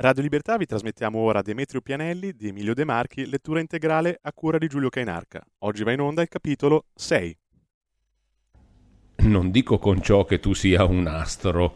Radio 0.00 0.22
Libertà 0.22 0.56
vi 0.56 0.64
trasmettiamo 0.64 1.18
ora 1.18 1.42
Demetrio 1.42 1.80
Pianelli 1.80 2.32
di 2.36 2.46
Emilio 2.46 2.72
De 2.72 2.84
Marchi, 2.84 3.26
lettura 3.26 3.58
integrale 3.58 4.20
a 4.22 4.32
cura 4.32 4.56
di 4.56 4.68
Giulio 4.68 4.90
Cainarca. 4.90 5.44
Oggi 5.64 5.82
va 5.82 5.90
in 5.90 5.98
onda 5.98 6.22
il 6.22 6.28
capitolo 6.28 6.84
6. 6.94 7.36
Non 9.16 9.50
dico 9.50 9.78
con 9.78 10.00
ciò 10.00 10.24
che 10.24 10.38
tu 10.38 10.54
sia 10.54 10.84
un 10.84 11.08
astro, 11.08 11.74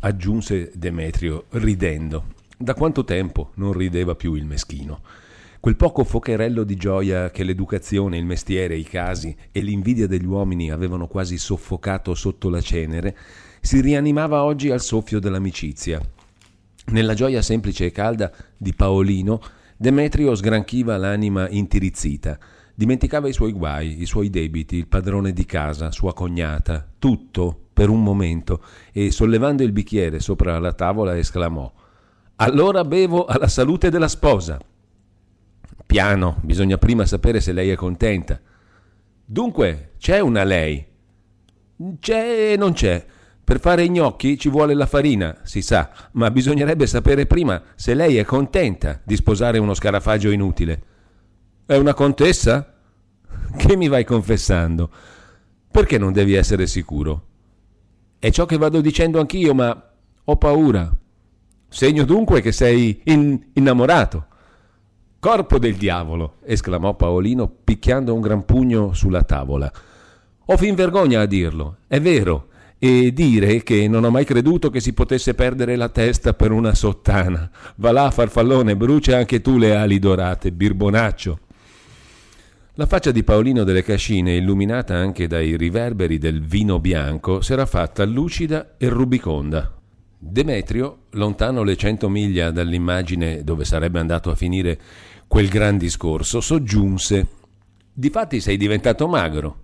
aggiunse 0.00 0.70
Demetrio 0.74 1.46
ridendo. 1.52 2.34
Da 2.58 2.74
quanto 2.74 3.04
tempo 3.04 3.52
non 3.54 3.72
rideva 3.72 4.14
più 4.16 4.34
il 4.34 4.44
meschino? 4.44 5.00
Quel 5.58 5.76
poco 5.76 6.04
focherello 6.04 6.64
di 6.64 6.76
gioia 6.76 7.30
che 7.30 7.42
l'educazione, 7.42 8.18
il 8.18 8.26
mestiere, 8.26 8.76
i 8.76 8.84
casi 8.84 9.34
e 9.50 9.60
l'invidia 9.62 10.06
degli 10.06 10.26
uomini 10.26 10.70
avevano 10.70 11.06
quasi 11.06 11.38
soffocato 11.38 12.14
sotto 12.14 12.50
la 12.50 12.60
cenere, 12.60 13.16
si 13.62 13.80
rianimava 13.80 14.44
oggi 14.44 14.70
al 14.70 14.82
soffio 14.82 15.18
dell'amicizia 15.18 16.11
nella 16.86 17.14
gioia 17.14 17.42
semplice 17.42 17.86
e 17.86 17.92
calda 17.92 18.30
di 18.56 18.74
Paolino, 18.74 19.40
Demetrio 19.82 20.32
sgranchiva 20.36 20.96
l'anima 20.96 21.48
intirizzita, 21.48 22.38
dimenticava 22.72 23.26
i 23.26 23.32
suoi 23.32 23.50
guai, 23.50 24.00
i 24.00 24.06
suoi 24.06 24.30
debiti, 24.30 24.76
il 24.76 24.86
padrone 24.86 25.32
di 25.32 25.44
casa, 25.44 25.90
sua 25.90 26.14
cognata, 26.14 26.86
tutto 27.00 27.62
per 27.72 27.88
un 27.88 28.00
momento, 28.00 28.62
e 28.92 29.10
sollevando 29.10 29.64
il 29.64 29.72
bicchiere 29.72 30.20
sopra 30.20 30.58
la 30.60 30.72
tavola 30.72 31.18
esclamò 31.18 31.72
Allora 32.36 32.84
bevo 32.84 33.24
alla 33.24 33.48
salute 33.48 33.90
della 33.90 34.06
sposa. 34.06 34.56
Piano, 35.84 36.38
bisogna 36.42 36.78
prima 36.78 37.04
sapere 37.04 37.40
se 37.40 37.52
lei 37.52 37.70
è 37.70 37.74
contenta. 37.74 38.40
Dunque, 39.24 39.94
c'è 39.98 40.20
una 40.20 40.44
lei? 40.44 40.86
C'è 41.98 42.52
e 42.52 42.56
non 42.56 42.72
c'è. 42.72 43.04
Per 43.52 43.60
fare 43.60 43.84
i 43.84 43.90
gnocchi 43.90 44.38
ci 44.38 44.48
vuole 44.48 44.72
la 44.72 44.86
farina, 44.86 45.40
si 45.42 45.60
sa, 45.60 45.90
ma 46.12 46.30
bisognerebbe 46.30 46.86
sapere 46.86 47.26
prima 47.26 47.62
se 47.74 47.92
lei 47.92 48.16
è 48.16 48.24
contenta 48.24 48.98
di 49.04 49.14
sposare 49.14 49.58
uno 49.58 49.74
scarafaggio 49.74 50.30
inutile. 50.30 50.82
È 51.66 51.76
una 51.76 51.92
contessa? 51.92 52.72
Che 53.54 53.76
mi 53.76 53.88
vai 53.88 54.04
confessando? 54.04 54.90
Perché 55.70 55.98
non 55.98 56.14
devi 56.14 56.32
essere 56.32 56.66
sicuro? 56.66 57.26
È 58.18 58.30
ciò 58.30 58.46
che 58.46 58.56
vado 58.56 58.80
dicendo 58.80 59.20
anch'io, 59.20 59.52
ma 59.52 59.90
ho 60.24 60.36
paura. 60.38 60.90
Segno 61.68 62.04
dunque 62.04 62.40
che 62.40 62.52
sei 62.52 63.02
in- 63.04 63.48
innamorato. 63.52 64.28
Corpo 65.18 65.58
del 65.58 65.74
diavolo! 65.74 66.36
esclamò 66.44 66.94
Paolino 66.94 67.54
picchiando 67.62 68.14
un 68.14 68.22
gran 68.22 68.46
pugno 68.46 68.94
sulla 68.94 69.24
tavola. 69.24 69.70
Ho 70.46 70.56
fin 70.56 70.74
vergogna 70.74 71.20
a 71.20 71.26
dirlo, 71.26 71.76
è 71.86 72.00
vero 72.00 72.46
e 72.84 73.12
dire 73.12 73.62
che 73.62 73.86
non 73.86 74.02
ho 74.02 74.10
mai 74.10 74.24
creduto 74.24 74.68
che 74.68 74.80
si 74.80 74.92
potesse 74.92 75.34
perdere 75.34 75.76
la 75.76 75.88
testa 75.88 76.34
per 76.34 76.50
una 76.50 76.74
sottana. 76.74 77.48
Va 77.76 77.92
là, 77.92 78.10
farfallone, 78.10 78.74
brucia 78.74 79.18
anche 79.18 79.40
tu 79.40 79.56
le 79.56 79.76
ali 79.76 80.00
dorate, 80.00 80.50
birbonaccio. 80.50 81.38
La 82.74 82.86
faccia 82.86 83.12
di 83.12 83.22
Paolino 83.22 83.62
delle 83.62 83.84
Cascine, 83.84 84.34
illuminata 84.34 84.96
anche 84.96 85.28
dai 85.28 85.56
riverberi 85.56 86.18
del 86.18 86.42
vino 86.42 86.80
bianco, 86.80 87.40
s'era 87.40 87.66
fatta 87.66 88.04
lucida 88.04 88.74
e 88.76 88.88
rubiconda. 88.88 89.72
Demetrio, 90.18 91.02
lontano 91.10 91.62
le 91.62 91.76
cento 91.76 92.08
miglia 92.08 92.50
dall'immagine 92.50 93.44
dove 93.44 93.64
sarebbe 93.64 94.00
andato 94.00 94.28
a 94.28 94.34
finire 94.34 94.76
quel 95.28 95.46
gran 95.46 95.78
discorso, 95.78 96.40
soggiunse: 96.40 97.26
Difatti 97.92 98.40
sei 98.40 98.56
diventato 98.56 99.06
magro. 99.06 99.61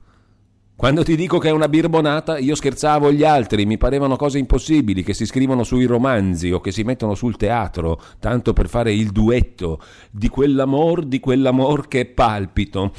Quando 0.78 1.02
ti 1.02 1.16
dico 1.16 1.38
che 1.38 1.48
è 1.48 1.50
una 1.50 1.68
birbonata, 1.68 2.38
io 2.38 2.54
scherzavo 2.54 3.10
gli 3.10 3.24
altri, 3.24 3.66
mi 3.66 3.78
parevano 3.78 4.14
cose 4.14 4.38
impossibili 4.38 5.02
che 5.02 5.12
si 5.12 5.26
scrivono 5.26 5.64
sui 5.64 5.86
romanzi 5.86 6.52
o 6.52 6.60
che 6.60 6.70
si 6.70 6.84
mettono 6.84 7.16
sul 7.16 7.36
teatro, 7.36 8.00
tanto 8.20 8.52
per 8.52 8.68
fare 8.68 8.92
il 8.92 9.10
duetto 9.10 9.80
di 10.08 10.28
quell'amor, 10.28 11.04
di 11.04 11.18
quell'amor 11.18 11.88
che 11.88 12.06
palpito. 12.06 12.92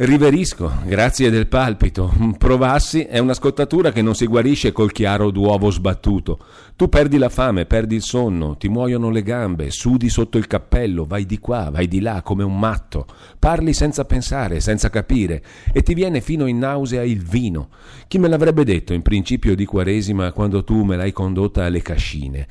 Riverisco, 0.00 0.74
grazie 0.84 1.28
del 1.28 1.48
palpito. 1.48 2.14
Provassi 2.38 3.02
è 3.02 3.18
una 3.18 3.34
scottatura 3.34 3.90
che 3.90 4.00
non 4.00 4.14
si 4.14 4.26
guarisce 4.26 4.70
col 4.70 4.92
chiaro 4.92 5.32
d'uovo 5.32 5.70
sbattuto. 5.70 6.38
Tu 6.76 6.88
perdi 6.88 7.18
la 7.18 7.28
fame, 7.28 7.66
perdi 7.66 7.96
il 7.96 8.02
sonno, 8.02 8.56
ti 8.56 8.68
muoiono 8.68 9.10
le 9.10 9.24
gambe, 9.24 9.72
sudi 9.72 10.08
sotto 10.08 10.38
il 10.38 10.46
cappello, 10.46 11.04
vai 11.04 11.26
di 11.26 11.40
qua, 11.40 11.70
vai 11.72 11.88
di 11.88 11.98
là 11.98 12.22
come 12.22 12.44
un 12.44 12.56
matto. 12.56 13.06
Parli 13.40 13.72
senza 13.72 14.04
pensare, 14.04 14.60
senza 14.60 14.88
capire, 14.88 15.42
e 15.72 15.82
ti 15.82 15.94
viene 15.94 16.20
fino 16.20 16.46
in 16.46 16.58
nausea 16.58 17.02
il 17.02 17.24
vino. 17.24 17.70
Chi 18.06 18.20
me 18.20 18.28
l'avrebbe 18.28 18.62
detto 18.62 18.92
in 18.92 19.02
principio 19.02 19.56
di 19.56 19.64
Quaresima 19.64 20.30
quando 20.30 20.62
tu 20.62 20.84
me 20.84 20.94
l'hai 20.94 21.10
condotta 21.10 21.64
alle 21.64 21.82
cascine? 21.82 22.46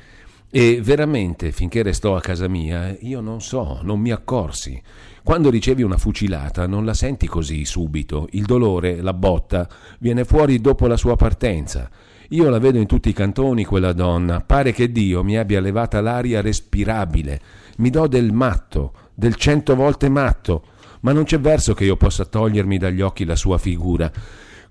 E 0.50 0.80
veramente, 0.80 1.52
finché 1.52 1.82
restò 1.82 2.16
a 2.16 2.22
casa 2.22 2.48
mia, 2.48 2.96
io 3.00 3.20
non 3.20 3.42
so, 3.42 3.80
non 3.82 4.00
mi 4.00 4.10
accorsi. 4.10 4.80
Quando 5.22 5.50
ricevi 5.50 5.82
una 5.82 5.98
fucilata 5.98 6.66
non 6.66 6.86
la 6.86 6.94
senti 6.94 7.26
così 7.26 7.66
subito, 7.66 8.28
il 8.30 8.46
dolore, 8.46 9.02
la 9.02 9.12
botta, 9.12 9.68
viene 9.98 10.24
fuori 10.24 10.58
dopo 10.58 10.86
la 10.86 10.96
sua 10.96 11.16
partenza. 11.16 11.90
Io 12.30 12.48
la 12.48 12.58
vedo 12.58 12.78
in 12.78 12.86
tutti 12.86 13.10
i 13.10 13.12
cantoni, 13.12 13.66
quella 13.66 13.92
donna, 13.92 14.40
pare 14.40 14.72
che 14.72 14.90
Dio 14.90 15.22
mi 15.22 15.36
abbia 15.36 15.60
levata 15.60 16.00
l'aria 16.00 16.40
respirabile, 16.40 17.40
mi 17.78 17.90
do 17.90 18.06
del 18.06 18.32
matto, 18.32 18.92
del 19.14 19.34
cento 19.34 19.74
volte 19.74 20.08
matto, 20.08 20.64
ma 21.00 21.12
non 21.12 21.24
c'è 21.24 21.38
verso 21.38 21.74
che 21.74 21.84
io 21.84 21.96
possa 21.96 22.24
togliermi 22.24 22.78
dagli 22.78 23.02
occhi 23.02 23.26
la 23.26 23.36
sua 23.36 23.58
figura. 23.58 24.10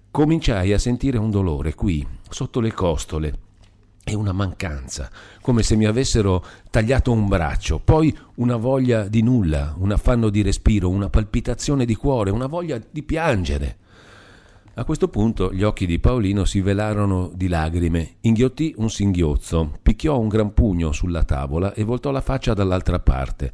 Cominciai 0.10 0.74
a 0.74 0.80
sentire 0.80 1.20
un 1.20 1.30
dolore 1.30 1.76
qui, 1.76 2.06
sotto 2.30 2.60
le 2.60 2.74
costole, 2.74 3.40
e 4.08 4.16
una 4.16 4.32
mancanza, 4.32 5.12
come 5.42 5.64
se 5.64 5.76
mi 5.76 5.84
avessero 5.84 6.42
tagliato 6.72 7.12
un 7.12 7.28
braccio, 7.28 7.78
poi 7.84 8.16
una 8.36 8.56
voglia 8.56 9.10
di 9.10 9.22
nulla, 9.22 9.76
un 9.78 9.92
affanno 9.92 10.30
di 10.30 10.42
respiro, 10.42 10.88
una 10.90 11.10
palpitazione 11.10 11.84
di 11.84 11.94
cuore, 11.94 12.32
una 12.32 12.48
voglia 12.48 12.80
di 12.90 13.04
piangere. 13.04 13.78
A 14.76 14.86
questo 14.86 15.10
punto 15.10 15.52
gli 15.52 15.64
occhi 15.64 15.86
di 15.86 16.00
Paolino 16.00 16.46
si 16.46 16.62
velarono 16.62 17.30
di 17.34 17.50
lagrime, 17.50 18.16
inghiottì 18.22 18.74
un 18.78 18.90
singhiozzo, 18.90 19.80
picchiò 19.82 20.18
un 20.18 20.30
gran 20.30 20.54
pugno 20.54 20.94
sulla 20.94 21.24
tavola 21.24 21.74
e 21.74 21.84
voltò 21.84 22.10
la 22.12 22.22
faccia 22.22 22.54
dall'altra 22.54 23.00
parte. 23.00 23.52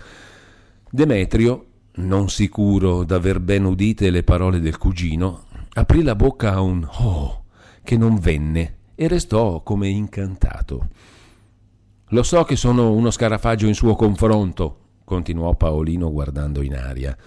Demetrio, 0.88 1.66
non 1.96 2.30
sicuro 2.30 3.04
d'aver 3.04 3.40
ben 3.40 3.66
udite 3.66 4.12
le 4.12 4.22
parole 4.22 4.60
del 4.60 4.78
cugino, 4.78 5.46
aprì 5.74 6.04
la 6.04 6.16
bocca 6.16 6.54
a 6.54 6.62
un 6.62 6.88
oh 7.00 7.46
che 7.84 7.98
non 7.98 8.20
venne 8.20 8.82
e 8.96 9.08
restò 9.08 9.62
come 9.62 9.88
incantato. 9.90 10.88
Lo 12.10 12.24
so 12.24 12.44
che 12.44 12.56
sono 12.56 12.92
uno 12.92 13.10
scarafaggio 13.10 13.66
in 13.66 13.74
suo 13.74 13.96
confronto, 13.96 14.78
continuò 15.04 15.56
Paolino 15.56 16.12
guardando 16.12 16.62
in 16.62 16.76
aria. 16.76 17.18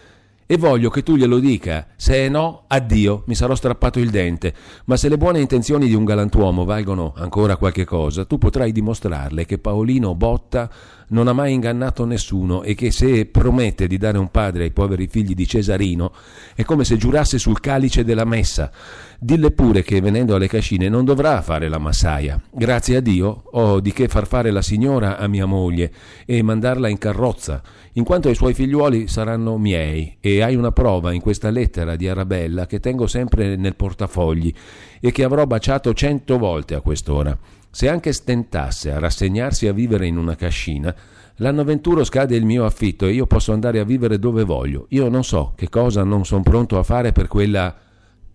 E 0.49 0.59
voglio 0.59 0.91
che 0.91 1.03
tu 1.03 1.17
glielo 1.17 1.41
dica. 1.41 1.89
Se 1.97 2.29
no, 2.29 2.63
addio, 2.69 3.25
mi 3.27 3.35
sarò 3.35 3.57
strappato 3.57 3.99
il 3.99 4.11
dente. 4.11 4.55
Ma 4.85 4.97
se 4.97 5.09
le 5.09 5.17
buone 5.17 5.41
intenzioni 5.41 5.89
di 5.89 5.95
un 5.95 6.05
galantuomo 6.05 6.65
valgono 6.65 7.15
ancora 7.17 7.57
qualche 7.57 7.85
cosa, 7.85 8.25
tu 8.27 8.39
potrai 8.39 8.71
dimostrarle 8.71 9.45
che 9.45 9.59
Paolino 9.59 10.15
Botta 10.15 10.71
non 11.09 11.27
ha 11.27 11.33
mai 11.33 11.53
ingannato 11.53 12.05
nessuno 12.05 12.63
e 12.63 12.77
che 12.77 12.93
se 12.93 13.27
promette 13.27 13.89
di 13.89 13.99
dare 13.99 14.19
un 14.19 14.31
padre 14.31 14.63
ai 14.63 14.71
poveri 14.71 15.09
figli 15.09 15.35
di 15.35 15.49
Cesarino 15.49 16.13
è 16.55 16.63
come 16.63 16.85
se 16.85 16.97
giurasse 16.97 17.39
sul 17.39 17.59
calice 17.59 18.05
della 18.05 18.25
messa. 18.25 18.71
Dille 19.19 19.51
pure 19.51 19.83
che 19.83 20.01
venendo 20.03 20.35
alle 20.35 20.47
cascine 20.47 20.91
non 20.91 21.07
dovrà 21.07 21.41
fare 21.41 21.69
la 21.69 21.79
massaia. 21.79 22.39
Grazie 22.51 22.97
a 22.97 23.01
Dio 23.01 23.45
ho 23.51 23.81
di 23.81 23.93
che 23.93 24.09
far 24.09 24.27
fare 24.27 24.51
la 24.51 24.61
signora 24.61 25.17
a 25.17 25.27
mia 25.27 25.47
moglie 25.47 25.91
e 26.27 26.43
mandarla 26.43 26.89
in 26.89 26.99
carrozza, 26.99 27.63
in 27.93 28.05
quanto 28.05 28.29
i 28.29 28.35
suoi 28.35 28.53
figliuoli 28.53 29.09
saranno 29.09 29.57
miei 29.57 30.19
e 30.21 30.43
hai 30.43 30.55
una 30.55 30.71
prova 30.71 31.13
in 31.13 31.23
questa 31.23 31.49
lettera 31.49 31.97
di 31.97 32.07
Arabella 32.09 32.67
che 32.67 32.79
tengo 32.79 33.07
sempre 33.07 33.57
nel 33.57 33.75
portafogli 33.75 34.53
e 35.01 35.11
che 35.13 35.25
avrò 35.25 35.47
baciato 35.47 35.95
cento 35.95 36.37
volte 36.37 36.75
a 36.75 36.83
quest'ora. 36.83 37.37
Se 37.71 37.89
anche 37.89 38.13
stentasse 38.13 38.93
a 38.93 38.99
rassegnarsi 38.99 39.67
a 39.67 39.73
vivere 39.73 40.07
in 40.07 40.19
una 40.19 40.35
cascina, 40.35 40.95
l'anno 41.37 41.65
venturo 41.65 42.05
scade 42.05 42.37
il 42.37 42.45
mio 42.45 42.65
affitto 42.65 43.07
e 43.07 43.13
io 43.13 43.27
posso 43.27 43.53
andare 43.53 43.79
a 43.81 43.85
vivere 43.85 44.19
dove 44.19 44.45
voglio. 44.45 44.87
Io 44.91 45.09
non 45.09 45.25
so 45.25 45.53
che 45.57 45.69
cosa 45.71 46.03
non 46.05 46.25
sono 46.25 46.43
pronto 46.43 46.79
a 46.79 46.83
fare 46.83 47.13
per 47.13 47.29
quella, 47.29 47.75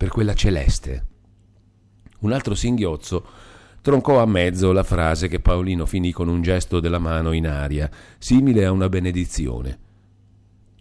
per 0.02 0.10
quella 0.10 0.34
celeste. 0.34 1.06
Un 2.22 2.32
altro 2.32 2.56
singhiozzo 2.56 3.24
troncò 3.82 4.20
a 4.20 4.26
mezzo 4.26 4.72
la 4.72 4.82
frase 4.82 5.28
che 5.28 5.40
Paolino 5.40 5.86
finì 5.86 6.12
con 6.12 6.28
un 6.28 6.42
gesto 6.42 6.80
della 6.80 6.98
mano 6.98 7.34
in 7.34 7.46
aria, 7.46 7.88
simile 8.18 8.66
a 8.66 8.72
una 8.72 8.90
benedizione. 8.90 9.78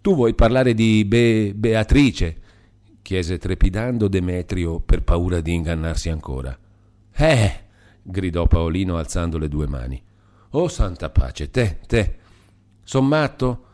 Tu 0.01 0.15
vuoi 0.15 0.33
parlare 0.33 0.73
di 0.73 1.05
Be- 1.05 1.53
Beatrice? 1.53 2.41
chiese 3.03 3.37
trepidando 3.37 4.07
Demetrio 4.07 4.79
per 4.79 5.03
paura 5.03 5.39
di 5.39 5.53
ingannarsi 5.53 6.09
ancora. 6.09 6.57
Eh, 7.13 7.63
gridò 8.01 8.47
Paolino 8.47 8.97
alzando 8.97 9.37
le 9.37 9.49
due 9.49 9.67
mani. 9.67 10.01
Oh 10.49 10.67
santa 10.67 11.11
pace, 11.11 11.51
te, 11.51 11.77
te. 11.85 12.15
Son 12.83 13.05
matto? 13.05 13.65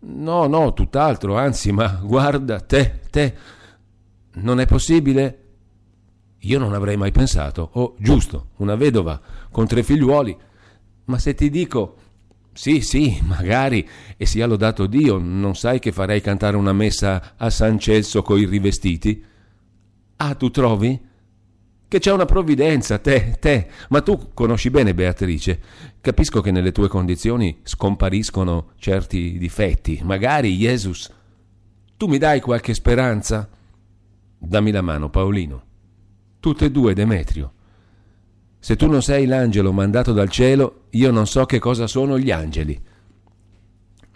No, 0.00 0.46
no, 0.46 0.74
tutt'altro, 0.74 1.34
anzi, 1.38 1.72
ma 1.72 1.98
guarda, 2.04 2.60
te, 2.60 3.00
te. 3.08 3.34
Non 4.36 4.60
è 4.60 4.66
possibile? 4.66 5.42
Io 6.40 6.58
non 6.58 6.74
avrei 6.74 6.96
mai 6.96 7.10
pensato. 7.10 7.70
Oh, 7.74 7.94
giusto, 7.98 8.50
una 8.56 8.74
vedova 8.74 9.20
con 9.50 9.66
tre 9.66 9.82
figliuoli. 9.82 10.36
Ma 11.06 11.18
se 11.18 11.34
ti 11.34 11.50
dico... 11.50 11.96
Sì, 12.52 12.80
sì, 12.80 13.20
magari, 13.24 13.86
e 14.16 14.24
sia 14.24 14.46
lodato 14.46 14.86
Dio, 14.86 15.18
non 15.18 15.54
sai 15.54 15.78
che 15.78 15.92
farei 15.92 16.22
cantare 16.22 16.56
una 16.56 16.72
messa 16.72 17.34
a 17.36 17.50
San 17.50 17.78
Celso 17.78 18.22
coi 18.22 18.46
rivestiti? 18.46 19.22
Ah, 20.16 20.34
tu 20.34 20.50
trovi? 20.50 20.98
Che 21.88 21.98
c'è 21.98 22.10
una 22.10 22.24
provvidenza, 22.24 22.98
te, 22.98 23.36
te, 23.38 23.68
ma 23.90 24.00
tu 24.00 24.30
conosci 24.32 24.70
bene 24.70 24.94
Beatrice. 24.94 25.60
Capisco 26.00 26.40
che 26.40 26.50
nelle 26.50 26.72
tue 26.72 26.88
condizioni 26.88 27.58
scompariscono 27.62 28.72
certi 28.78 29.36
difetti, 29.36 30.00
magari, 30.02 30.56
Jesus. 30.56 31.12
Tu 31.98 32.06
mi 32.06 32.16
dai 32.16 32.40
qualche 32.40 32.72
speranza? 32.72 33.50
Dammi 34.38 34.70
la 34.70 34.82
mano, 34.82 35.10
Paolino. 35.10 35.62
Tutte 36.40 36.66
e 36.66 36.70
due, 36.70 36.94
Demetrio. 36.94 37.52
Se 38.58 38.76
tu 38.76 38.88
non 38.88 39.02
sei 39.02 39.26
l'angelo 39.26 39.72
mandato 39.72 40.12
dal 40.12 40.28
cielo, 40.28 40.86
io 40.90 41.10
non 41.10 41.26
so 41.26 41.44
che 41.44 41.58
cosa 41.58 41.86
sono 41.86 42.18
gli 42.18 42.30
angeli. 42.30 42.80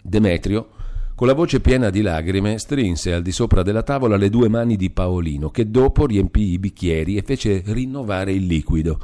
Demetrio, 0.01 0.69
con 1.15 1.27
la 1.27 1.33
voce 1.33 1.61
piena 1.61 1.89
di 1.89 2.01
lagrime, 2.01 2.57
strinse 2.57 3.13
al 3.13 3.21
di 3.21 3.31
sopra 3.31 3.61
della 3.61 3.83
tavola 3.83 4.17
le 4.17 4.29
due 4.29 4.49
mani 4.49 4.75
di 4.75 4.89
Paolino, 4.89 5.49
che 5.51 5.69
dopo 5.69 6.05
riempì 6.05 6.51
i 6.51 6.59
bicchieri 6.59 7.15
e 7.15 7.21
fece 7.21 7.63
rinnovare 7.67 8.33
il 8.33 8.45
liquido. 8.45 8.99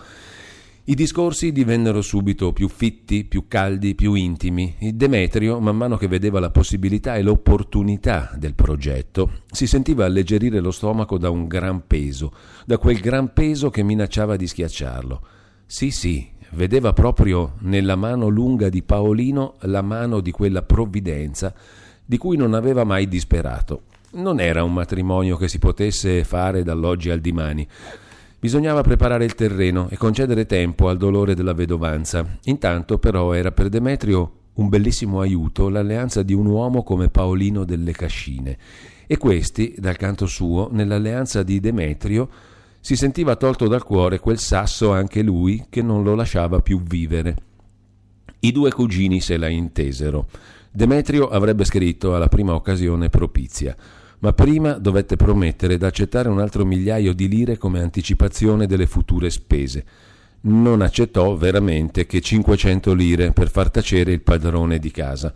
I 0.89 0.95
discorsi 0.95 1.51
divennero 1.51 2.01
subito 2.01 2.54
più 2.54 2.69
fitti, 2.69 3.25
più 3.25 3.50
caldi, 3.50 3.94
più 3.94 4.13
intimi. 4.13 4.74
Demetrio, 4.94 5.60
man 5.60 5.75
mano 5.75 5.98
che 5.98 6.07
vedeva 6.07 6.39
la 6.39 6.50
possibilità 6.50 7.18
e 7.18 7.24
l'opportunità 7.24 8.31
del 8.38 8.56
progetto, 8.56 9.42
si 9.51 9.68
sentiva 9.68 10.06
alleggerire 10.06 10.62
lo 10.62 10.72
stomaco 10.72 11.18
da 11.18 11.30
un 11.30 11.45
gran 11.45 11.86
peso, 11.88 12.31
da 12.66 12.78
quel 12.78 13.01
gran 13.01 13.34
peso 13.34 13.69
che 13.69 13.84
minacciava 13.84 14.38
di 14.38 14.48
schiacciarlo. 14.48 15.22
Sì, 15.66 15.92
sì, 15.92 16.25
vedeva 16.51 16.94
proprio 16.94 17.56
nella 17.63 17.98
mano 17.98 18.30
lunga 18.30 18.69
di 18.69 18.81
Paolino 18.81 19.56
la 19.63 19.81
mano 19.81 20.22
di 20.22 20.31
quella 20.31 20.62
provvidenza 20.62 21.54
di 22.06 22.18
cui 22.18 22.38
non 22.38 22.54
aveva 22.54 22.86
mai 22.86 23.10
disperato. 23.10 23.81
Non 24.12 24.39
era 24.39 24.63
un 24.63 24.72
matrimonio 24.72 25.36
che 25.36 25.50
si 25.50 25.60
potesse 25.60 26.24
fare 26.24 26.63
dall'oggi 26.63 27.10
al 27.10 27.19
dimani. 27.19 27.68
Bisognava 28.39 28.81
preparare 28.81 29.25
il 29.25 29.34
terreno 29.34 29.89
e 29.89 29.98
concedere 29.98 30.45
tempo 30.45 30.89
al 30.89 30.98
dolore 30.98 31.34
della 31.34 31.54
vedovanza. 31.54 32.38
Intanto 32.44 33.00
però 33.00 33.34
era 33.34 33.51
per 33.51 33.69
Demetrio 33.69 34.31
un 34.54 34.69
bellissimo 34.69 35.22
aiuto 35.22 35.69
l'alleanza 35.69 36.22
di 36.22 36.34
un 36.34 36.45
uomo 36.45 36.84
come 36.84 37.10
Paolino 37.10 37.63
delle 37.63 37.92
Cascine 37.94 38.57
e 39.07 39.18
questi, 39.18 39.74
dal 39.78 39.95
canto 39.95 40.28
suo, 40.28 40.69
nell'alleanza 40.72 41.42
di 41.42 41.60
Demetrio, 41.60 42.30
si 42.80 42.95
sentiva 42.95 43.38
tolto 43.38 43.68
dal 43.68 43.84
cuore 43.84 44.19
quel 44.19 44.38
sasso 44.38 44.92
anche 44.92 45.24
lui 45.24 45.66
che 45.69 45.81
non 45.81 46.04
lo 46.04 46.13
lasciava 46.13 46.60
più 46.62 46.81
vivere. 46.84 47.36
I 48.42 48.51
due 48.51 48.72
cugini 48.72 49.19
se 49.19 49.38
la 49.38 49.48
intesero. 49.48 50.28
Demetrio 50.69 51.28
avrebbe 51.30 51.63
scritto 51.63 52.13
alla 52.16 52.28
prima 52.28 52.54
occasione 52.54 53.10
propizia, 53.10 53.75
ma 54.19 54.33
prima 54.33 54.73
dovette 54.73 55.15
promettere 55.15 55.77
d'accettare 55.77 56.29
un 56.29 56.39
altro 56.39 56.65
migliaio 56.65 57.13
di 57.13 57.27
lire 57.27 57.57
come 57.57 57.81
anticipazione 57.81 58.65
delle 58.65 58.87
future 58.87 59.29
spese. 59.29 59.85
Non 60.41 60.81
accettò 60.81 61.35
veramente 61.35 62.05
che 62.05 62.21
500 62.21 62.93
lire 62.93 63.31
per 63.31 63.49
far 63.49 63.69
tacere 63.69 64.11
il 64.11 64.21
padrone 64.21 64.79
di 64.79 64.91
casa. 64.91 65.33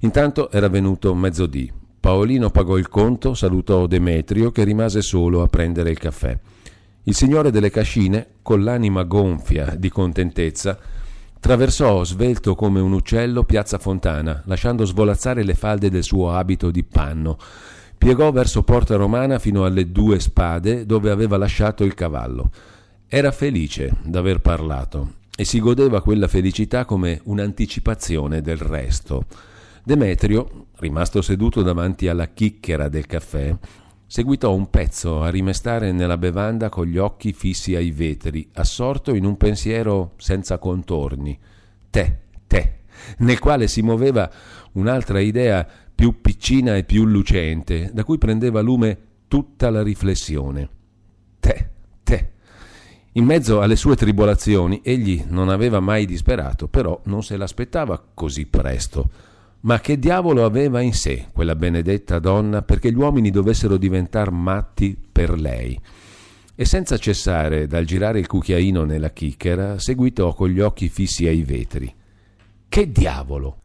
Intanto 0.00 0.50
era 0.50 0.68
venuto 0.68 1.14
mezzodì. 1.14 1.72
Paolino 1.98 2.50
pagò 2.50 2.76
il 2.76 2.88
conto, 2.88 3.34
salutò 3.34 3.86
Demetrio 3.86 4.50
che 4.50 4.64
rimase 4.64 5.02
solo 5.02 5.42
a 5.42 5.48
prendere 5.48 5.90
il 5.90 5.98
caffè. 5.98 6.38
Il 7.04 7.14
signore 7.14 7.50
delle 7.50 7.70
cascine, 7.70 8.26
con 8.42 8.64
l'anima 8.64 9.04
gonfia 9.04 9.74
di 9.76 9.88
contentezza, 9.88 10.78
traversò 11.38 12.02
svelto 12.04 12.54
come 12.54 12.80
un 12.80 12.92
uccello 12.92 13.44
piazza 13.44 13.78
Fontana, 13.78 14.42
lasciando 14.46 14.84
svolazzare 14.84 15.44
le 15.44 15.54
falde 15.54 15.90
del 15.90 16.02
suo 16.02 16.32
abito 16.32 16.70
di 16.70 16.82
panno. 16.82 17.38
Piegò 18.06 18.30
verso 18.30 18.62
Porta 18.62 18.94
Romana 18.94 19.40
fino 19.40 19.64
alle 19.64 19.90
due 19.90 20.20
spade 20.20 20.86
dove 20.86 21.10
aveva 21.10 21.36
lasciato 21.36 21.82
il 21.82 21.94
cavallo. 21.94 22.52
Era 23.08 23.32
felice 23.32 23.96
d'aver 24.04 24.38
parlato 24.38 25.14
e 25.36 25.44
si 25.44 25.58
godeva 25.58 26.00
quella 26.00 26.28
felicità 26.28 26.84
come 26.84 27.20
un'anticipazione 27.24 28.42
del 28.42 28.58
resto. 28.58 29.24
Demetrio, 29.82 30.66
rimasto 30.76 31.20
seduto 31.20 31.62
davanti 31.62 32.06
alla 32.06 32.28
chicchera 32.28 32.88
del 32.88 33.06
caffè, 33.06 33.56
Seguitò 34.06 34.54
un 34.54 34.70
pezzo 34.70 35.22
a 35.22 35.28
rimestare 35.30 35.90
nella 35.90 36.16
bevanda 36.16 36.68
con 36.68 36.86
gli 36.86 36.98
occhi 36.98 37.32
fissi 37.32 37.74
ai 37.74 37.90
vetri, 37.90 38.48
assorto 38.54 39.16
in 39.16 39.24
un 39.24 39.36
pensiero 39.36 40.12
senza 40.18 40.58
contorni. 40.58 41.36
Te, 41.90 42.18
te, 42.46 42.76
nel 43.18 43.40
quale 43.40 43.66
si 43.66 43.82
muoveva 43.82 44.30
un'altra 44.74 45.18
idea 45.18 45.66
più 45.96 46.20
piccina 46.20 46.76
e 46.76 46.84
più 46.84 47.06
lucente, 47.06 47.90
da 47.92 48.04
cui 48.04 48.18
prendeva 48.18 48.60
lume 48.60 48.98
tutta 49.26 49.70
la 49.70 49.82
riflessione. 49.82 50.68
Te, 51.40 51.70
te. 52.02 52.30
In 53.12 53.24
mezzo 53.24 53.62
alle 53.62 53.76
sue 53.76 53.96
tribolazioni 53.96 54.82
egli 54.84 55.24
non 55.28 55.48
aveva 55.48 55.80
mai 55.80 56.04
disperato, 56.04 56.68
però 56.68 57.00
non 57.04 57.22
se 57.22 57.38
l'aspettava 57.38 58.10
così 58.12 58.44
presto. 58.44 59.08
Ma 59.60 59.80
che 59.80 59.98
diavolo 59.98 60.44
aveva 60.44 60.82
in 60.82 60.92
sé 60.92 61.28
quella 61.32 61.56
benedetta 61.56 62.18
donna 62.18 62.60
perché 62.60 62.92
gli 62.92 62.96
uomini 62.96 63.30
dovessero 63.30 63.78
diventare 63.78 64.30
matti 64.30 64.96
per 65.10 65.30
lei? 65.30 65.80
E 66.54 66.64
senza 66.66 66.98
cessare 66.98 67.66
dal 67.66 67.86
girare 67.86 68.18
il 68.18 68.26
cucchiaino 68.26 68.84
nella 68.84 69.10
chicchera, 69.10 69.78
seguitò 69.78 70.34
con 70.34 70.50
gli 70.50 70.60
occhi 70.60 70.90
fissi 70.90 71.26
ai 71.26 71.42
vetri. 71.42 71.92
Che 72.68 72.92
diavolo! 72.92 73.62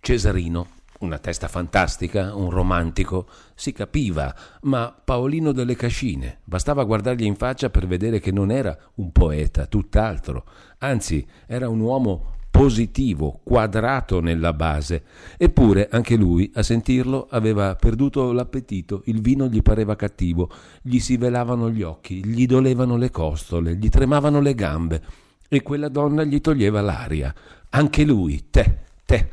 Cesarino, 0.00 0.66
una 1.02 1.18
testa 1.18 1.48
fantastica, 1.48 2.34
un 2.34 2.50
romantico, 2.50 3.26
si 3.54 3.72
capiva, 3.72 4.34
ma 4.62 4.94
Paolino 5.04 5.52
delle 5.52 5.76
Cascine, 5.76 6.38
bastava 6.44 6.84
guardargli 6.84 7.24
in 7.24 7.36
faccia 7.36 7.70
per 7.70 7.86
vedere 7.86 8.20
che 8.20 8.32
non 8.32 8.50
era 8.50 8.76
un 8.94 9.12
poeta, 9.12 9.66
tutt'altro, 9.66 10.44
anzi 10.78 11.26
era 11.46 11.68
un 11.68 11.80
uomo 11.80 12.30
positivo, 12.50 13.40
quadrato 13.42 14.20
nella 14.20 14.52
base. 14.52 15.02
Eppure 15.38 15.88
anche 15.90 16.16
lui, 16.16 16.50
a 16.54 16.62
sentirlo, 16.62 17.26
aveva 17.30 17.74
perduto 17.74 18.30
l'appetito, 18.30 19.02
il 19.06 19.20
vino 19.20 19.48
gli 19.48 19.62
pareva 19.62 19.96
cattivo, 19.96 20.50
gli 20.82 20.98
si 20.98 21.16
velavano 21.16 21.70
gli 21.70 21.82
occhi, 21.82 22.24
gli 22.24 22.46
dolevano 22.46 22.96
le 22.96 23.10
costole, 23.10 23.74
gli 23.76 23.88
tremavano 23.88 24.40
le 24.40 24.54
gambe 24.54 25.02
e 25.48 25.62
quella 25.62 25.88
donna 25.88 26.24
gli 26.24 26.40
toglieva 26.40 26.80
l'aria. 26.80 27.34
Anche 27.70 28.04
lui, 28.04 28.44
te, 28.50 28.78
te. 29.04 29.30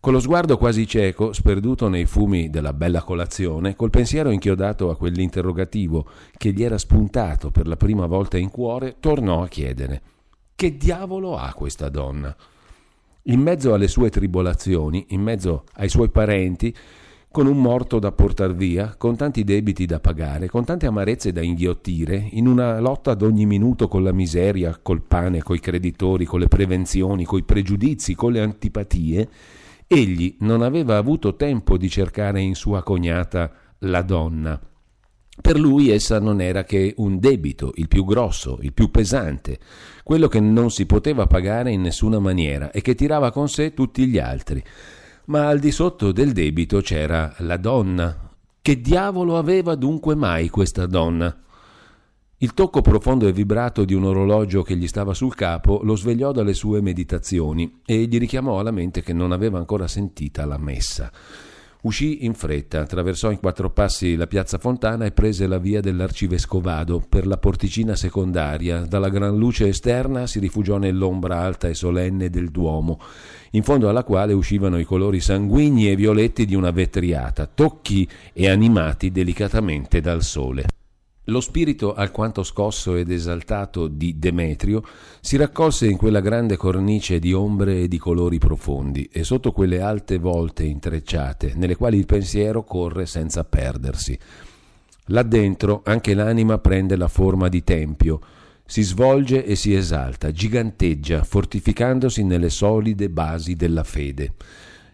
Con 0.00 0.14
lo 0.14 0.20
sguardo 0.20 0.56
quasi 0.56 0.86
cieco, 0.86 1.32
sperduto 1.34 1.88
nei 1.88 2.06
fumi 2.06 2.48
della 2.48 2.72
bella 2.72 3.02
colazione, 3.02 3.76
col 3.76 3.90
pensiero 3.90 4.30
inchiodato 4.30 4.88
a 4.90 4.96
quell'interrogativo 4.96 6.06
che 6.36 6.52
gli 6.52 6.64
era 6.64 6.78
spuntato 6.78 7.50
per 7.50 7.66
la 7.66 7.76
prima 7.76 8.06
volta 8.06 8.38
in 8.38 8.50
cuore, 8.50 8.96
tornò 8.98 9.42
a 9.42 9.48
chiedere 9.48 10.02
che 10.60 10.76
diavolo 10.76 11.38
ha 11.38 11.54
questa 11.54 11.88
donna? 11.88 12.36
In 13.22 13.40
mezzo 13.40 13.72
alle 13.72 13.88
sue 13.88 14.10
tribolazioni, 14.10 15.06
in 15.08 15.22
mezzo 15.22 15.64
ai 15.76 15.88
suoi 15.88 16.10
parenti, 16.10 16.76
con 17.30 17.46
un 17.46 17.56
morto 17.62 17.98
da 17.98 18.12
portar 18.12 18.54
via, 18.54 18.94
con 18.98 19.16
tanti 19.16 19.42
debiti 19.42 19.86
da 19.86 20.00
pagare, 20.00 20.48
con 20.50 20.66
tante 20.66 20.84
amarezze 20.84 21.32
da 21.32 21.40
inghiottire, 21.40 22.28
in 22.32 22.46
una 22.46 22.78
lotta 22.78 23.12
ad 23.12 23.22
ogni 23.22 23.46
minuto 23.46 23.88
con 23.88 24.02
la 24.02 24.12
miseria, 24.12 24.78
col 24.82 25.00
pane, 25.00 25.42
coi 25.42 25.60
creditori, 25.60 26.26
con 26.26 26.40
le 26.40 26.48
prevenzioni, 26.48 27.24
coi 27.24 27.42
pregiudizi, 27.42 28.14
con 28.14 28.32
le 28.32 28.40
antipatie, 28.40 29.28
egli 29.92 30.36
non 30.40 30.62
aveva 30.62 30.96
avuto 30.96 31.34
tempo 31.34 31.76
di 31.76 31.90
cercare 31.90 32.40
in 32.40 32.54
sua 32.54 32.82
cognata 32.82 33.52
la 33.78 34.02
donna 34.02 34.60
per 35.40 35.58
lui 35.58 35.88
essa 35.88 36.20
non 36.20 36.40
era 36.40 36.64
che 36.64 36.92
un 36.98 37.18
debito, 37.18 37.72
il 37.76 37.88
più 37.88 38.04
grosso, 38.04 38.58
il 38.60 38.72
più 38.72 38.90
pesante, 38.90 39.58
quello 40.02 40.28
che 40.28 40.40
non 40.40 40.70
si 40.70 40.84
poteva 40.84 41.26
pagare 41.26 41.72
in 41.72 41.80
nessuna 41.80 42.18
maniera 42.18 42.70
e 42.70 42.82
che 42.82 42.94
tirava 42.94 43.30
con 43.30 43.48
sé 43.48 43.72
tutti 43.72 44.06
gli 44.06 44.18
altri. 44.18 44.62
Ma 45.26 45.48
al 45.48 45.58
di 45.58 45.70
sotto 45.70 46.12
del 46.12 46.32
debito 46.32 46.80
c'era 46.80 47.34
la 47.38 47.56
donna. 47.56 48.28
Che 48.60 48.80
diavolo 48.80 49.38
aveva 49.38 49.74
dunque 49.76 50.14
mai 50.14 50.48
questa 50.50 50.84
donna? 50.86 51.34
Il 52.42 52.54
tocco 52.54 52.80
profondo 52.80 53.28
e 53.28 53.32
vibrato 53.32 53.84
di 53.84 53.92
un 53.92 54.04
orologio 54.04 54.62
che 54.62 54.74
gli 54.74 54.86
stava 54.86 55.12
sul 55.12 55.34
capo 55.34 55.80
lo 55.82 55.94
svegliò 55.94 56.32
dalle 56.32 56.54
sue 56.54 56.80
meditazioni 56.80 57.80
e 57.84 58.06
gli 58.06 58.16
richiamò 58.18 58.58
alla 58.58 58.70
mente 58.70 59.02
che 59.02 59.12
non 59.12 59.32
aveva 59.32 59.58
ancora 59.58 59.86
sentita 59.86 60.46
la 60.46 60.56
messa. 60.56 61.12
Uscì 61.82 62.24
in 62.24 62.32
fretta, 62.32 62.80
attraversò 62.80 63.30
in 63.30 63.40
quattro 63.40 63.68
passi 63.68 64.16
la 64.16 64.26
piazza 64.26 64.56
Fontana 64.56 65.04
e 65.04 65.12
prese 65.12 65.46
la 65.46 65.58
via 65.58 65.82
dell'Arcivescovado 65.82 67.04
per 67.06 67.26
la 67.26 67.36
porticina 67.36 67.94
secondaria. 67.94 68.86
Dalla 68.86 69.10
gran 69.10 69.36
luce 69.36 69.68
esterna 69.68 70.26
si 70.26 70.38
rifugiò 70.38 70.78
nell'ombra 70.78 71.40
alta 71.40 71.68
e 71.68 71.74
solenne 71.74 72.30
del 72.30 72.48
Duomo, 72.48 73.00
in 73.50 73.62
fondo 73.62 73.90
alla 73.90 74.02
quale 74.02 74.32
uscivano 74.32 74.78
i 74.78 74.84
colori 74.84 75.20
sanguigni 75.20 75.90
e 75.90 75.94
violetti 75.94 76.46
di 76.46 76.54
una 76.54 76.70
vetriata, 76.70 77.44
tocchi 77.44 78.08
e 78.32 78.48
animati 78.48 79.10
delicatamente 79.10 80.00
dal 80.00 80.22
sole. 80.22 80.64
Lo 81.30 81.40
spirito 81.40 81.94
alquanto 81.94 82.42
scosso 82.42 82.96
ed 82.96 83.08
esaltato 83.08 83.86
di 83.86 84.18
Demetrio 84.18 84.82
si 85.20 85.36
raccolse 85.36 85.86
in 85.86 85.96
quella 85.96 86.18
grande 86.18 86.56
cornice 86.56 87.20
di 87.20 87.32
ombre 87.32 87.82
e 87.82 87.88
di 87.88 87.98
colori 87.98 88.38
profondi 88.38 89.08
e 89.12 89.22
sotto 89.22 89.52
quelle 89.52 89.80
alte 89.80 90.18
volte 90.18 90.64
intrecciate 90.64 91.52
nelle 91.54 91.76
quali 91.76 91.98
il 91.98 92.06
pensiero 92.06 92.64
corre 92.64 93.06
senza 93.06 93.44
perdersi. 93.44 94.18
Là 95.06 95.22
dentro 95.22 95.82
anche 95.84 96.14
l'anima 96.14 96.58
prende 96.58 96.96
la 96.96 97.08
forma 97.08 97.48
di 97.48 97.62
tempio, 97.62 98.20
si 98.64 98.82
svolge 98.82 99.44
e 99.44 99.54
si 99.54 99.72
esalta, 99.72 100.32
giganteggia, 100.32 101.22
fortificandosi 101.22 102.24
nelle 102.24 102.50
solide 102.50 103.08
basi 103.08 103.54
della 103.54 103.84
fede. 103.84 104.34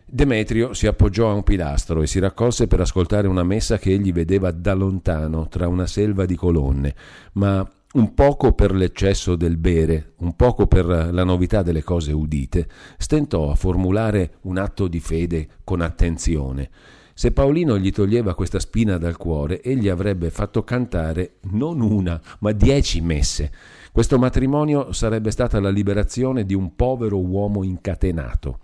Demetrio 0.09 0.73
si 0.73 0.87
appoggiò 0.87 1.31
a 1.31 1.35
un 1.35 1.43
pilastro 1.43 2.01
e 2.01 2.07
si 2.07 2.21
raccolse 2.21 2.69
per 2.69 2.79
ascoltare 2.79 3.27
una 3.27 3.43
messa 3.43 3.77
che 3.77 3.91
egli 3.91 4.13
vedeva 4.13 4.53
da 4.53 4.73
lontano 4.73 5.49
tra 5.49 5.67
una 5.67 5.87
selva 5.89 6.27
di 6.27 6.37
colonne, 6.37 6.95
ma 7.33 7.69
un 7.95 8.15
poco 8.15 8.53
per 8.53 8.73
l'eccesso 8.73 9.35
del 9.35 9.57
bere, 9.57 10.13
un 10.19 10.37
poco 10.37 10.69
per 10.69 10.87
la 10.87 11.25
novità 11.25 11.63
delle 11.63 11.83
cose 11.83 12.13
udite, 12.13 12.69
stentò 12.99 13.51
a 13.51 13.57
formulare 13.57 14.35
un 14.43 14.59
atto 14.59 14.87
di 14.87 15.01
fede 15.01 15.49
con 15.65 15.81
attenzione. 15.81 16.71
Se 17.13 17.33
Paolino 17.33 17.77
gli 17.77 17.91
toglieva 17.91 18.37
questa 18.37 18.61
spina 18.61 18.99
dal 18.99 19.17
cuore, 19.17 19.61
egli 19.61 19.89
avrebbe 19.89 20.31
fatto 20.31 20.63
cantare 20.63 21.39
non 21.51 21.81
una, 21.81 22.21
ma 22.41 22.53
dieci 22.53 23.01
messe. 23.01 23.51
Questo 23.91 24.19
matrimonio 24.19 24.93
sarebbe 24.93 25.33
stata 25.33 25.59
la 25.59 25.71
liberazione 25.71 26.45
di 26.45 26.55
un 26.55 26.77
povero 26.77 27.19
uomo 27.19 27.65
incatenato. 27.65 28.61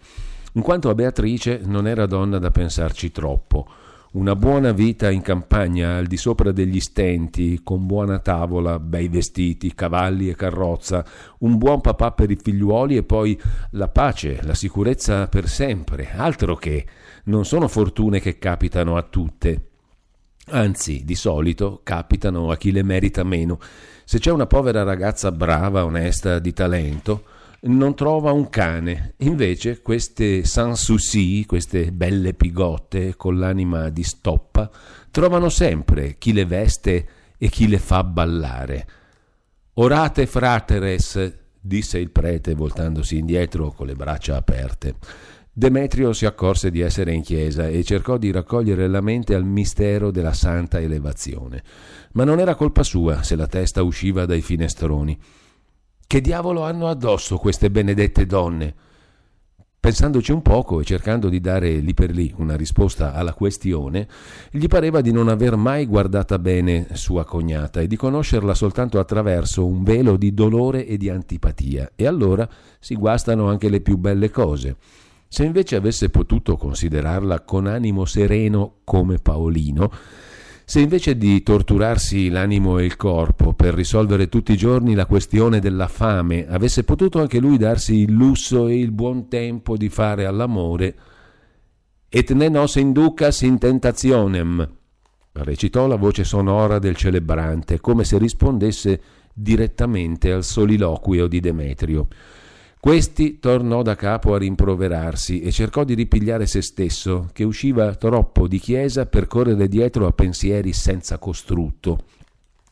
In 0.55 0.63
quanto 0.63 0.91
a 0.91 0.95
Beatrice 0.95 1.63
non 1.65 1.87
era 1.87 2.05
donna 2.05 2.39
da 2.39 2.51
pensarci 2.51 3.11
troppo. 3.11 3.67
Una 4.13 4.37
buona 4.37 4.73
vita 4.73 5.11
in 5.11 5.23
campagna, 5.23 5.97
al 5.97 6.07
di 6.07 6.19
sopra 6.19 6.53
degli 6.53 6.81
stenti, 6.81 7.61
con 7.65 7.87
buona 7.87 8.19
tavola, 8.19 8.79
bei 8.79 9.09
vestiti, 9.09 9.75
cavalli 9.75 10.29
e 10.29 10.35
carrozza, 10.35 11.03
un 11.39 11.57
buon 11.57 11.81
papà 11.81 12.13
per 12.13 12.31
i 12.31 12.37
figliuoli 12.37 12.97
e 12.97 13.05
poi 13.05 13.41
la 13.71 13.89
pace, 13.89 14.41
la 14.43 14.53
sicurezza 14.53 15.29
per 15.29 15.49
sempre. 15.49 16.11
Altro 16.15 16.57
che 16.57 16.85
non 17.25 17.47
sono 17.47 17.69
fortune 17.69 18.21
che 18.21 18.37
capitano 18.37 18.99
a 18.99 19.03
tutte. 19.03 19.69
Anzi, 20.49 21.03
di 21.07 21.15
solito 21.15 21.81
capitano 21.83 22.51
a 22.51 22.59
chi 22.59 22.73
le 22.73 22.83
merita 22.83 23.25
meno. 23.25 23.59
Se 24.05 24.19
c'è 24.19 24.31
una 24.31 24.47
povera 24.47 24.83
ragazza 24.83 25.33
brava, 25.33 25.87
onesta, 25.87 26.39
di 26.39 26.53
talento, 26.53 27.25
non 27.65 27.95
trova 27.95 28.33
un 28.33 28.49
cane. 28.49 29.15
Invece 29.19 29.83
queste 29.83 30.45
sans 30.45 30.81
souci, 30.81 31.45
queste 31.47 31.93
belle 31.93 32.35
pigotte 32.35 33.15
con 33.17 33.39
l'anima 33.39 33.89
di 33.89 34.03
stoppa, 34.03 34.71
trovano 35.11 35.49
sempre 35.49 36.17
chi 36.19 36.33
le 36.33 36.45
veste 36.45 37.09
e 37.39 37.49
chi 37.49 37.69
le 37.69 37.79
fa 37.79 38.03
ballare. 38.03 38.87
Orate 39.75 40.27
frateres, 40.27 41.39
disse 41.61 41.99
il 41.99 42.11
prete 42.11 42.55
voltandosi 42.55 43.19
indietro 43.19 43.71
con 43.71 43.87
le 43.87 43.95
braccia 43.95 44.37
aperte. 44.37 44.97
Demetrio 45.55 46.15
si 46.15 46.25
accorse 46.25 46.71
di 46.71 46.81
essere 46.81 47.13
in 47.13 47.23
chiesa 47.23 47.69
e 47.69 47.85
cercò 47.85 48.17
di 48.17 48.31
raccogliere 48.31 48.89
la 48.89 49.03
mente 49.03 49.35
al 49.35 49.45
mistero 49.45 50.11
della 50.11 50.33
santa 50.33 50.81
elevazione. 50.81 51.63
Ma 52.13 52.25
non 52.25 52.41
era 52.41 52.55
colpa 52.55 52.83
sua 52.83 53.23
se 53.23 53.37
la 53.37 53.47
testa 53.47 53.83
usciva 53.83 54.25
dai 54.25 54.41
finestroni. 54.41 55.19
Che 56.13 56.21
diavolo 56.21 56.63
hanno 56.63 56.89
addosso 56.89 57.39
queste 57.39 57.71
benedette 57.71 58.27
donne? 58.27 58.75
Pensandoci 59.81 60.31
un 60.31 60.43
poco 60.43 60.79
e 60.79 60.85
cercando 60.85 61.31
di 61.31 61.41
dare 61.41 61.79
lì 61.79 61.95
per 61.95 62.11
lì 62.11 62.35
una 62.37 62.55
risposta 62.55 63.15
alla 63.15 63.33
questione, 63.33 64.07
gli 64.51 64.67
pareva 64.67 65.01
di 65.01 65.11
non 65.11 65.29
aver 65.29 65.57
mai 65.57 65.87
guardata 65.87 66.39
bene 66.39 66.89
sua 66.93 67.25
cognata 67.25 67.81
e 67.81 67.87
di 67.87 67.97
conoscerla 67.97 68.53
soltanto 68.53 68.99
attraverso 68.99 69.65
un 69.65 69.83
velo 69.85 70.19
di 70.19 70.35
dolore 70.35 70.87
e 70.87 70.99
di 70.99 71.09
antipatia, 71.09 71.93
e 71.97 72.07
allora 72.07 72.47
si 72.79 72.95
guastano 72.95 73.49
anche 73.49 73.71
le 73.71 73.81
più 73.81 73.97
belle 73.97 74.29
cose. 74.29 74.77
Se 75.29 75.45
invece 75.45 75.77
avesse 75.77 76.11
potuto 76.11 76.59
considerarla 76.59 77.41
con 77.41 77.67
animo 77.67 78.05
sereno 78.05 78.81
come 78.85 79.17
Paolino, 79.17 79.91
se 80.73 80.81
invece 80.81 81.19
di 81.19 81.43
torturarsi 81.43 82.31
l'animo 82.31 82.79
e 82.79 82.87
il 82.87 82.97
corpo 82.97 83.53
per 83.53 83.75
risolvere 83.75 84.31
tutti 84.31 84.53
i 84.53 84.57
giorni 84.57 84.95
la 84.95 85.05
questione 85.05 85.61
della 85.61 85.87
fame, 85.87 86.49
avesse 86.49 86.83
potuto 86.83 87.21
anche 87.21 87.41
lui 87.41 87.59
darsi 87.59 87.97
il 87.97 88.11
lusso 88.11 88.69
e 88.69 88.79
il 88.79 88.91
buon 88.91 89.29
tempo 89.29 89.77
di 89.77 89.91
fare 89.91 90.25
all'amore, 90.25 90.95
et 92.09 92.33
ne 92.33 92.49
nos 92.49 92.77
inducas 92.77 93.43
in 93.43 93.59
tentationem, 93.59 94.67
recitò 95.33 95.87
la 95.87 95.97
voce 95.97 96.25
sonora 96.25 96.79
del 96.79 96.97
celebrante, 96.97 97.79
come 97.79 98.05
se 98.05 98.17
rispondesse 98.17 99.03
direttamente 99.35 100.33
al 100.33 100.43
soliloquio 100.43 101.27
di 101.27 101.41
Demetrio. 101.41 102.09
Questi 102.85 103.39
tornò 103.39 103.83
da 103.83 103.95
capo 103.95 104.35
a 104.35 104.39
rimproverarsi 104.39 105.41
e 105.41 105.53
cercò 105.53 105.85
di 105.85 105.95
ripigliare 105.95 106.47
se 106.47 106.63
stesso, 106.63 107.29
che 107.33 107.45
usciva 107.45 107.95
troppo 107.95 108.49
di 108.49 108.59
chiesa 108.59 109.07
per 109.07 109.29
correre 109.29 109.69
dietro 109.69 110.09
a 110.09 110.13
pensieri 110.13 110.73
senza 110.73 111.17
costrutto. 111.19 112.01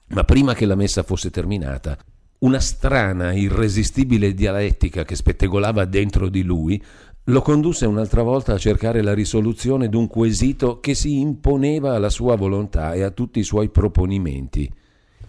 Ma 0.08 0.24
prima 0.24 0.52
che 0.52 0.66
la 0.66 0.74
messa 0.74 1.04
fosse 1.04 1.30
terminata, 1.30 1.96
una 2.38 2.58
strana, 2.58 3.32
irresistibile 3.32 4.34
dialettica 4.34 5.04
che 5.04 5.14
spettegolava 5.14 5.84
dentro 5.84 6.28
di 6.28 6.42
lui 6.42 6.82
lo 7.26 7.40
condusse 7.40 7.86
un'altra 7.86 8.22
volta 8.22 8.54
a 8.54 8.58
cercare 8.58 9.02
la 9.02 9.14
risoluzione 9.14 9.88
d'un 9.88 10.08
quesito 10.08 10.80
che 10.80 10.96
si 10.96 11.20
imponeva 11.20 11.94
alla 11.94 12.10
sua 12.10 12.34
volontà 12.34 12.94
e 12.94 13.02
a 13.02 13.12
tutti 13.12 13.38
i 13.38 13.44
suoi 13.44 13.68
proponimenti. 13.68 14.74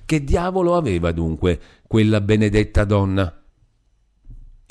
Che 0.04 0.24
diavolo 0.24 0.76
aveva 0.76 1.12
dunque 1.12 1.60
quella 1.86 2.20
benedetta 2.20 2.84
donna? 2.84 3.41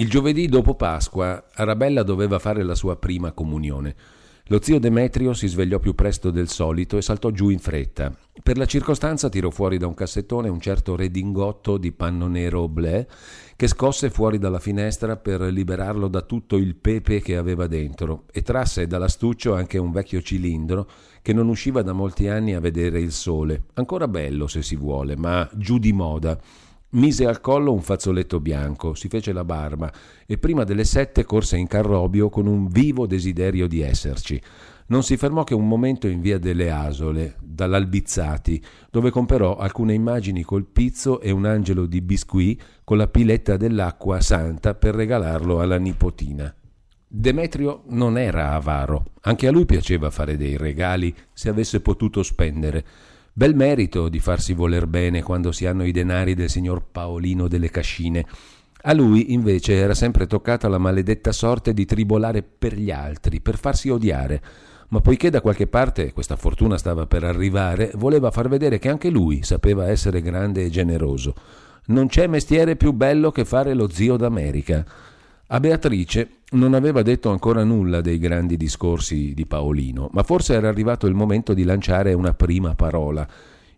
Il 0.00 0.09
giovedì 0.09 0.47
dopo 0.47 0.76
Pasqua 0.76 1.45
Arabella 1.52 2.02
doveva 2.02 2.38
fare 2.38 2.62
la 2.62 2.75
sua 2.75 2.97
prima 2.97 3.33
comunione. 3.33 3.95
Lo 4.47 4.59
zio 4.62 4.80
Demetrio 4.80 5.35
si 5.35 5.47
svegliò 5.47 5.78
più 5.78 5.95
presto 5.95 6.30
del 6.30 6.49
solito 6.49 6.97
e 6.97 7.02
saltò 7.02 7.30
giù 7.30 7.50
in 7.50 7.59
fretta. 7.59 8.11
Per 8.42 8.57
la 8.57 8.64
circostanza 8.64 9.28
tirò 9.28 9.50
fuori 9.50 9.76
da 9.76 9.87
un 9.87 9.92
cassettone 9.92 10.49
un 10.49 10.59
certo 10.59 10.97
redingotto 10.97 11.76
di 11.76 11.92
panno 11.92 12.28
nero 12.28 12.66
blé 12.66 13.07
che 13.54 13.66
scosse 13.66 14.09
fuori 14.09 14.38
dalla 14.38 14.59
finestra 14.59 15.19
per 15.19 15.42
liberarlo 15.42 16.09
da 16.09 16.23
tutto 16.23 16.57
il 16.57 16.76
pepe 16.76 17.21
che 17.21 17.37
aveva 17.37 17.66
dentro 17.66 18.25
e 18.33 18.40
trasse 18.40 18.87
dall'astuccio 18.87 19.54
anche 19.54 19.76
un 19.76 19.92
vecchio 19.92 20.23
cilindro 20.23 20.88
che 21.21 21.35
non 21.35 21.47
usciva 21.49 21.83
da 21.83 21.92
molti 21.92 22.26
anni 22.26 22.54
a 22.54 22.61
vedere 22.61 23.00
il 23.00 23.12
sole, 23.12 23.64
ancora 23.75 24.09
bello 24.09 24.47
se 24.47 24.62
si 24.62 24.76
vuole, 24.76 25.14
ma 25.14 25.47
giù 25.52 25.78
di 25.78 25.92
moda 25.92 26.40
Mise 26.93 27.25
al 27.25 27.41
collo 27.41 27.73
un 27.73 27.83
fazzoletto 27.83 28.41
bianco, 28.41 28.95
si 28.95 29.07
fece 29.07 29.33
la 29.33 29.45
barba 29.45 29.93
e 30.27 30.39
prima 30.39 30.65
delle 30.65 30.83
sette 30.83 31.25
corse 31.25 31.57
in 31.57 31.69
carrobio 31.69 32.29
con 32.31 32.49
un 32.49 32.67
vivo 32.67 33.07
desiderio 33.07 33.69
di 33.69 33.81
esserci. 33.81 34.43
Non 34.87 35.05
si 35.05 35.17
fermò 35.17 35.45
che 35.45 35.55
un 35.55 35.69
momento 35.69 36.09
in 36.09 36.21
via 36.21 36.39
delle 36.39 36.69
Asole, 36.73 37.37
dall'Albizzati, 37.41 38.61
dove 38.91 39.11
comperò 39.11 39.57
alcune 39.57 39.95
immagini 39.95 40.43
col 40.43 40.67
pizzo 40.67 41.21
e 41.21 41.31
un 41.31 41.45
angelo 41.45 41.87
di 41.87 42.01
biscuit 42.01 42.61
con 42.83 42.97
la 42.97 43.07
piletta 43.07 43.57
dell'acqua 43.57 44.21
santa 44.21 44.75
per 44.75 44.97
regalarlo 44.97 45.61
alla 45.61 45.79
nipotina. 45.79 46.53
Demetrio 47.07 47.83
non 47.87 48.19
era 48.19 48.55
avaro, 48.55 49.13
anche 49.23 49.47
a 49.47 49.53
lui 49.53 49.65
piaceva 49.65 50.11
fare 50.11 50.37
dei 50.37 50.57
regali 50.57 51.15
se 51.33 51.49
avesse 51.49 51.81
potuto 51.81 52.25
spendere 52.25 52.85
Bel 53.33 53.55
merito 53.55 54.09
di 54.09 54.19
farsi 54.19 54.55
voler 54.55 54.87
bene 54.87 55.23
quando 55.23 55.53
si 55.53 55.65
hanno 55.65 55.85
i 55.85 55.93
denari 55.93 56.35
del 56.35 56.51
signor 56.51 56.83
Paolino 56.91 57.47
delle 57.47 57.71
Cascine. 57.71 58.27
A 58.83 58.93
lui 58.93 59.33
invece 59.33 59.75
era 59.75 59.95
sempre 59.95 60.27
toccata 60.27 60.69
la 60.69 60.79
maledetta 60.79 61.31
sorte 61.31 61.73
di 61.73 61.85
tribolare 61.85 62.43
per 62.43 62.75
gli 62.75 62.91
altri, 62.91 63.41
per 63.41 63.57
farsi 63.57 63.89
odiare. 63.89 64.43
Ma 64.89 65.01
poiché 65.01 65.31
da 65.31 65.41
qualche 65.41 65.69
parte 65.69 66.13
questa 66.13 66.35
fortuna 66.35 66.77
stava 66.77 67.07
per 67.07 67.23
arrivare, 67.23 67.93
voleva 67.95 68.33
far 68.33 68.49
vedere 68.49 68.81
che 68.81 68.89
anche 68.89 69.11
lui 69.11 69.45
sapeva 69.45 69.89
essere 69.89 70.21
grande 70.23 70.65
e 70.65 70.71
generoso. 70.71 71.35
Non 71.87 72.09
c'è 72.09 72.27
mestiere 72.27 72.75
più 72.75 72.93
bello 72.93 73.31
che 73.31 73.45
fare 73.45 73.75
lo 73.75 73.89
zio 73.89 74.17
d'America. 74.17 74.85
A 75.52 75.59
Beatrice 75.59 76.42
non 76.50 76.75
aveva 76.75 77.02
detto 77.02 77.30
ancora 77.30 77.64
nulla 77.64 78.00
dei 78.00 78.19
grandi 78.19 78.57
discorsi 78.57 79.35
di 79.35 79.47
Paolino, 79.47 80.09
ma 80.12 80.23
forse 80.23 80.54
era 80.54 80.69
arrivato 80.69 81.09
il 81.09 81.14
momento 81.14 81.54
di 81.54 81.64
lanciare 81.64 82.12
una 82.12 82.35
prima 82.35 82.76
parola. 82.76 83.28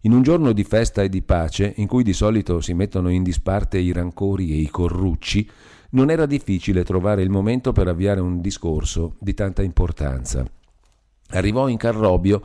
In 0.03 0.13
un 0.13 0.23
giorno 0.23 0.53
di 0.53 0.65
festa 0.65 1.01
e 1.01 1.09
di 1.09 1.23
pace, 1.23 1.73
in 1.77 1.87
cui 1.87 2.03
di 2.03 2.13
solito 2.13 2.61
si 2.61 2.75
mettono 2.75 3.09
in 3.09 3.23
disparte 3.23 3.79
i 3.79 3.91
rancori 3.91 4.53
e 4.53 4.57
i 4.57 4.69
corrucci, 4.69 5.49
non 5.93 6.11
era 6.11 6.27
difficile 6.27 6.85
trovare 6.85 7.23
il 7.23 7.31
momento 7.31 7.73
per 7.73 7.89
avviare 7.89 8.21
un 8.21 8.43
discorso 8.43 9.17
di 9.19 9.33
tanta 9.33 9.63
importanza. 9.63 10.45
Arrivò 11.31 11.69
in 11.69 11.79
Carrobio 11.79 12.43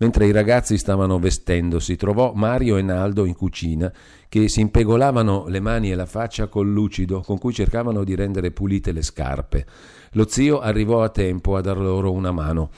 Mentre 0.00 0.26
i 0.26 0.32
ragazzi 0.32 0.78
stavano 0.78 1.18
vestendosi, 1.18 1.96
trovò 1.96 2.32
Mario 2.32 2.78
e 2.78 2.82
Naldo 2.82 3.26
in 3.26 3.34
cucina 3.34 3.92
che 4.30 4.48
si 4.48 4.60
impegolavano 4.60 5.46
le 5.48 5.60
mani 5.60 5.90
e 5.90 5.94
la 5.94 6.06
faccia 6.06 6.46
col 6.46 6.70
lucido 6.70 7.20
con 7.20 7.36
cui 7.36 7.52
cercavano 7.52 8.02
di 8.02 8.14
rendere 8.14 8.50
pulite 8.50 8.92
le 8.92 9.02
scarpe. 9.02 9.66
Lo 10.12 10.26
zio 10.26 10.60
arrivò 10.60 11.02
a 11.02 11.10
tempo 11.10 11.54
a 11.54 11.60
dar 11.60 11.76
loro 11.76 12.12
una 12.12 12.32
mano. 12.32 12.70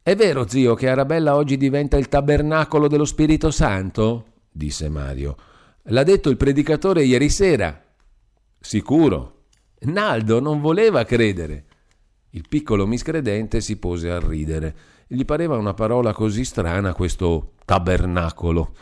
È 0.00 0.14
vero, 0.14 0.48
zio, 0.48 0.74
che 0.74 0.88
Arabella 0.88 1.34
oggi 1.34 1.56
diventa 1.56 1.96
il 1.96 2.08
tabernacolo 2.08 2.86
dello 2.86 3.04
Spirito 3.04 3.50
Santo? 3.50 4.26
disse 4.48 4.88
Mario. 4.88 5.36
L'ha 5.90 6.04
detto 6.04 6.30
il 6.30 6.36
predicatore 6.36 7.02
ieri 7.02 7.30
sera. 7.30 7.82
Sicuro. 8.60 9.46
Naldo 9.80 10.38
non 10.38 10.60
voleva 10.60 11.04
credere. 11.04 11.64
Il 12.30 12.46
piccolo 12.48 12.86
miscredente 12.86 13.60
si 13.60 13.76
pose 13.76 14.10
a 14.10 14.20
ridere. 14.20 14.76
Gli 15.10 15.24
pareva 15.24 15.56
una 15.56 15.72
parola 15.72 16.12
così 16.12 16.44
strana 16.44 16.92
questo 16.92 17.52
tabernacolo. 17.64 18.74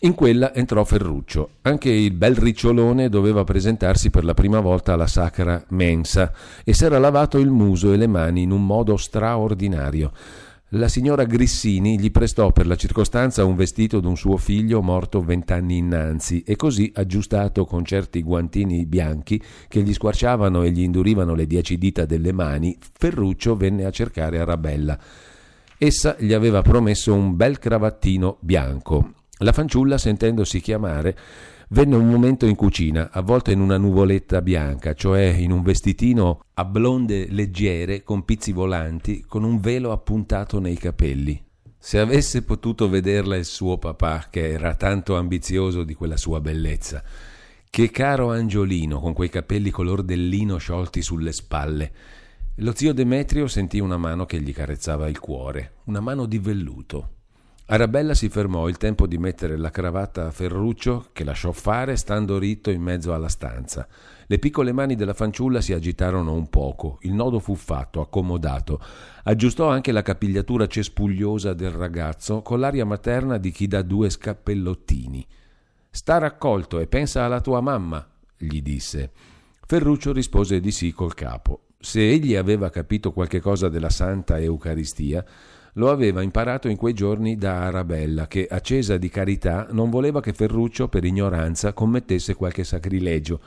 In 0.00 0.14
quella 0.14 0.54
entrò 0.54 0.82
Ferruccio. 0.84 1.50
Anche 1.62 1.90
il 1.90 2.14
bel 2.14 2.34
ricciolone 2.34 3.10
doveva 3.10 3.44
presentarsi 3.44 4.08
per 4.08 4.24
la 4.24 4.32
prima 4.32 4.60
volta 4.60 4.94
alla 4.94 5.06
sacra 5.06 5.62
mensa 5.68 6.32
e 6.64 6.72
s'era 6.72 6.98
lavato 6.98 7.36
il 7.36 7.50
muso 7.50 7.92
e 7.92 7.98
le 7.98 8.06
mani 8.06 8.40
in 8.40 8.52
un 8.52 8.64
modo 8.64 8.96
straordinario. 8.96 10.12
La 10.70 10.88
signora 10.88 11.24
Grissini 11.24 12.00
gli 12.00 12.10
prestò 12.10 12.52
per 12.52 12.66
la 12.66 12.76
circostanza 12.76 13.44
un 13.44 13.54
vestito 13.54 14.00
d'un 14.00 14.16
suo 14.16 14.38
figlio 14.38 14.80
morto 14.80 15.20
vent'anni 15.20 15.76
innanzi 15.76 16.42
e 16.42 16.56
così, 16.56 16.90
aggiustato 16.94 17.66
con 17.66 17.84
certi 17.84 18.22
guantini 18.22 18.86
bianchi 18.86 19.42
che 19.68 19.82
gli 19.82 19.92
squarciavano 19.92 20.62
e 20.62 20.70
gli 20.70 20.80
indurivano 20.80 21.34
le 21.34 21.46
dieci 21.46 21.76
dita 21.76 22.06
delle 22.06 22.32
mani, 22.32 22.78
Ferruccio 22.80 23.56
venne 23.56 23.84
a 23.84 23.90
cercare 23.90 24.38
Arabella. 24.38 24.98
Essa 25.78 26.16
gli 26.18 26.32
aveva 26.32 26.62
promesso 26.62 27.14
un 27.14 27.36
bel 27.36 27.58
cravattino 27.58 28.38
bianco 28.40 29.10
la 29.40 29.52
fanciulla, 29.52 29.98
sentendosi 29.98 30.60
chiamare, 30.60 31.16
venne 31.68 31.96
un 31.96 32.08
momento 32.08 32.46
in 32.46 32.54
cucina, 32.54 33.10
avvolta 33.12 33.50
in 33.50 33.60
una 33.60 33.76
nuvoletta 33.76 34.40
bianca, 34.40 34.94
cioè 34.94 35.24
in 35.24 35.52
un 35.52 35.62
vestitino 35.62 36.40
a 36.54 36.64
blonde 36.64 37.26
leggere 37.28 38.02
con 38.02 38.24
pizzi 38.24 38.52
volanti, 38.52 39.24
con 39.28 39.44
un 39.44 39.60
velo 39.60 39.92
appuntato 39.92 40.58
nei 40.58 40.76
capelli. 40.76 41.42
Se 41.78 41.98
avesse 41.98 42.42
potuto 42.44 42.88
vederla 42.88 43.36
il 43.36 43.44
suo 43.44 43.76
papà, 43.76 44.28
che 44.30 44.52
era 44.52 44.74
tanto 44.74 45.16
ambizioso 45.16 45.84
di 45.84 45.92
quella 45.92 46.16
sua 46.16 46.40
bellezza. 46.40 47.02
Che 47.68 47.90
caro 47.90 48.32
angiolino, 48.32 49.00
con 49.00 49.12
quei 49.12 49.28
capelli 49.28 49.70
color 49.70 50.02
del 50.02 50.28
lino 50.28 50.56
sciolti 50.56 51.02
sulle 51.02 51.32
spalle. 51.32 51.92
Lo 52.60 52.72
zio 52.74 52.94
Demetrio 52.94 53.48
sentì 53.48 53.80
una 53.80 53.98
mano 53.98 54.24
che 54.24 54.40
gli 54.40 54.54
carezzava 54.54 55.08
il 55.08 55.20
cuore, 55.20 55.74
una 55.84 56.00
mano 56.00 56.24
di 56.24 56.38
velluto. 56.38 57.10
Arabella 57.66 58.14
si 58.14 58.30
fermò 58.30 58.66
il 58.68 58.78
tempo 58.78 59.06
di 59.06 59.18
mettere 59.18 59.58
la 59.58 59.70
cravatta 59.70 60.24
a 60.24 60.30
Ferruccio, 60.30 61.08
che 61.12 61.22
lasciò 61.22 61.52
fare 61.52 61.96
stando 61.96 62.38
ritto 62.38 62.70
in 62.70 62.80
mezzo 62.80 63.12
alla 63.12 63.28
stanza. 63.28 63.86
Le 64.26 64.38
piccole 64.38 64.72
mani 64.72 64.94
della 64.94 65.12
fanciulla 65.12 65.60
si 65.60 65.74
agitarono 65.74 66.32
un 66.32 66.48
poco, 66.48 66.96
il 67.02 67.12
nodo 67.12 67.40
fu 67.40 67.54
fatto, 67.56 68.00
accomodato. 68.00 68.80
Aggiustò 69.24 69.68
anche 69.68 69.92
la 69.92 70.00
capigliatura 70.00 70.66
cespugliosa 70.66 71.52
del 71.52 71.72
ragazzo 71.72 72.40
con 72.40 72.58
l'aria 72.58 72.86
materna 72.86 73.36
di 73.36 73.50
chi 73.50 73.66
dà 73.66 73.82
due 73.82 74.08
scappellottini. 74.08 75.26
Sta 75.90 76.16
raccolto 76.16 76.78
e 76.78 76.86
pensa 76.86 77.22
alla 77.22 77.42
tua 77.42 77.60
mamma, 77.60 78.08
gli 78.34 78.62
disse. 78.62 79.12
Ferruccio 79.66 80.12
rispose 80.14 80.58
di 80.58 80.70
sì 80.70 80.90
col 80.92 81.12
capo. 81.12 81.65
Se 81.78 82.00
egli 82.00 82.34
aveva 82.34 82.70
capito 82.70 83.12
qualche 83.12 83.40
cosa 83.40 83.68
della 83.68 83.90
Santa 83.90 84.38
Eucaristia, 84.40 85.24
lo 85.74 85.90
aveva 85.90 86.22
imparato 86.22 86.68
in 86.68 86.76
quei 86.76 86.94
giorni 86.94 87.36
da 87.36 87.66
Arabella, 87.66 88.26
che, 88.26 88.46
accesa 88.50 88.96
di 88.96 89.10
carità, 89.10 89.68
non 89.70 89.90
voleva 89.90 90.20
che 90.20 90.32
Ferruccio, 90.32 90.88
per 90.88 91.04
ignoranza, 91.04 91.74
commettesse 91.74 92.34
qualche 92.34 92.64
sacrilegio. 92.64 93.40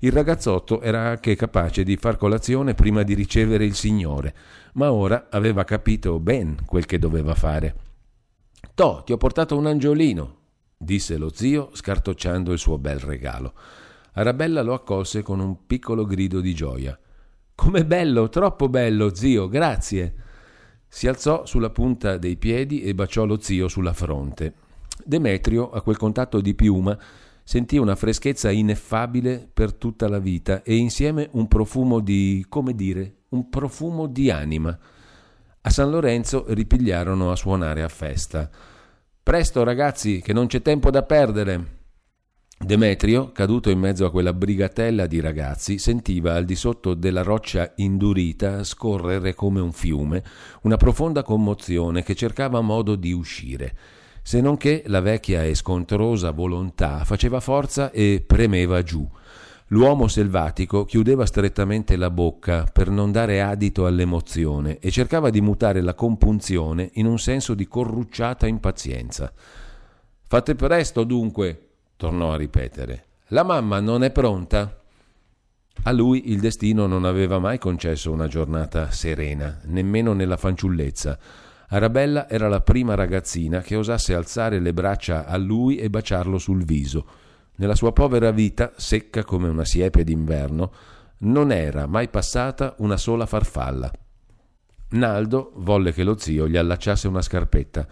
Il 0.00 0.12
ragazzotto 0.12 0.80
era 0.80 1.08
anche 1.08 1.36
capace 1.36 1.84
di 1.84 1.96
far 1.96 2.16
colazione 2.16 2.74
prima 2.74 3.04
di 3.04 3.14
ricevere 3.14 3.64
il 3.64 3.74
Signore, 3.74 4.34
ma 4.74 4.92
ora 4.92 5.28
aveva 5.30 5.64
capito 5.64 6.18
ben 6.18 6.56
quel 6.66 6.84
che 6.84 6.98
doveva 6.98 7.34
fare. 7.34 7.74
Toh, 8.74 9.02
ti 9.04 9.12
ho 9.12 9.16
portato 9.16 9.56
un 9.56 9.66
angiolino, 9.66 10.36
disse 10.76 11.16
lo 11.16 11.32
zio, 11.32 11.70
scartocciando 11.72 12.52
il 12.52 12.58
suo 12.58 12.78
bel 12.78 12.98
regalo. 12.98 13.54
Arabella 14.14 14.62
lo 14.62 14.74
accolse 14.74 15.22
con 15.22 15.38
un 15.38 15.66
piccolo 15.66 16.04
grido 16.04 16.40
di 16.40 16.54
gioia. 16.54 16.98
Com'è 17.60 17.84
bello, 17.84 18.28
troppo 18.28 18.68
bello, 18.68 19.12
zio, 19.12 19.48
grazie. 19.48 20.14
Si 20.86 21.08
alzò 21.08 21.44
sulla 21.44 21.70
punta 21.70 22.16
dei 22.16 22.36
piedi 22.36 22.82
e 22.82 22.94
baciò 22.94 23.24
lo 23.24 23.40
zio 23.40 23.66
sulla 23.66 23.92
fronte. 23.92 24.54
Demetrio, 25.04 25.68
a 25.68 25.82
quel 25.82 25.96
contatto 25.96 26.40
di 26.40 26.54
piuma, 26.54 26.96
sentì 27.42 27.76
una 27.76 27.96
freschezza 27.96 28.52
ineffabile 28.52 29.50
per 29.52 29.74
tutta 29.74 30.08
la 30.08 30.20
vita 30.20 30.62
e 30.62 30.76
insieme 30.76 31.30
un 31.32 31.48
profumo 31.48 31.98
di, 31.98 32.46
come 32.48 32.74
dire, 32.76 33.22
un 33.30 33.48
profumo 33.50 34.06
di 34.06 34.30
anima. 34.30 34.78
A 35.60 35.68
San 35.68 35.90
Lorenzo 35.90 36.44
ripigliarono 36.46 37.32
a 37.32 37.36
suonare 37.36 37.82
a 37.82 37.88
festa. 37.88 38.48
Presto 39.20 39.64
ragazzi, 39.64 40.20
che 40.20 40.32
non 40.32 40.46
c'è 40.46 40.62
tempo 40.62 40.90
da 40.92 41.02
perdere. 41.02 41.77
Demetrio, 42.60 43.30
caduto 43.30 43.70
in 43.70 43.78
mezzo 43.78 44.04
a 44.04 44.10
quella 44.10 44.32
brigatella 44.32 45.06
di 45.06 45.20
ragazzi, 45.20 45.78
sentiva 45.78 46.34
al 46.34 46.44
di 46.44 46.56
sotto 46.56 46.94
della 46.94 47.22
roccia 47.22 47.72
indurita 47.76 48.64
scorrere 48.64 49.32
come 49.32 49.60
un 49.60 49.70
fiume 49.70 50.24
una 50.62 50.76
profonda 50.76 51.22
commozione 51.22 52.02
che 52.02 52.16
cercava 52.16 52.60
modo 52.60 52.96
di 52.96 53.12
uscire, 53.12 53.76
se 54.22 54.40
non 54.40 54.56
che 54.56 54.82
la 54.86 55.00
vecchia 55.00 55.44
e 55.44 55.54
scontrosa 55.54 56.32
volontà 56.32 57.04
faceva 57.04 57.38
forza 57.38 57.92
e 57.92 58.24
premeva 58.26 58.82
giù. 58.82 59.08
L'uomo 59.68 60.08
selvatico 60.08 60.84
chiudeva 60.84 61.26
strettamente 61.26 61.94
la 61.94 62.10
bocca 62.10 62.64
per 62.64 62.90
non 62.90 63.12
dare 63.12 63.40
adito 63.40 63.86
all'emozione 63.86 64.78
e 64.80 64.90
cercava 64.90 65.30
di 65.30 65.40
mutare 65.40 65.80
la 65.80 65.94
compunzione 65.94 66.90
in 66.94 67.06
un 67.06 67.20
senso 67.20 67.54
di 67.54 67.68
corrucciata 67.68 68.48
impazienza. 68.48 69.32
Fate 70.26 70.54
presto 70.56 71.04
dunque, 71.04 71.67
tornò 71.98 72.32
a 72.32 72.36
ripetere. 72.36 73.06
La 73.28 73.42
mamma 73.42 73.80
non 73.80 74.04
è 74.04 74.10
pronta? 74.10 74.80
A 75.82 75.92
lui 75.92 76.30
il 76.30 76.40
destino 76.40 76.86
non 76.86 77.04
aveva 77.04 77.38
mai 77.38 77.58
concesso 77.58 78.10
una 78.10 78.28
giornata 78.28 78.90
serena, 78.90 79.60
nemmeno 79.64 80.12
nella 80.12 80.36
fanciullezza. 80.36 81.18
Arabella 81.70 82.28
era 82.28 82.48
la 82.48 82.60
prima 82.60 82.94
ragazzina 82.94 83.60
che 83.60 83.76
osasse 83.76 84.14
alzare 84.14 84.60
le 84.60 84.72
braccia 84.72 85.26
a 85.26 85.36
lui 85.36 85.76
e 85.76 85.90
baciarlo 85.90 86.38
sul 86.38 86.64
viso. 86.64 87.06
Nella 87.56 87.74
sua 87.74 87.92
povera 87.92 88.30
vita, 88.30 88.72
secca 88.76 89.24
come 89.24 89.48
una 89.48 89.64
siepe 89.64 90.04
d'inverno, 90.04 90.72
non 91.18 91.50
era 91.50 91.86
mai 91.86 92.08
passata 92.08 92.74
una 92.78 92.96
sola 92.96 93.26
farfalla. 93.26 93.90
Naldo 94.90 95.52
volle 95.56 95.92
che 95.92 96.04
lo 96.04 96.16
zio 96.16 96.48
gli 96.48 96.56
allacciasse 96.56 97.08
una 97.08 97.22
scarpetta. 97.22 97.86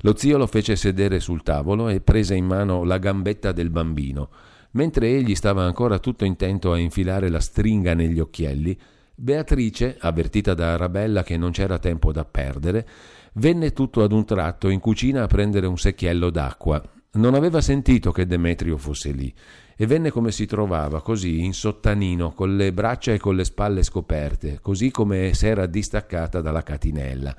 Lo 0.00 0.16
zio 0.16 0.38
lo 0.38 0.46
fece 0.46 0.76
sedere 0.76 1.20
sul 1.20 1.42
tavolo 1.42 1.88
e 1.88 2.00
prese 2.00 2.34
in 2.34 2.46
mano 2.46 2.84
la 2.84 2.98
gambetta 2.98 3.52
del 3.52 3.70
bambino. 3.70 4.28
Mentre 4.72 5.08
egli 5.08 5.34
stava 5.34 5.64
ancora 5.64 5.98
tutto 5.98 6.24
intento 6.24 6.72
a 6.72 6.78
infilare 6.78 7.28
la 7.28 7.40
stringa 7.40 7.94
negli 7.94 8.20
occhielli, 8.20 8.78
Beatrice, 9.18 9.96
avvertita 9.98 10.52
da 10.52 10.74
Arabella 10.74 11.22
che 11.22 11.38
non 11.38 11.50
c'era 11.50 11.78
tempo 11.78 12.12
da 12.12 12.26
perdere, 12.26 12.86
venne 13.34 13.72
tutto 13.72 14.02
ad 14.02 14.12
un 14.12 14.26
tratto 14.26 14.68
in 14.68 14.78
cucina 14.78 15.22
a 15.22 15.26
prendere 15.26 15.66
un 15.66 15.78
secchiello 15.78 16.28
d'acqua. 16.28 16.82
Non 17.12 17.32
aveva 17.32 17.62
sentito 17.62 18.12
che 18.12 18.26
Demetrio 18.26 18.76
fosse 18.76 19.12
lì 19.12 19.32
e 19.74 19.86
venne 19.86 20.10
come 20.10 20.32
si 20.32 20.44
trovava, 20.44 21.00
così 21.00 21.42
in 21.44 21.54
sottanino, 21.54 22.32
con 22.32 22.56
le 22.56 22.74
braccia 22.74 23.14
e 23.14 23.18
con 23.18 23.36
le 23.36 23.44
spalle 23.44 23.82
scoperte, 23.82 24.58
così 24.60 24.90
come 24.90 25.32
s'era 25.32 25.64
distaccata 25.64 26.42
dalla 26.42 26.62
catinella. 26.62 27.34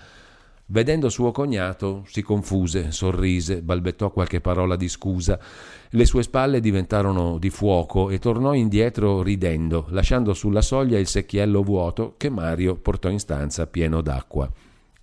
Vedendo 0.69 1.07
suo 1.07 1.31
cognato, 1.31 2.03
si 2.07 2.21
confuse, 2.21 2.91
sorrise, 2.91 3.61
balbettò 3.61 4.11
qualche 4.11 4.41
parola 4.41 4.75
di 4.75 4.89
scusa. 4.89 5.39
Le 5.91 6.05
sue 6.05 6.23
spalle 6.23 6.59
diventarono 6.59 7.37
di 7.37 7.49
fuoco 7.49 8.09
e 8.09 8.19
tornò 8.19 8.53
indietro 8.53 9.21
ridendo, 9.21 9.85
lasciando 9.91 10.33
sulla 10.33 10.61
soglia 10.61 10.99
il 10.99 11.07
secchiello 11.07 11.63
vuoto 11.63 12.15
che 12.17 12.29
Mario 12.29 12.75
portò 12.75 13.07
in 13.07 13.19
stanza 13.19 13.65
pieno 13.65 14.01
d'acqua. 14.01 14.51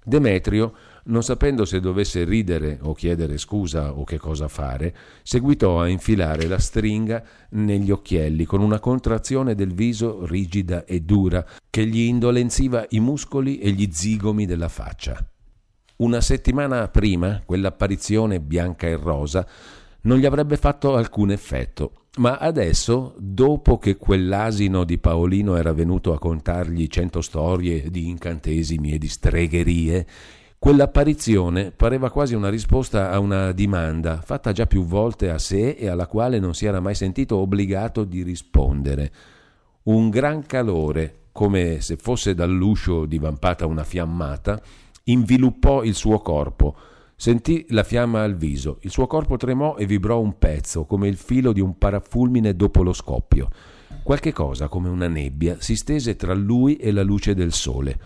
Demetrio, 0.05 0.75
non 1.05 1.23
sapendo 1.23 1.65
se 1.65 1.81
dovesse 1.81 2.25
ridere 2.25 2.79
o 2.83 2.93
chiedere 2.93 3.39
scusa 3.39 3.95
o 3.95 4.05
che 4.05 4.19
cosa 4.19 4.49
fare, 4.49 4.95
seguitò 5.23 5.81
a 5.81 5.89
infilare 5.89 6.47
la 6.47 6.59
stringa 6.59 7.25
negli 7.53 7.91
occhielli 7.91 8.45
con 8.45 8.61
una 8.61 8.81
contrazione 8.81 9.55
del 9.55 9.73
viso 9.73 10.27
rigida 10.27 10.85
e 10.85 11.01
dura 11.01 11.43
che 11.71 11.87
gli 11.87 12.01
indolenziva 12.01 12.85
i 12.91 13.01
muscoli 13.01 13.61
e 13.61 13.71
gli 13.71 13.89
zigomi 13.91 14.45
della 14.45 14.69
faccia. 14.69 15.27
Una 15.97 16.21
settimana 16.21 16.89
prima, 16.89 17.41
quell'apparizione 17.45 18.41
bianca 18.41 18.89
e 18.89 18.97
rosa 18.97 19.47
non 20.03 20.19
gli 20.19 20.27
avrebbe 20.27 20.57
fatto 20.57 20.97
alcun 20.97 21.31
effetto, 21.31 22.07
ma 22.17 22.37
adesso, 22.39 23.15
dopo 23.17 23.79
che 23.79 23.97
quell'asino 23.97 24.83
di 24.83 24.99
Paolino 24.99 25.55
era 25.55 25.73
venuto 25.73 26.13
a 26.13 26.19
contargli 26.19 26.89
cento 26.89 27.21
storie 27.21 27.91
di 27.91 28.09
incantesimi 28.09 28.93
e 28.93 28.99
di 28.99 29.07
stregherie, 29.07 30.07
quell'apparizione 30.59 31.71
pareva 31.71 32.11
quasi 32.11 32.35
una 32.35 32.49
risposta 32.49 33.13
a 33.13 33.21
una 33.21 33.53
dimanda 33.53 34.21
fatta 34.21 34.51
già 34.51 34.67
più 34.67 34.85
volte 34.85 35.31
a 35.31 35.39
sé 35.39 35.71
e 35.71 35.87
alla 35.87 36.09
quale 36.09 36.41
non 36.41 36.55
si 36.55 36.67
era 36.67 36.81
mai 36.81 36.97
sentito 36.97 37.37
obbligato 37.37 38.03
di 38.03 38.25
rispondere. 38.25 39.13
Un 39.85 40.11
gran 40.11 40.45
calore, 40.45 41.27
come 41.31 41.81
se 41.81 41.97
fosse 41.97 42.35
dall'uscio 42.35 43.07
divampata 43.07 43.67
una 43.67 43.85
fiammata, 43.85 44.61
inviluppò 45.05 45.83
il 45.83 45.95
suo 45.95 46.19
corpo, 46.19 46.77
Sentì 47.17 47.65
la 47.69 47.85
fiamma 47.85 48.23
al 48.23 48.37
viso, 48.37 48.79
il 48.83 48.91
suo 48.91 49.07
corpo 49.07 49.37
tremò 49.37 49.77
e 49.77 49.87
vibrò 49.87 50.21
un 50.21 50.37
pezzo, 50.37 50.85
come 50.85 51.07
il 51.07 51.17
filo 51.17 51.53
di 51.53 51.61
un 51.61 51.79
parafulmine 51.79 52.57
dopo 52.57 52.83
lo 52.83 52.93
scoppio. 52.93 53.49
Qualche 54.03 54.33
cosa, 54.33 54.69
come 54.69 54.89
una 54.89 55.07
nebbia, 55.07 55.57
si 55.61 55.77
stese 55.77 56.17
tra 56.17 56.35
lui 56.35 56.77
e 56.77 56.91
la 56.91 57.03
luce 57.03 57.35
del 57.35 57.53
sole. 57.53 57.99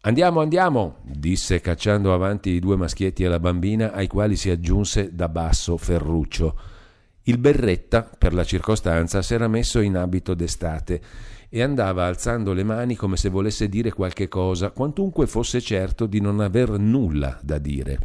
Andiamo, 0.00 0.40
andiamo, 0.40 0.96
disse 1.02 1.60
cacciando 1.60 2.12
avanti 2.12 2.50
i 2.50 2.60
due 2.60 2.76
maschietti 2.76 3.24
e 3.24 3.28
la 3.28 3.38
bambina, 3.38 3.92
ai 3.92 4.06
quali 4.06 4.36
si 4.36 4.50
aggiunse 4.50 5.14
da 5.14 5.28
basso 5.28 5.76
Ferruccio. 5.76 6.58
Il 7.24 7.38
berretta, 7.38 8.02
per 8.02 8.34
la 8.34 8.44
circostanza, 8.44 9.22
s'era 9.22 9.48
messo 9.48 9.80
in 9.80 9.96
abito 9.96 10.34
d'estate 10.34 11.00
e 11.54 11.62
andava 11.62 12.06
alzando 12.06 12.52
le 12.52 12.64
mani 12.64 12.96
come 12.96 13.16
se 13.16 13.28
volesse 13.28 13.68
dire 13.68 13.92
qualche 13.92 14.26
cosa, 14.26 14.72
quantunque 14.72 15.28
fosse 15.28 15.60
certo 15.60 16.06
di 16.06 16.20
non 16.20 16.40
aver 16.40 16.70
nulla 16.80 17.38
da 17.44 17.58
dire. 17.58 17.98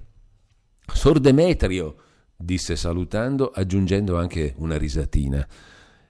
Sor 0.86 1.20
Demetrio, 1.20 1.96
disse 2.38 2.76
salutando, 2.76 3.50
aggiungendo 3.50 4.20
anche 4.20 4.54
una 4.58 4.78
risatina. 4.78 5.48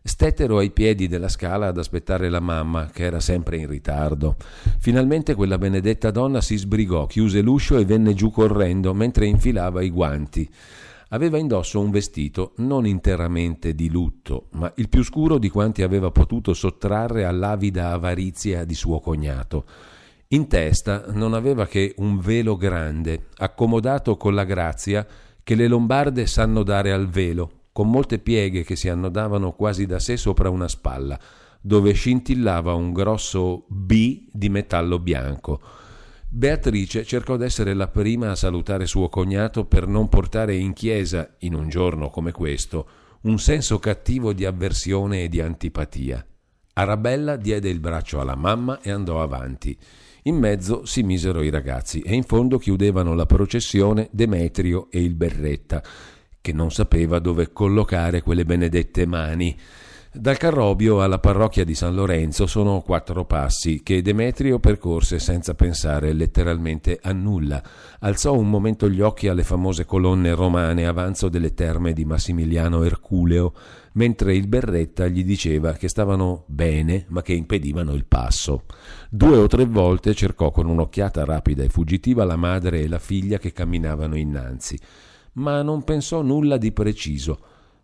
Stettero 0.03 0.57
ai 0.57 0.71
piedi 0.71 1.07
della 1.07 1.29
scala 1.29 1.67
ad 1.67 1.77
aspettare 1.77 2.27
la 2.27 2.41
mamma, 2.41 2.89
che 2.91 3.03
era 3.03 3.21
sempre 3.21 3.55
in 3.55 3.69
ritardo. 3.69 4.35
Finalmente 4.79 5.33
quella 5.33 5.57
benedetta 5.57 6.11
donna 6.11 6.41
si 6.41 6.57
sbrigò, 6.57 7.05
chiuse 7.05 7.39
l'uscio 7.39 7.77
e 7.77 7.85
venne 7.85 8.15
giù 8.15 8.31
correndo 8.31 8.93
mentre 8.93 9.27
infilava 9.27 9.81
i 9.81 9.91
guanti. 9.91 10.49
Aveva 11.11 11.39
indosso 11.39 11.79
un 11.79 11.89
vestito 11.89 12.53
non 12.57 12.85
interamente 12.85 13.73
di 13.73 13.89
lutto, 13.89 14.49
ma 14.51 14.71
il 14.75 14.89
più 14.89 15.03
scuro 15.03 15.39
di 15.39 15.49
quanti 15.49 15.81
aveva 15.81 16.11
potuto 16.11 16.53
sottrarre 16.53 17.25
all'avida 17.25 17.89
avarizia 17.89 18.63
di 18.63 18.75
suo 18.75 18.99
cognato. 18.99 19.65
In 20.27 20.47
testa 20.47 21.05
non 21.07 21.33
aveva 21.33 21.65
che 21.65 21.95
un 21.97 22.19
velo 22.19 22.55
grande, 22.57 23.29
accomodato 23.37 24.17
con 24.17 24.35
la 24.35 24.43
grazia 24.43 25.05
che 25.41 25.55
le 25.55 25.67
lombarde 25.67 26.27
sanno 26.27 26.61
dare 26.61 26.91
al 26.91 27.07
velo, 27.07 27.61
con 27.71 27.89
molte 27.89 28.19
pieghe 28.19 28.63
che 28.63 28.75
si 28.75 28.87
annodavano 28.87 29.53
quasi 29.53 29.87
da 29.87 29.97
sé 29.97 30.15
sopra 30.15 30.51
una 30.51 30.67
spalla, 30.67 31.19
dove 31.59 31.91
scintillava 31.93 32.75
un 32.75 32.93
grosso 32.93 33.65
B 33.67 34.27
di 34.31 34.49
metallo 34.49 34.99
bianco. 34.99 35.59
Beatrice 36.31 37.03
cercò 37.05 37.37
d'essere 37.37 37.73
la 37.73 37.87
prima 37.87 38.29
a 38.29 38.35
salutare 38.35 38.85
suo 38.85 39.09
cognato 39.09 39.65
per 39.65 39.87
non 39.87 40.09
portare 40.09 40.55
in 40.55 40.73
chiesa, 40.73 41.35
in 41.39 41.55
un 41.55 41.69
giorno 41.69 42.11
come 42.11 42.31
questo, 42.31 42.87
un 43.21 43.39
senso 43.39 43.79
cattivo 43.79 44.31
di 44.31 44.45
avversione 44.45 45.23
e 45.23 45.27
di 45.27 45.41
antipatia. 45.41 46.23
Arabella 46.73 47.35
diede 47.35 47.69
il 47.69 47.79
braccio 47.79 48.19
alla 48.19 48.35
mamma 48.35 48.79
e 48.79 48.91
andò 48.91 49.23
avanti. 49.23 49.75
In 50.23 50.35
mezzo 50.35 50.85
si 50.85 51.01
misero 51.01 51.41
i 51.41 51.49
ragazzi 51.49 52.01
e 52.01 52.13
in 52.13 52.23
fondo 52.23 52.59
chiudevano 52.59 53.15
la 53.15 53.25
processione 53.25 54.07
Demetrio 54.11 54.91
e 54.91 55.01
il 55.01 55.15
Berretta, 55.15 55.81
che 56.39 56.53
non 56.53 56.69
sapeva 56.71 57.17
dove 57.17 57.51
collocare 57.51 58.21
quelle 58.21 58.45
benedette 58.45 59.07
mani. 59.07 59.57
Dal 60.11 60.37
Carrobio 60.37 61.03
alla 61.03 61.19
parrocchia 61.19 61.63
di 61.63 61.75
San 61.75 61.93
Lorenzo 61.93 62.47
sono 62.47 62.81
quattro 62.81 63.25
passi 63.25 63.83
che 63.83 64.01
Demetrio 64.01 64.57
percorse 64.57 65.19
senza 65.19 65.53
pensare 65.53 66.13
letteralmente 66.13 66.97
a 66.99 67.13
nulla. 67.13 67.61
Alzò 67.99 68.35
un 68.35 68.49
momento 68.49 68.89
gli 68.89 69.01
occhi 69.01 69.27
alle 69.27 69.43
famose 69.43 69.85
colonne 69.85 70.33
romane 70.33 70.87
avanzo 70.87 71.29
delle 71.29 71.53
terme 71.53 71.93
di 71.93 72.05
Massimiliano 72.05 72.81
Erculeo, 72.81 73.53
mentre 73.93 74.33
il 74.33 74.47
Berretta 74.47 75.05
gli 75.05 75.23
diceva 75.23 75.73
che 75.73 75.87
stavano 75.87 76.43
bene 76.47 77.05
ma 77.09 77.21
che 77.21 77.33
impedivano 77.33 77.93
il 77.93 78.05
passo. 78.05 78.63
Due 79.11 79.37
o 79.37 79.45
tre 79.45 79.65
volte 79.65 80.15
cercò 80.15 80.49
con 80.49 80.65
un'occhiata 80.65 81.23
rapida 81.23 81.61
e 81.61 81.69
fuggitiva 81.69 82.23
la 82.23 82.35
madre 82.35 82.79
e 82.79 82.87
la 82.87 82.97
figlia 82.97 83.37
che 83.37 83.51
camminavano 83.51 84.17
innanzi 84.17 84.75
ma 85.33 85.61
non 85.61 85.83
pensò 85.83 86.21
nulla 86.21 86.57
di 86.57 86.71
preciso, 86.71 87.39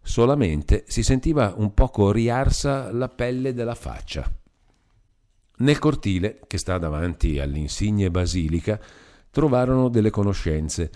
solamente 0.06 0.84
si 0.88 1.02
sentiva 1.02 1.56
un 1.58 1.74
poco 1.74 2.12
riarsa 2.12 2.92
la 2.92 3.10
pelle 3.10 3.54
della 3.54 3.74
faccia. 3.74 4.32
Nel 5.58 5.80
cortile, 5.80 6.40
che 6.46 6.60
sta 6.60 6.78
davanti 6.78 7.40
all'insigne 7.40 8.12
basilica, 8.12 8.80
trovarono 9.32 9.90
delle 9.90 10.12
conoscenze 10.12 10.92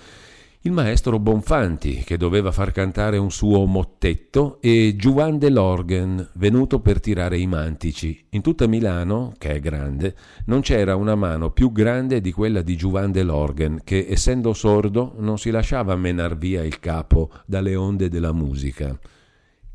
il 0.64 0.74
maestro 0.74 1.20
Bonfanti, 1.20 2.04
che 2.04 2.18
doveva 2.18 2.52
far 2.52 2.74
cantare 2.74 3.16
un 3.16 3.32
suo 3.32 3.66
mottetto, 3.66 4.58
e 4.60 4.94
Giuvan 4.98 5.38
de 5.38 5.50
Lorgen, 5.50 6.32
venuto 6.34 6.82
per 6.82 7.00
tirare 7.00 7.38
i 7.38 7.48
mantici. 7.48 8.26
In 8.32 8.42
tutta 8.42 8.68
Milano, 8.68 9.34
che 9.38 9.54
è 9.54 9.60
grande, 9.62 10.16
non 10.48 10.60
c'era 10.60 10.98
una 10.98 11.16
mano 11.16 11.52
più 11.52 11.72
grande 11.72 12.20
di 12.20 12.34
quella 12.34 12.62
di 12.62 12.76
Giuvan 12.76 13.14
de 13.14 13.24
Lorgen, 13.24 13.80
che, 13.86 14.06
essendo 14.10 14.54
sordo, 14.54 15.14
non 15.20 15.38
si 15.38 15.50
lasciava 15.50 15.96
menar 15.96 16.38
via 16.38 16.62
il 16.62 16.82
capo 16.82 17.32
dalle 17.46 17.78
onde 17.78 18.10
della 18.10 18.34
musica. 18.34 19.00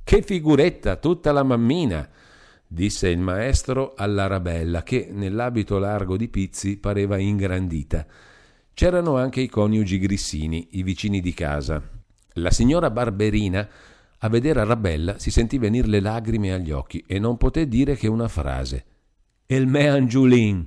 Che 0.05 0.23
figuretta, 0.23 0.97
tutta 0.97 1.33
la 1.33 1.43
mammina! 1.43 2.07
disse 2.67 3.09
il 3.09 3.21
maestro 3.21 3.95
all'Arabella, 3.97 4.83
che, 4.83 5.09
nell'abito 5.11 5.79
largo 5.79 6.19
di 6.19 6.29
Pizzi, 6.29 6.77
pareva 6.77 7.17
ingrandita. 7.17 8.07
C'erano 8.75 9.17
anche 9.17 9.41
i 9.41 9.49
coniugi 9.49 10.01
Grissini, 10.01 10.71
i 10.73 10.83
vicini 10.83 11.21
di 11.21 11.33
casa. 11.33 11.81
La 12.33 12.51
signora 12.51 12.91
Barberina, 12.91 13.69
a 14.19 14.29
vedere 14.29 14.63
Arabella, 14.63 15.17
si 15.21 15.31
sentì 15.31 15.59
venire 15.59 15.87
le 15.87 16.01
lagrime 16.01 16.53
agli 16.53 16.73
occhi 16.73 17.05
e 17.07 17.21
non 17.21 17.37
poté 17.37 17.69
dire 17.69 17.95
che 17.95 18.09
una 18.09 18.27
frase. 18.27 18.85
El 19.47 19.69
me 19.69 19.89
Angiulin. 19.89 20.67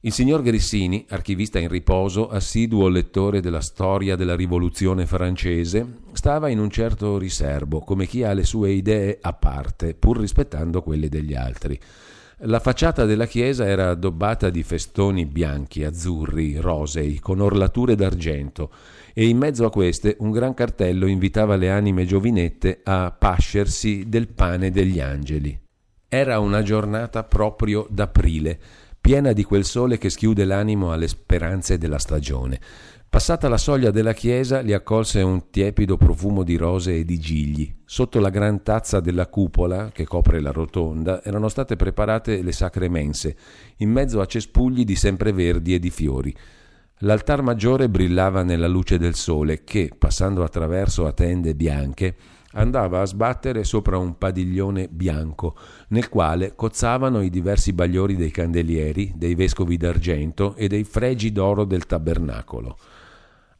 Il 0.00 0.12
signor 0.12 0.42
Grissini, 0.42 1.06
archivista 1.08 1.58
in 1.58 1.68
riposo, 1.68 2.28
assiduo 2.28 2.88
lettore 2.88 3.40
della 3.40 3.62
storia 3.62 4.14
della 4.14 4.36
rivoluzione 4.36 5.06
francese, 5.06 6.00
stava 6.12 6.50
in 6.50 6.58
un 6.58 6.68
certo 6.68 7.16
riserbo, 7.16 7.80
come 7.80 8.06
chi 8.06 8.22
ha 8.22 8.34
le 8.34 8.44
sue 8.44 8.72
idee 8.72 9.16
a 9.18 9.32
parte, 9.32 9.94
pur 9.94 10.18
rispettando 10.20 10.82
quelle 10.82 11.08
degli 11.08 11.34
altri. 11.34 11.80
La 12.42 12.60
facciata 12.60 13.04
della 13.04 13.26
chiesa 13.26 13.66
era 13.66 13.90
addobbata 13.90 14.48
di 14.48 14.62
festoni 14.62 15.26
bianchi, 15.26 15.82
azzurri, 15.82 16.60
rosei, 16.60 17.18
con 17.18 17.40
orlature 17.40 17.96
d'argento, 17.96 18.70
e 19.12 19.26
in 19.26 19.36
mezzo 19.36 19.64
a 19.64 19.70
queste 19.70 20.14
un 20.20 20.30
gran 20.30 20.54
cartello 20.54 21.08
invitava 21.08 21.56
le 21.56 21.68
anime 21.68 22.04
giovinette 22.04 22.78
a 22.84 23.10
pascersi 23.10 24.04
del 24.06 24.28
pane 24.28 24.70
degli 24.70 25.00
angeli. 25.00 25.58
Era 26.06 26.38
una 26.38 26.62
giornata 26.62 27.24
proprio 27.24 27.88
d'aprile, 27.90 28.56
piena 29.00 29.32
di 29.32 29.42
quel 29.42 29.64
sole 29.64 29.98
che 29.98 30.08
schiude 30.08 30.44
l'animo 30.44 30.92
alle 30.92 31.08
speranze 31.08 31.76
della 31.76 31.98
stagione. 31.98 32.60
Passata 33.10 33.48
la 33.48 33.56
soglia 33.56 33.90
della 33.90 34.12
chiesa 34.12 34.60
li 34.60 34.74
accolse 34.74 35.22
un 35.22 35.48
tiepido 35.48 35.96
profumo 35.96 36.42
di 36.42 36.56
rose 36.56 36.94
e 36.94 37.04
di 37.06 37.18
gigli. 37.18 37.74
Sotto 37.86 38.20
la 38.20 38.28
gran 38.28 38.62
tazza 38.62 39.00
della 39.00 39.28
cupola, 39.28 39.88
che 39.90 40.04
copre 40.04 40.40
la 40.40 40.52
rotonda, 40.52 41.24
erano 41.24 41.48
state 41.48 41.76
preparate 41.76 42.42
le 42.42 42.52
sacre 42.52 42.90
mense, 42.90 43.34
in 43.78 43.90
mezzo 43.90 44.20
a 44.20 44.26
cespugli 44.26 44.84
di 44.84 44.94
sempreverdi 44.94 45.72
e 45.72 45.78
di 45.78 45.88
fiori. 45.88 46.36
L'altar 46.98 47.40
maggiore 47.40 47.88
brillava 47.88 48.42
nella 48.42 48.68
luce 48.68 48.98
del 48.98 49.14
sole 49.14 49.64
che, 49.64 49.90
passando 49.96 50.44
attraverso 50.44 51.06
a 51.06 51.12
tende 51.12 51.54
bianche, 51.54 52.14
andava 52.52 53.00
a 53.00 53.06
sbattere 53.06 53.64
sopra 53.64 53.96
un 53.96 54.18
padiglione 54.18 54.86
bianco, 54.90 55.56
nel 55.88 56.10
quale 56.10 56.54
cozzavano 56.54 57.22
i 57.22 57.30
diversi 57.30 57.72
bagliori 57.72 58.16
dei 58.16 58.30
candelieri, 58.30 59.14
dei 59.16 59.34
vescovi 59.34 59.78
d'argento 59.78 60.54
e 60.56 60.68
dei 60.68 60.84
fregi 60.84 61.32
d'oro 61.32 61.64
del 61.64 61.86
tabernacolo. 61.86 62.76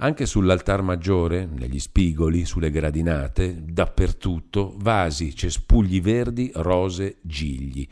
Anche 0.00 0.26
sull'altar 0.26 0.80
maggiore, 0.82 1.44
negli 1.44 1.80
spigoli, 1.80 2.44
sulle 2.44 2.70
gradinate, 2.70 3.64
dappertutto, 3.64 4.76
vasi, 4.78 5.34
cespugli 5.34 6.00
verdi, 6.00 6.52
rose, 6.54 7.16
gigli. 7.20 7.84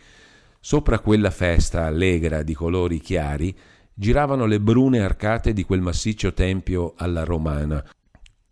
Sopra 0.60 1.00
quella 1.00 1.30
festa 1.30 1.84
allegra 1.84 2.44
di 2.44 2.54
colori 2.54 3.00
chiari 3.00 3.52
giravano 3.92 4.46
le 4.46 4.60
brune 4.60 5.00
arcate 5.00 5.52
di 5.52 5.64
quel 5.64 5.80
massiccio 5.80 6.32
tempio 6.32 6.94
alla 6.96 7.24
romana, 7.24 7.84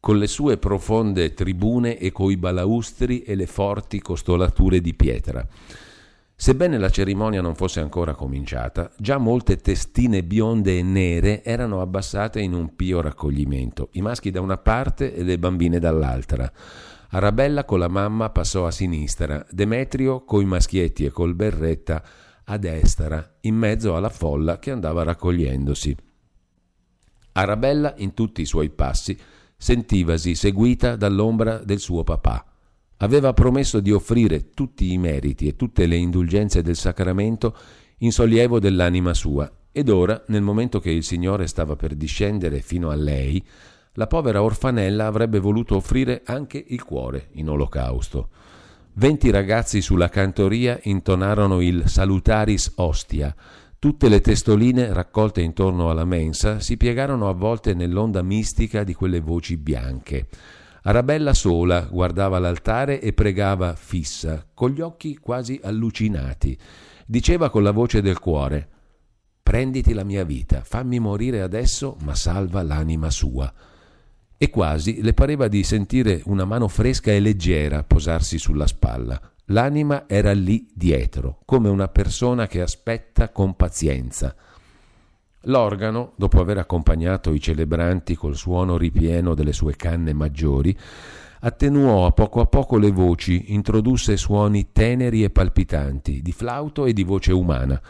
con 0.00 0.18
le 0.18 0.26
sue 0.26 0.56
profonde 0.56 1.32
tribune 1.32 1.96
e 1.96 2.10
coi 2.10 2.36
balaustri 2.36 3.22
e 3.22 3.36
le 3.36 3.46
forti 3.46 4.00
costolature 4.00 4.80
di 4.80 4.94
pietra. 4.94 5.46
Sebbene 6.36 6.78
la 6.78 6.90
cerimonia 6.90 7.40
non 7.40 7.54
fosse 7.54 7.80
ancora 7.80 8.14
cominciata, 8.14 8.90
già 8.98 9.18
molte 9.18 9.56
testine 9.56 10.24
bionde 10.24 10.78
e 10.78 10.82
nere 10.82 11.44
erano 11.44 11.80
abbassate 11.80 12.40
in 12.40 12.52
un 12.54 12.74
pio 12.74 13.00
raccoglimento, 13.00 13.88
i 13.92 14.02
maschi 14.02 14.30
da 14.30 14.40
una 14.40 14.58
parte 14.58 15.14
e 15.14 15.22
le 15.22 15.38
bambine 15.38 15.78
dall'altra. 15.78 16.50
Arabella 17.10 17.64
con 17.64 17.78
la 17.78 17.88
mamma 17.88 18.30
passò 18.30 18.66
a 18.66 18.72
sinistra, 18.72 19.46
Demetrio 19.48 20.24
coi 20.24 20.44
maschietti 20.44 21.04
e 21.04 21.10
col 21.10 21.34
berretta 21.34 22.02
a 22.46 22.56
destra, 22.58 23.36
in 23.42 23.54
mezzo 23.54 23.94
alla 23.94 24.10
folla 24.10 24.58
che 24.58 24.72
andava 24.72 25.04
raccogliendosi. 25.04 25.96
Arabella, 27.32 27.94
in 27.98 28.12
tutti 28.12 28.42
i 28.42 28.46
suoi 28.46 28.70
passi, 28.70 29.16
sentivasi 29.56 30.34
seguita 30.34 30.96
dall'ombra 30.96 31.58
del 31.58 31.78
suo 31.78 32.02
papà. 32.02 32.44
Aveva 32.98 33.32
promesso 33.32 33.80
di 33.80 33.90
offrire 33.90 34.50
tutti 34.50 34.92
i 34.92 34.98
meriti 34.98 35.48
e 35.48 35.56
tutte 35.56 35.86
le 35.86 35.96
indulgenze 35.96 36.62
del 36.62 36.76
sacramento 36.76 37.56
in 37.98 38.12
sollievo 38.12 38.58
dell'anima 38.58 39.14
sua, 39.14 39.50
ed 39.72 39.88
ora, 39.88 40.22
nel 40.28 40.42
momento 40.42 40.78
che 40.78 40.90
il 40.90 41.02
Signore 41.02 41.46
stava 41.48 41.74
per 41.74 41.94
discendere 41.96 42.60
fino 42.60 42.90
a 42.90 42.94
lei, 42.94 43.44
la 43.94 44.06
povera 44.06 44.42
orfanella 44.42 45.06
avrebbe 45.06 45.38
voluto 45.38 45.76
offrire 45.76 46.22
anche 46.24 46.62
il 46.66 46.84
cuore 46.84 47.28
in 47.32 47.48
olocausto. 47.48 48.28
Venti 48.94 49.30
ragazzi 49.30 49.80
sulla 49.80 50.08
cantoria 50.08 50.78
intonarono 50.82 51.60
il 51.60 51.88
Salutaris 51.88 52.74
Ostia. 52.76 53.34
Tutte 53.78 54.08
le 54.08 54.20
testoline 54.20 54.92
raccolte 54.92 55.40
intorno 55.42 55.90
alla 55.90 56.04
mensa 56.04 56.60
si 56.60 56.76
piegarono 56.76 57.28
avvolte 57.28 57.74
nell'onda 57.74 58.22
mistica 58.22 58.84
di 58.84 58.94
quelle 58.94 59.20
voci 59.20 59.56
bianche. 59.56 60.28
Arabella 60.86 61.32
sola 61.32 61.80
guardava 61.90 62.38
l'altare 62.38 63.00
e 63.00 63.12
pregava 63.12 63.74
fissa, 63.74 64.46
con 64.52 64.70
gli 64.70 64.80
occhi 64.80 65.16
quasi 65.16 65.58
allucinati. 65.62 66.58
Diceva 67.06 67.50
con 67.50 67.62
la 67.62 67.70
voce 67.70 68.02
del 68.02 68.18
cuore: 68.18 68.68
Prenditi 69.42 69.92
la 69.92 70.04
mia 70.04 70.24
vita, 70.24 70.62
fammi 70.62 70.98
morire 70.98 71.40
adesso, 71.40 71.96
ma 72.02 72.14
salva 72.14 72.62
l'anima 72.62 73.10
sua 73.10 73.52
e 74.36 74.50
quasi 74.50 75.00
le 75.00 75.14
pareva 75.14 75.48
di 75.48 75.62
sentire 75.62 76.20
una 76.26 76.44
mano 76.44 76.68
fresca 76.68 77.10
e 77.10 77.20
leggera 77.20 77.82
posarsi 77.82 78.36
sulla 78.36 78.66
spalla. 78.66 79.18
L'anima 79.46 80.04
era 80.06 80.32
lì 80.32 80.68
dietro, 80.74 81.40
come 81.46 81.70
una 81.70 81.88
persona 81.88 82.46
che 82.46 82.60
aspetta 82.60 83.30
con 83.30 83.56
pazienza. 83.56 84.34
L'organo, 85.44 86.12
dopo 86.16 86.40
aver 86.40 86.58
accompagnato 86.58 87.32
i 87.32 87.40
celebranti 87.40 88.14
col 88.14 88.36
suono 88.36 88.76
ripieno 88.76 89.34
delle 89.34 89.52
sue 89.52 89.76
canne 89.76 90.12
maggiori, 90.12 90.76
attenuò 91.40 92.06
a 92.06 92.12
poco 92.12 92.40
a 92.40 92.46
poco 92.46 92.78
le 92.78 92.90
voci, 92.90 93.52
introdusse 93.52 94.16
suoni 94.16 94.72
teneri 94.72 95.22
e 95.22 95.30
palpitanti, 95.30 96.22
di 96.22 96.32
flauto 96.32 96.86
e 96.86 96.94
di 96.94 97.02
voce 97.02 97.32
umana. 97.32 97.80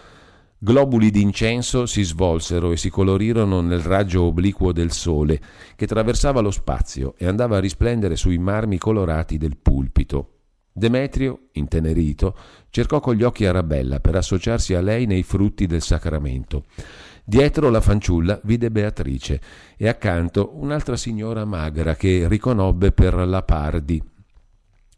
Globuli 0.58 1.10
d'incenso 1.10 1.86
si 1.86 2.02
svolsero 2.02 2.72
e 2.72 2.76
si 2.76 2.88
colorirono 2.88 3.60
nel 3.60 3.80
raggio 3.80 4.22
obliquo 4.22 4.72
del 4.72 4.90
sole, 4.90 5.40
che 5.76 5.86
traversava 5.86 6.40
lo 6.40 6.50
spazio 6.50 7.14
e 7.18 7.26
andava 7.26 7.58
a 7.58 7.60
risplendere 7.60 8.16
sui 8.16 8.38
marmi 8.38 8.78
colorati 8.78 9.36
del 9.36 9.56
pulpito. 9.58 10.30
Demetrio, 10.72 11.50
intenerito, 11.52 12.36
cercò 12.70 12.98
con 12.98 13.14
gli 13.14 13.22
occhi 13.22 13.46
Arabella 13.46 14.00
per 14.00 14.16
associarsi 14.16 14.74
a 14.74 14.80
lei 14.80 15.06
nei 15.06 15.22
frutti 15.22 15.66
del 15.66 15.82
sacramento. 15.82 16.64
Dietro 17.26 17.70
la 17.70 17.80
fanciulla 17.80 18.38
vide 18.44 18.70
Beatrice 18.70 19.40
e 19.76 19.88
accanto 19.88 20.52
un'altra 20.56 20.96
signora 20.96 21.46
magra 21.46 21.96
che 21.96 22.28
riconobbe 22.28 22.92
per 22.92 23.14
la 23.14 23.42
Pardi, 23.42 24.02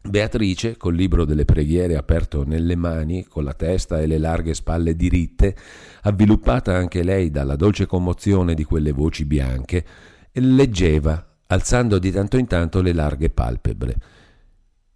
Beatrice, 0.07 0.77
col 0.77 0.95
libro 0.95 1.25
delle 1.25 1.45
preghiere 1.45 1.95
aperto 1.95 2.45
nelle 2.45 2.75
mani, 2.75 3.25
con 3.25 3.43
la 3.43 3.53
testa 3.53 3.99
e 3.99 4.07
le 4.07 4.17
larghe 4.17 4.53
spalle 4.53 4.95
diritte, 4.95 5.55
avviluppata 6.03 6.73
anche 6.73 7.03
lei 7.03 7.29
dalla 7.29 7.55
dolce 7.55 7.85
commozione 7.85 8.53
di 8.53 8.63
quelle 8.63 8.91
voci 8.91 9.25
bianche, 9.25 9.85
leggeva, 10.33 11.25
alzando 11.47 11.99
di 11.99 12.11
tanto 12.11 12.37
in 12.37 12.47
tanto 12.47 12.81
le 12.81 12.93
larghe 12.93 13.29
palpebre. 13.29 13.95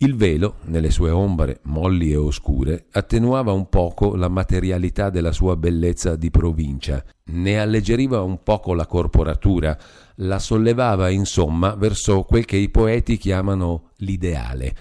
Il 0.03 0.15
velo, 0.15 0.55
nelle 0.63 0.89
sue 0.89 1.11
ombre 1.11 1.59
molli 1.65 2.11
e 2.11 2.15
oscure, 2.15 2.87
attenuava 2.91 3.51
un 3.51 3.69
poco 3.69 4.15
la 4.15 4.29
materialità 4.29 5.11
della 5.11 5.31
sua 5.31 5.55
bellezza 5.55 6.15
di 6.15 6.31
provincia, 6.31 7.05
ne 7.25 7.59
alleggeriva 7.59 8.23
un 8.23 8.41
poco 8.41 8.73
la 8.73 8.87
corporatura, 8.87 9.77
la 10.15 10.39
sollevava 10.39 11.09
insomma 11.09 11.75
verso 11.75 12.23
quel 12.23 12.45
che 12.45 12.57
i 12.57 12.69
poeti 12.69 13.17
chiamano 13.17 13.89
l'ideale 13.97 14.75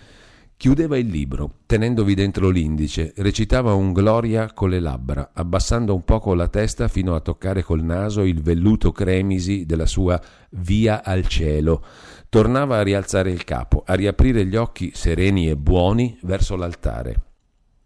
Chiudeva 0.61 0.99
il 0.99 1.07
libro, 1.07 1.61
tenendovi 1.65 2.13
dentro 2.13 2.51
l'indice, 2.51 3.15
recitava 3.17 3.73
un 3.73 3.95
gloria 3.95 4.53
con 4.53 4.69
le 4.69 4.79
labbra, 4.79 5.31
abbassando 5.33 5.95
un 5.95 6.05
poco 6.05 6.35
la 6.35 6.49
testa 6.49 6.87
fino 6.87 7.15
a 7.15 7.21
toccare 7.21 7.63
col 7.63 7.83
naso 7.83 8.25
il 8.25 8.43
velluto 8.43 8.93
cremisi 8.93 9.65
della 9.65 9.87
sua 9.87 10.21
via 10.51 11.03
al 11.03 11.27
cielo. 11.27 11.83
Tornava 12.31 12.79
a 12.79 12.83
rialzare 12.83 13.33
il 13.33 13.43
capo, 13.43 13.83
a 13.85 13.95
riaprire 13.95 14.47
gli 14.47 14.55
occhi 14.55 14.93
sereni 14.95 15.49
e 15.49 15.57
buoni 15.57 16.17
verso 16.23 16.55
l'altare. 16.55 17.23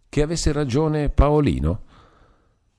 Che 0.07 0.20
avesse 0.20 0.52
ragione 0.52 1.09
Paolino? 1.09 1.80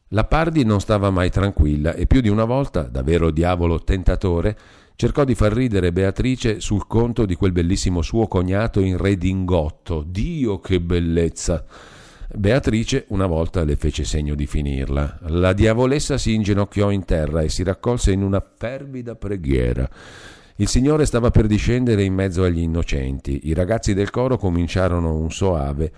La 0.09 0.25
Pardi 0.25 0.63
non 0.63 0.79
stava 0.79 1.09
mai 1.09 1.31
tranquilla 1.31 1.95
e 1.95 2.05
più 2.05 2.21
di 2.21 2.29
una 2.29 2.45
volta, 2.45 2.83
da 2.83 3.01
vero 3.01 3.31
diavolo 3.31 3.83
tentatore, 3.83 4.55
cercò 4.95 5.23
di 5.23 5.33
far 5.33 5.53
ridere 5.53 5.91
Beatrice 5.91 6.59
sul 6.59 6.85
conto 6.85 7.25
di 7.25 7.33
quel 7.33 7.51
bellissimo 7.51 8.03
suo 8.03 8.27
cognato 8.27 8.79
in 8.79 8.97
redingotto. 8.97 10.03
Dio 10.05 10.59
che 10.59 10.79
bellezza! 10.79 11.65
Beatrice 12.31 13.05
una 13.07 13.25
volta 13.25 13.63
le 13.63 13.75
fece 13.75 14.03
segno 14.03 14.35
di 14.35 14.45
finirla. 14.45 15.17
La 15.29 15.53
diavolessa 15.53 16.19
si 16.19 16.35
inginocchiò 16.35 16.91
in 16.91 17.05
terra 17.05 17.41
e 17.41 17.49
si 17.49 17.63
raccolse 17.63 18.11
in 18.11 18.21
una 18.21 18.39
fervida 18.55 19.15
preghiera. 19.15 19.89
Il 20.57 20.69
Signore 20.69 21.05
stava 21.05 21.31
per 21.31 21.47
discendere 21.47 22.03
in 22.03 22.13
mezzo 22.13 22.43
agli 22.43 22.61
innocenti. 22.61 23.41
I 23.43 23.53
ragazzi 23.53 23.93
del 23.93 24.09
coro 24.09 24.37
cominciarono 24.37 25.13
un 25.13 25.29
soave 25.29 25.91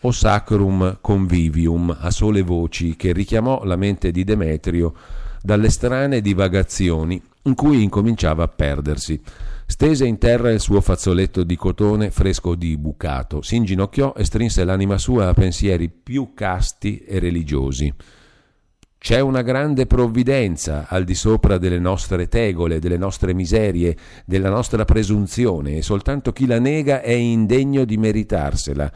o 0.00 0.10
sacrum 0.10 0.98
convivium 1.00 1.96
a 1.98 2.10
sole 2.10 2.42
voci 2.42 2.96
che 2.96 3.14
richiamò 3.14 3.64
la 3.64 3.76
mente 3.76 4.10
di 4.10 4.22
Demetrio 4.22 4.92
dalle 5.40 5.70
strane 5.70 6.20
divagazioni 6.20 7.22
in 7.44 7.54
cui 7.54 7.82
incominciava 7.82 8.42
a 8.42 8.48
perdersi. 8.48 9.18
Stese 9.64 10.04
in 10.04 10.18
terra 10.18 10.50
il 10.50 10.60
suo 10.60 10.82
fazzoletto 10.82 11.42
di 11.42 11.56
cotone 11.56 12.10
fresco 12.10 12.54
di 12.54 12.76
bucato, 12.76 13.40
si 13.40 13.56
inginocchiò 13.56 14.12
e 14.14 14.24
strinse 14.24 14.64
l'anima 14.64 14.98
sua 14.98 15.28
a 15.28 15.32
pensieri 15.32 15.88
più 15.88 16.32
casti 16.34 16.98
e 16.98 17.18
religiosi. 17.18 17.90
C'è 19.04 19.20
una 19.20 19.42
grande 19.42 19.84
provvidenza 19.84 20.86
al 20.88 21.04
di 21.04 21.14
sopra 21.14 21.58
delle 21.58 21.78
nostre 21.78 22.26
tegole, 22.26 22.78
delle 22.78 22.96
nostre 22.96 23.34
miserie, 23.34 23.94
della 24.24 24.48
nostra 24.48 24.86
presunzione, 24.86 25.76
e 25.76 25.82
soltanto 25.82 26.32
chi 26.32 26.46
la 26.46 26.58
nega 26.58 27.02
è 27.02 27.10
indegno 27.10 27.84
di 27.84 27.98
meritarsela. 27.98 28.90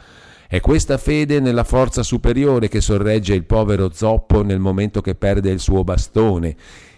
È 0.47 0.59
questa 0.61 0.97
fede 0.97 1.39
nella 1.39 1.63
forza 1.63 2.01
superiore 2.01 2.69
che 2.69 2.81
sorregge 2.81 3.35
il 3.35 3.45
povero 3.45 3.91
zoppo 3.93 4.41
nel 4.41 4.57
momento 4.57 4.99
che 4.99 5.13
perde 5.13 5.51
il 5.51 5.59
suo 5.59 5.83
bastone, 5.83 6.55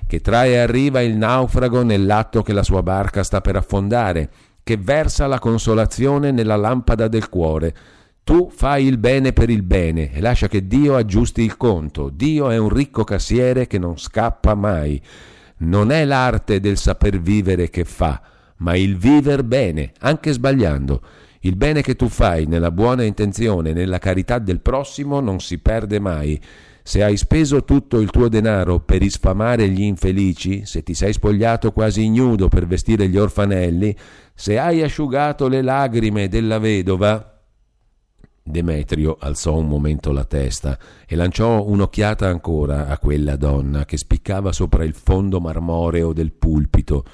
che 0.08 0.22
trae 0.22 0.62
a 0.62 0.66
riva 0.66 1.02
il 1.02 1.18
naufrago 1.18 1.84
nell'atto 1.84 2.42
che 2.44 2.54
la 2.54 2.64
sua 2.64 2.82
barca 2.82 3.24
sta 3.24 3.42
per 3.42 3.58
affondare, 3.58 4.30
che 4.64 4.78
versa 4.78 5.28
la 5.28 5.38
consolazione 5.38 6.32
nella 6.32 6.56
lampada 6.56 7.10
del 7.10 7.28
cuore. 7.28 7.76
Tu 8.24 8.50
fai 8.52 8.86
il 8.86 9.00
bene 9.00 9.34
per 9.34 9.50
il 9.50 9.64
bene 9.64 10.14
e 10.14 10.22
lascia 10.22 10.48
che 10.48 10.68
Dio 10.68 10.96
aggiusti 10.96 11.42
il 11.42 11.58
conto. 11.58 12.10
Dio 12.10 12.52
è 12.52 12.58
un 12.58 12.70
ricco 12.70 13.04
cassiere 13.04 13.66
che 13.66 13.80
non 13.80 13.98
scappa 13.98 14.54
mai. 14.54 15.02
Non 15.58 15.92
è 15.92 16.06
l'arte 16.06 16.60
del 16.60 16.78
saper 16.78 17.20
vivere 17.20 17.70
che 17.70 17.84
fa, 17.84 18.22
ma 18.58 18.76
il 18.76 18.96
viver 18.96 19.44
bene, 19.44 19.92
anche 20.00 20.32
sbagliando. 20.34 21.02
Il 21.42 21.56
bene 21.56 21.82
che 21.82 21.96
tu 21.96 22.10
fai 22.10 22.46
nella 22.46 22.70
buona 22.70 23.02
intenzione, 23.04 23.74
nella 23.74 23.98
carità 23.98 24.38
del 24.38 24.62
prossimo, 24.62 25.20
non 25.20 25.40
si 25.40 25.58
perde 25.58 26.00
mai. 26.00 26.40
Se 26.84 27.04
hai 27.04 27.18
speso 27.18 27.64
tutto 27.64 28.00
il 28.00 28.12
tuo 28.12 28.30
denaro 28.30 28.80
per 28.80 29.02
isfamare 29.02 29.68
gli 29.68 29.82
infelici, 29.82 30.66
se 30.66 30.84
ti 30.84 30.94
sei 30.94 31.14
spogliato 31.14 31.72
quasi 31.72 32.04
ignudo 32.04 32.48
per 32.48 32.68
vestire 32.68 33.08
gli 33.08 33.18
orfanelli, 33.18 33.96
se 34.36 34.60
hai 34.60 34.84
asciugato 34.84 35.48
le 35.48 35.64
lagrime 35.64 36.28
della 36.28 36.60
vedova, 36.60 37.41
Demetrio 38.44 39.18
alzò 39.20 39.56
un 39.56 39.68
momento 39.68 40.12
la 40.12 40.26
testa 40.26 40.78
e 41.08 41.16
lanciò 41.16 41.64
un'occhiata 41.64 42.28
ancora 42.28 42.88
a 42.88 42.98
quella 42.98 43.36
donna 43.36 43.86
che 43.86 43.98
spiccava 43.98 44.52
sopra 44.52 44.84
il 44.84 44.94
fondo 44.94 45.40
marmoreo 45.40 46.12
del 46.14 46.32
pulpito 46.32 47.06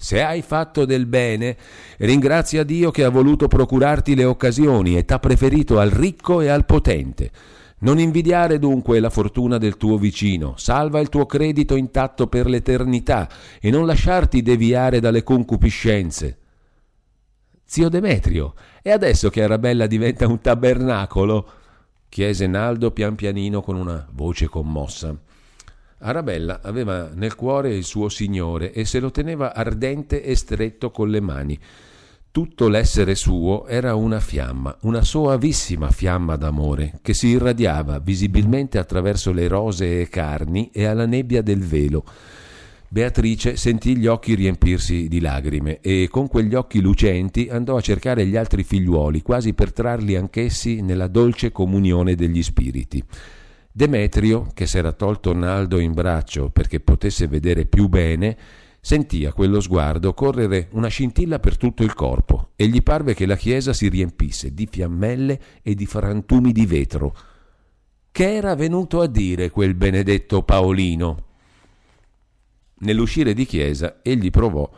se 0.00 0.22
hai 0.22 0.42
fatto 0.42 0.84
del 0.84 1.06
bene, 1.06 1.56
ringrazia 1.98 2.62
Dio 2.62 2.92
che 2.92 3.02
ha 3.02 3.08
voluto 3.08 3.48
procurarti 3.48 4.14
le 4.14 4.22
occasioni 4.22 4.96
e 4.96 5.04
t'ha 5.04 5.18
preferito 5.18 5.80
al 5.80 5.90
ricco 5.90 6.40
e 6.40 6.46
al 6.46 6.64
potente. 6.66 7.32
Non 7.80 7.98
invidiare 7.98 8.60
dunque 8.60 9.00
la 9.00 9.10
fortuna 9.10 9.58
del 9.58 9.76
tuo 9.76 9.98
vicino, 9.98 10.54
salva 10.56 11.00
il 11.00 11.08
tuo 11.08 11.26
credito 11.26 11.74
intatto 11.74 12.28
per 12.28 12.46
l'eternità 12.46 13.28
e 13.60 13.70
non 13.70 13.86
lasciarti 13.86 14.40
deviare 14.40 15.00
dalle 15.00 15.24
concupiscenze. 15.24 16.38
Zio 17.64 17.88
Demetrio, 17.88 18.54
e 18.88 18.90
adesso 18.90 19.28
che 19.28 19.42
Arabella 19.42 19.86
diventa 19.86 20.26
un 20.26 20.40
tabernacolo? 20.40 21.46
chiese 22.08 22.46
Naldo 22.46 22.90
pian 22.90 23.16
pianino 23.16 23.60
con 23.60 23.76
una 23.76 24.08
voce 24.12 24.48
commossa. 24.48 25.14
Arabella 25.98 26.60
aveva 26.62 27.10
nel 27.12 27.34
cuore 27.34 27.74
il 27.74 27.84
suo 27.84 28.08
Signore 28.08 28.72
e 28.72 28.86
se 28.86 28.98
lo 28.98 29.10
teneva 29.10 29.52
ardente 29.52 30.22
e 30.22 30.34
stretto 30.34 30.90
con 30.90 31.10
le 31.10 31.20
mani. 31.20 31.58
Tutto 32.30 32.68
l'essere 32.68 33.14
suo 33.14 33.66
era 33.66 33.94
una 33.94 34.20
fiamma, 34.20 34.74
una 34.82 35.02
soavissima 35.02 35.90
fiamma 35.90 36.36
d'amore, 36.36 37.00
che 37.02 37.12
si 37.12 37.26
irradiava 37.26 37.98
visibilmente 37.98 38.78
attraverso 38.78 39.32
le 39.32 39.48
rosee 39.48 40.08
carni 40.08 40.70
e 40.72 40.86
alla 40.86 41.04
nebbia 41.04 41.42
del 41.42 41.62
velo. 41.62 42.04
Beatrice 42.90 43.56
sentì 43.56 43.96
gli 43.96 44.06
occhi 44.06 44.34
riempirsi 44.34 45.08
di 45.08 45.20
lagrime 45.20 45.80
e 45.80 46.08
con 46.10 46.26
quegli 46.26 46.54
occhi 46.54 46.80
lucenti 46.80 47.48
andò 47.50 47.76
a 47.76 47.82
cercare 47.82 48.24
gli 48.24 48.36
altri 48.36 48.64
figliuoli, 48.64 49.20
quasi 49.20 49.52
per 49.52 49.72
trarli 49.72 50.16
anch'essi 50.16 50.80
nella 50.80 51.06
dolce 51.06 51.52
comunione 51.52 52.14
degli 52.14 52.42
spiriti. 52.42 53.04
Demetrio, 53.70 54.48
che 54.54 54.66
s'era 54.66 54.92
tolto 54.92 55.34
Naldo 55.34 55.78
in 55.78 55.92
braccio 55.92 56.48
perché 56.48 56.80
potesse 56.80 57.26
vedere 57.26 57.66
più 57.66 57.88
bene, 57.88 58.36
Sentì 58.80 59.26
a 59.26 59.32
quello 59.32 59.60
sguardo 59.60 60.14
correre 60.14 60.68
una 60.72 60.88
scintilla 60.88 61.40
per 61.40 61.56
tutto 61.56 61.82
il 61.82 61.94
corpo 61.94 62.52
e 62.56 62.68
gli 62.68 62.82
parve 62.82 63.12
che 63.12 63.26
la 63.26 63.36
chiesa 63.36 63.72
si 63.72 63.88
riempisse 63.88 64.54
di 64.54 64.66
fiammelle 64.70 65.40
e 65.62 65.74
di 65.74 65.84
frantumi 65.84 66.52
di 66.52 66.64
vetro. 66.64 67.14
Che 68.10 68.34
era 68.34 68.54
venuto 68.54 69.00
a 69.00 69.06
dire 69.06 69.50
quel 69.50 69.74
benedetto 69.74 70.42
Paolino? 70.42 71.27
Nell'uscire 72.80 73.34
di 73.34 73.44
chiesa 73.44 73.98
egli 74.02 74.30
provò 74.30 74.70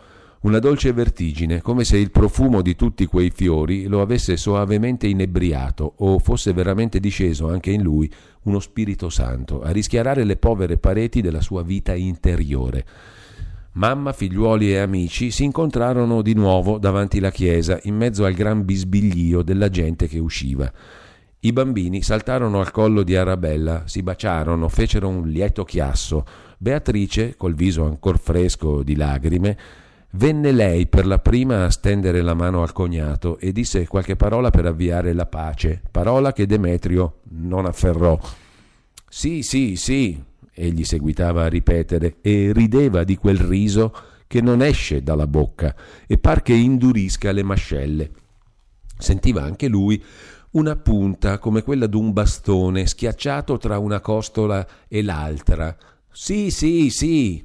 una 0.42 0.58
dolce 0.58 0.92
vertigine, 0.94 1.60
come 1.60 1.84
se 1.84 1.98
il 1.98 2.10
profumo 2.10 2.62
di 2.62 2.74
tutti 2.74 3.04
quei 3.04 3.30
fiori 3.30 3.84
lo 3.84 4.00
avesse 4.00 4.38
soavemente 4.38 5.06
inebriato 5.06 5.96
o 5.98 6.18
fosse 6.18 6.54
veramente 6.54 6.98
disceso 6.98 7.50
anche 7.50 7.70
in 7.70 7.82
lui 7.82 8.10
uno 8.44 8.58
Spirito 8.58 9.10
Santo 9.10 9.60
a 9.60 9.70
rischiarare 9.70 10.24
le 10.24 10.36
povere 10.36 10.78
pareti 10.78 11.20
della 11.20 11.42
sua 11.42 11.62
vita 11.62 11.94
interiore. 11.94 12.86
Mamma, 13.72 14.12
figliuoli 14.12 14.72
e 14.72 14.78
amici 14.78 15.30
si 15.30 15.44
incontrarono 15.44 16.22
di 16.22 16.32
nuovo 16.32 16.78
davanti 16.78 17.20
la 17.20 17.30
chiesa, 17.30 17.78
in 17.82 17.96
mezzo 17.96 18.24
al 18.24 18.32
gran 18.32 18.64
bisbiglio 18.64 19.42
della 19.42 19.68
gente 19.68 20.08
che 20.08 20.18
usciva. 20.18 20.72
I 21.42 21.52
bambini 21.52 22.02
saltarono 22.02 22.60
al 22.60 22.70
collo 22.70 23.02
di 23.02 23.14
Arabella, 23.14 23.84
si 23.86 24.02
baciarono, 24.02 24.68
fecero 24.68 25.08
un 25.08 25.28
lieto 25.28 25.64
chiasso. 25.64 26.24
Beatrice, 26.62 27.36
col 27.36 27.54
viso 27.54 27.86
ancor 27.86 28.18
fresco 28.18 28.82
di 28.82 28.94
lagrime, 28.94 29.56
Venne 30.14 30.50
lei 30.50 30.88
per 30.88 31.06
la 31.06 31.20
prima 31.20 31.66
a 31.66 31.70
stendere 31.70 32.20
la 32.20 32.34
mano 32.34 32.62
al 32.62 32.72
cognato 32.72 33.38
e 33.38 33.52
disse 33.52 33.86
qualche 33.86 34.16
parola 34.16 34.50
per 34.50 34.66
avviare 34.66 35.12
la 35.12 35.26
pace, 35.26 35.80
parola 35.88 36.32
che 36.32 36.46
Demetrio 36.46 37.20
non 37.28 37.64
afferrò. 37.64 38.18
Sì, 39.08 39.42
sì, 39.42 39.76
sì, 39.76 40.20
egli 40.52 40.82
seguitava 40.82 41.44
a 41.44 41.48
ripetere 41.48 42.16
e 42.22 42.50
rideva 42.52 43.04
di 43.04 43.16
quel 43.16 43.38
riso 43.38 43.94
che 44.26 44.40
non 44.40 44.62
esce 44.62 45.04
dalla 45.04 45.28
bocca 45.28 45.76
e 46.08 46.18
par 46.18 46.42
che 46.42 46.54
indurisca 46.54 47.30
le 47.30 47.44
mascelle. 47.44 48.10
Sentiva 48.98 49.42
anche 49.42 49.68
lui 49.68 50.02
una 50.52 50.74
punta 50.74 51.38
come 51.38 51.62
quella 51.62 51.86
d'un 51.86 52.12
bastone 52.12 52.84
schiacciato 52.84 53.58
tra 53.58 53.78
una 53.78 54.00
costola 54.00 54.66
e 54.88 55.02
l'altra. 55.02 55.76
Sì, 56.12 56.50
sì, 56.50 56.90
sì, 56.90 57.42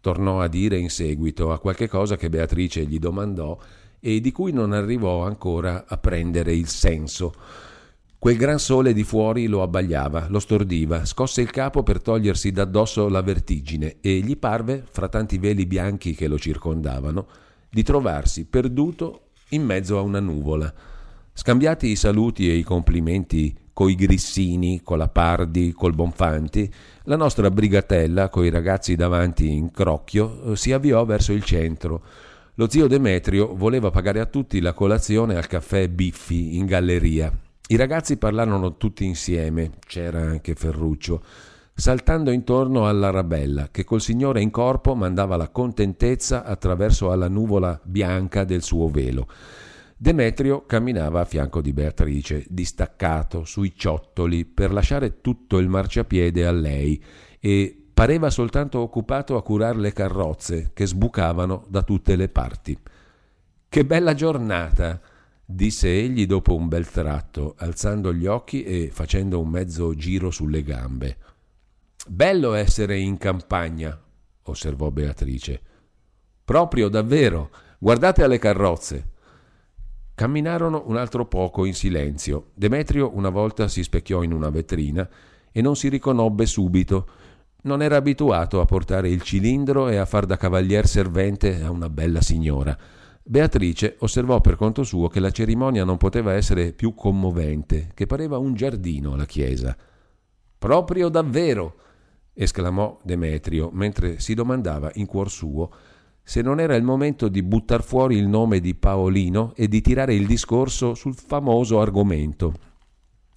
tornò 0.00 0.40
a 0.40 0.48
dire 0.48 0.76
in 0.76 0.90
seguito 0.90 1.52
a 1.52 1.58
qualche 1.58 1.88
cosa 1.88 2.16
che 2.16 2.28
Beatrice 2.28 2.84
gli 2.84 2.98
domandò 2.98 3.58
e 4.00 4.20
di 4.20 4.32
cui 4.32 4.52
non 4.52 4.72
arrivò 4.72 5.24
ancora 5.24 5.84
a 5.86 5.96
prendere 5.98 6.54
il 6.54 6.68
senso. 6.68 7.32
Quel 8.18 8.36
gran 8.36 8.58
sole 8.58 8.92
di 8.92 9.04
fuori 9.04 9.46
lo 9.46 9.62
abbagliava, 9.62 10.26
lo 10.28 10.40
stordiva, 10.40 11.04
scosse 11.04 11.40
il 11.40 11.50
capo 11.50 11.84
per 11.84 12.02
togliersi 12.02 12.50
d'addosso 12.50 13.08
la 13.08 13.22
vertigine 13.22 13.98
e 14.00 14.18
gli 14.18 14.36
parve, 14.36 14.84
fra 14.90 15.08
tanti 15.08 15.38
veli 15.38 15.66
bianchi 15.66 16.16
che 16.16 16.26
lo 16.26 16.36
circondavano, 16.36 17.28
di 17.70 17.84
trovarsi 17.84 18.46
perduto 18.46 19.28
in 19.50 19.62
mezzo 19.62 19.96
a 19.98 20.00
una 20.00 20.18
nuvola. 20.18 20.72
Scambiati 21.32 21.86
i 21.86 21.96
saluti 21.96 22.50
e 22.50 22.54
i 22.54 22.64
complimenti 22.64 23.56
coi 23.78 23.94
Grissini, 23.94 24.80
con 24.82 24.98
la 24.98 25.06
Pardi, 25.06 25.72
col 25.72 25.94
Bonfanti, 25.94 26.68
la 27.04 27.14
nostra 27.14 27.48
brigatella, 27.48 28.28
coi 28.28 28.50
ragazzi 28.50 28.96
davanti 28.96 29.52
in 29.52 29.70
crocchio, 29.70 30.56
si 30.56 30.72
avviò 30.72 31.04
verso 31.04 31.32
il 31.32 31.44
centro. 31.44 32.02
Lo 32.54 32.68
zio 32.68 32.88
Demetrio 32.88 33.54
voleva 33.54 33.92
pagare 33.92 34.18
a 34.18 34.26
tutti 34.26 34.60
la 34.60 34.72
colazione 34.72 35.36
al 35.36 35.46
caffè 35.46 35.86
Biffi 35.86 36.56
in 36.56 36.66
galleria. 36.66 37.32
I 37.68 37.76
ragazzi 37.76 38.16
parlarono 38.16 38.78
tutti 38.78 39.04
insieme, 39.04 39.70
c'era 39.86 40.22
anche 40.22 40.56
Ferruccio, 40.56 41.22
saltando 41.72 42.32
intorno 42.32 42.88
all'Arabella, 42.88 43.68
che 43.70 43.84
col 43.84 44.00
Signore 44.00 44.42
in 44.42 44.50
corpo 44.50 44.96
mandava 44.96 45.36
la 45.36 45.50
contentezza 45.50 46.42
attraverso 46.44 47.12
alla 47.12 47.28
nuvola 47.28 47.78
bianca 47.84 48.42
del 48.42 48.64
suo 48.64 48.88
velo. 48.88 49.28
Demetrio 50.00 50.64
camminava 50.64 51.22
a 51.22 51.24
fianco 51.24 51.60
di 51.60 51.72
Beatrice, 51.72 52.46
distaccato, 52.48 53.44
sui 53.44 53.74
ciottoli, 53.74 54.44
per 54.44 54.72
lasciare 54.72 55.20
tutto 55.20 55.58
il 55.58 55.66
marciapiede 55.66 56.46
a 56.46 56.52
lei 56.52 57.02
e 57.40 57.90
pareva 57.92 58.30
soltanto 58.30 58.78
occupato 58.78 59.36
a 59.36 59.42
curar 59.42 59.76
le 59.76 59.92
carrozze 59.92 60.70
che 60.72 60.86
sbucavano 60.86 61.66
da 61.68 61.82
tutte 61.82 62.14
le 62.14 62.28
parti. 62.28 62.78
Che 63.68 63.84
bella 63.84 64.14
giornata! 64.14 65.00
disse 65.44 65.88
egli 65.88 66.26
dopo 66.26 66.54
un 66.54 66.68
bel 66.68 66.88
tratto, 66.88 67.54
alzando 67.58 68.14
gli 68.14 68.26
occhi 68.26 68.62
e 68.62 68.90
facendo 68.92 69.40
un 69.40 69.48
mezzo 69.48 69.96
giro 69.96 70.30
sulle 70.30 70.62
gambe. 70.62 71.16
Bello 72.06 72.52
essere 72.52 72.98
in 72.98 73.18
campagna, 73.18 74.00
osservò 74.42 74.92
Beatrice. 74.92 75.60
Proprio 76.44 76.88
davvero. 76.88 77.50
Guardate 77.80 78.22
alle 78.22 78.38
carrozze. 78.38 79.16
Camminarono 80.18 80.82
un 80.86 80.96
altro 80.96 81.26
poco 81.26 81.64
in 81.64 81.74
silenzio. 81.74 82.46
Demetrio 82.54 83.12
una 83.14 83.28
volta 83.28 83.68
si 83.68 83.84
specchiò 83.84 84.24
in 84.24 84.32
una 84.32 84.50
vetrina 84.50 85.08
e 85.52 85.60
non 85.60 85.76
si 85.76 85.88
riconobbe 85.88 86.44
subito. 86.44 87.08
Non 87.62 87.82
era 87.82 87.94
abituato 87.94 88.60
a 88.60 88.64
portare 88.64 89.10
il 89.10 89.22
cilindro 89.22 89.88
e 89.88 89.94
a 89.94 90.04
far 90.06 90.26
da 90.26 90.36
cavalier 90.36 90.88
servente 90.88 91.62
a 91.62 91.70
una 91.70 91.88
bella 91.88 92.20
signora. 92.20 92.76
Beatrice 93.22 93.94
osservò 94.00 94.40
per 94.40 94.56
conto 94.56 94.82
suo 94.82 95.06
che 95.06 95.20
la 95.20 95.30
cerimonia 95.30 95.84
non 95.84 95.98
poteva 95.98 96.32
essere 96.32 96.72
più 96.72 96.94
commovente, 96.94 97.92
che 97.94 98.06
pareva 98.06 98.38
un 98.38 98.54
giardino 98.54 99.14
la 99.14 99.24
chiesa. 99.24 99.76
Proprio 100.58 101.10
davvero! 101.10 101.76
esclamò 102.32 102.98
Demetrio, 103.04 103.70
mentre 103.72 104.18
si 104.18 104.34
domandava 104.34 104.90
in 104.94 105.06
cuor 105.06 105.30
suo 105.30 105.70
se 106.28 106.42
non 106.42 106.60
era 106.60 106.74
il 106.74 106.82
momento 106.82 107.28
di 107.28 107.42
buttar 107.42 107.82
fuori 107.82 108.18
il 108.18 108.26
nome 108.26 108.60
di 108.60 108.74
Paolino 108.74 109.54
e 109.56 109.66
di 109.66 109.80
tirare 109.80 110.12
il 110.12 110.26
discorso 110.26 110.92
sul 110.92 111.14
famoso 111.14 111.80
argomento. 111.80 112.52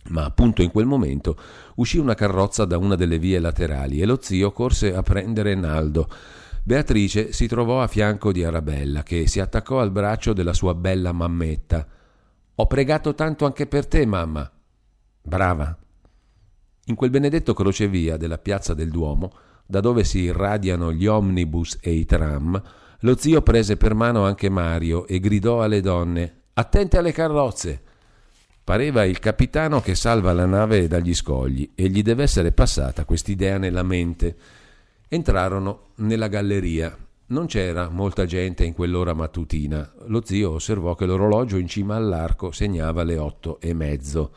Ma 0.10 0.26
appunto 0.26 0.62
in 0.62 0.72
quel 0.72 0.88
momento 0.88 1.38
uscì 1.76 2.00
una 2.00 2.16
carrozza 2.16 2.66
da 2.66 2.78
una 2.78 2.96
delle 2.96 3.18
vie 3.18 3.40
laterali 3.40 4.02
e 4.02 4.06
lo 4.06 4.18
zio 4.20 4.52
corse 4.52 4.94
a 4.94 5.02
prendere 5.04 5.56
Naldo. 5.56 6.10
Beatrice 6.64 7.32
si 7.32 7.48
trovò 7.48 7.82
a 7.82 7.88
fianco 7.88 8.34
di 8.34 8.44
Arabella, 8.44 9.04
che 9.04 9.26
si 9.26 9.40
attaccò 9.40 9.80
al 9.80 9.92
braccio 9.92 10.34
della 10.34 10.52
sua 10.52 10.76
bella 10.76 11.14
mammetta. 11.14 11.88
Ho 12.56 12.68
pregato 12.68 13.16
tanto 13.16 13.46
anche 13.46 13.68
per 13.68 13.88
te, 13.88 14.06
mamma. 14.06 14.52
Brava. 15.22 15.78
In 16.88 16.96
quel 16.96 17.10
benedetto 17.10 17.54
crocevia 17.54 18.18
della 18.18 18.38
piazza 18.38 18.74
del 18.74 18.90
Duomo, 18.90 19.32
da 19.66 19.80
dove 19.80 20.04
si 20.04 20.20
irradiano 20.20 20.92
gli 20.92 21.06
omnibus 21.06 21.78
e 21.80 21.94
i 21.94 22.04
tram, 22.04 22.62
lo 23.02 23.16
zio 23.18 23.42
prese 23.42 23.78
per 23.78 23.94
mano 23.94 24.26
anche 24.26 24.50
Mario 24.50 25.06
e 25.06 25.20
gridò 25.20 25.62
alle 25.62 25.82
donne 25.82 26.40
Attente 26.54 26.98
alle 26.98 27.14
carrozze. 27.14 27.82
Pareva 28.64 29.06
il 29.06 29.20
capitano 29.20 29.80
che 29.80 29.96
salva 29.96 30.34
la 30.34 30.46
nave 30.46 30.88
dagli 30.88 31.14
scogli 31.14 31.72
e 31.74 31.88
gli 31.88 32.02
deve 32.02 32.24
essere 32.24 32.52
passata 32.52 33.06
quest'idea 33.06 33.58
nella 33.58 33.84
mente. 33.84 34.36
Entrarono 35.08 35.92
nella 35.96 36.28
galleria. 36.28 36.96
Non 37.28 37.46
c'era 37.46 37.88
molta 37.88 38.26
gente 38.26 38.66
in 38.66 38.74
quell'ora 38.74 39.14
mattutina. 39.14 39.90
Lo 40.08 40.22
zio 40.26 40.52
osservò 40.52 40.94
che 40.94 41.06
l'orologio 41.06 41.56
in 41.56 41.68
cima 41.68 41.96
all'arco 41.96 42.52
segnava 42.52 43.04
le 43.04 43.18
otto 43.18 43.60
e 43.62 43.74
mezzo. 43.74 44.34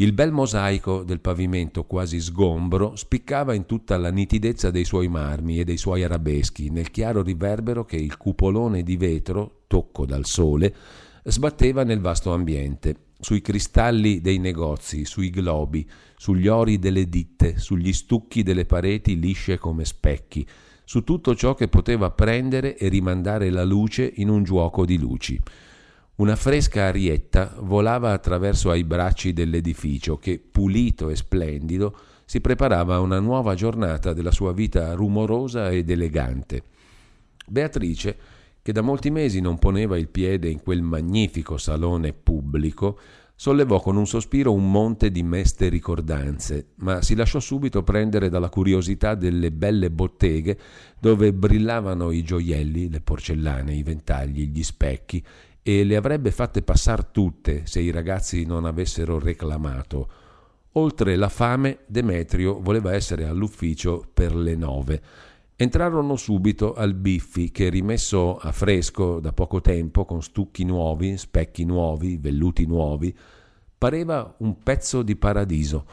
Il 0.00 0.12
bel 0.12 0.30
mosaico 0.30 1.02
del 1.02 1.18
pavimento 1.18 1.82
quasi 1.82 2.20
sgombro 2.20 2.94
spiccava 2.94 3.52
in 3.52 3.66
tutta 3.66 3.96
la 3.96 4.12
nitidezza 4.12 4.70
dei 4.70 4.84
suoi 4.84 5.08
marmi 5.08 5.58
e 5.58 5.64
dei 5.64 5.76
suoi 5.76 6.04
arabeschi, 6.04 6.70
nel 6.70 6.92
chiaro 6.92 7.20
riverbero 7.20 7.84
che 7.84 7.96
il 7.96 8.16
cupolone 8.16 8.84
di 8.84 8.96
vetro, 8.96 9.62
tocco 9.66 10.06
dal 10.06 10.24
sole, 10.24 10.72
sbatteva 11.24 11.82
nel 11.82 11.98
vasto 11.98 12.32
ambiente, 12.32 13.06
sui 13.18 13.40
cristalli 13.40 14.20
dei 14.20 14.38
negozi, 14.38 15.04
sui 15.04 15.30
globi, 15.30 15.84
sugli 16.16 16.46
ori 16.46 16.78
delle 16.78 17.08
ditte, 17.08 17.58
sugli 17.58 17.92
stucchi 17.92 18.44
delle 18.44 18.66
pareti 18.66 19.18
lisce 19.18 19.58
come 19.58 19.84
specchi, 19.84 20.46
su 20.84 21.02
tutto 21.02 21.34
ciò 21.34 21.54
che 21.54 21.66
poteva 21.66 22.12
prendere 22.12 22.76
e 22.76 22.86
rimandare 22.86 23.50
la 23.50 23.64
luce 23.64 24.12
in 24.14 24.28
un 24.28 24.44
giuoco 24.44 24.84
di 24.84 24.96
luci. 24.96 25.40
Una 26.18 26.34
fresca 26.34 26.86
arietta 26.86 27.54
volava 27.60 28.10
attraverso 28.10 28.70
ai 28.70 28.82
bracci 28.82 29.32
dell'edificio 29.32 30.18
che, 30.18 30.40
pulito 30.40 31.10
e 31.10 31.16
splendido, 31.16 31.96
si 32.24 32.40
preparava 32.40 32.96
a 32.96 33.00
una 33.00 33.20
nuova 33.20 33.54
giornata 33.54 34.12
della 34.12 34.32
sua 34.32 34.52
vita 34.52 34.94
rumorosa 34.94 35.70
ed 35.70 35.90
elegante. 35.90 36.64
Beatrice, 37.46 38.18
che 38.60 38.72
da 38.72 38.80
molti 38.80 39.10
mesi 39.10 39.40
non 39.40 39.60
poneva 39.60 39.96
il 39.96 40.08
piede 40.08 40.48
in 40.48 40.60
quel 40.60 40.82
magnifico 40.82 41.56
salone 41.56 42.12
pubblico, 42.12 42.98
sollevò 43.36 43.80
con 43.80 43.96
un 43.96 44.08
sospiro 44.08 44.52
un 44.52 44.68
monte 44.72 45.12
di 45.12 45.22
meste 45.22 45.68
ricordanze, 45.68 46.70
ma 46.78 47.00
si 47.00 47.14
lasciò 47.14 47.38
subito 47.38 47.84
prendere 47.84 48.28
dalla 48.28 48.48
curiosità 48.48 49.14
delle 49.14 49.52
belle 49.52 49.92
botteghe 49.92 50.58
dove 50.98 51.32
brillavano 51.32 52.10
i 52.10 52.24
gioielli, 52.24 52.90
le 52.90 53.00
porcellane, 53.00 53.72
i 53.72 53.84
ventagli, 53.84 54.48
gli 54.48 54.64
specchi 54.64 55.24
e 55.68 55.84
le 55.84 55.96
avrebbe 55.96 56.30
fatte 56.30 56.62
passar 56.62 57.04
tutte 57.04 57.66
se 57.66 57.80
i 57.80 57.90
ragazzi 57.90 58.46
non 58.46 58.64
avessero 58.64 59.18
reclamato. 59.18 60.08
Oltre 60.72 61.14
la 61.14 61.28
fame, 61.28 61.80
Demetrio 61.86 62.58
voleva 62.58 62.94
essere 62.94 63.26
all'ufficio 63.26 64.02
per 64.14 64.34
le 64.34 64.56
nove. 64.56 65.02
Entrarono 65.56 66.16
subito 66.16 66.72
al 66.72 66.94
Biffi 66.94 67.50
che, 67.50 67.68
rimesso 67.68 68.38
a 68.38 68.50
fresco 68.50 69.20
da 69.20 69.34
poco 69.34 69.60
tempo, 69.60 70.06
con 70.06 70.22
stucchi 70.22 70.64
nuovi, 70.64 71.18
specchi 71.18 71.64
nuovi, 71.66 72.16
velluti 72.16 72.64
nuovi, 72.64 73.14
pareva 73.76 74.36
un 74.38 74.56
pezzo 74.62 75.02
di 75.02 75.16
paradiso. 75.16 75.84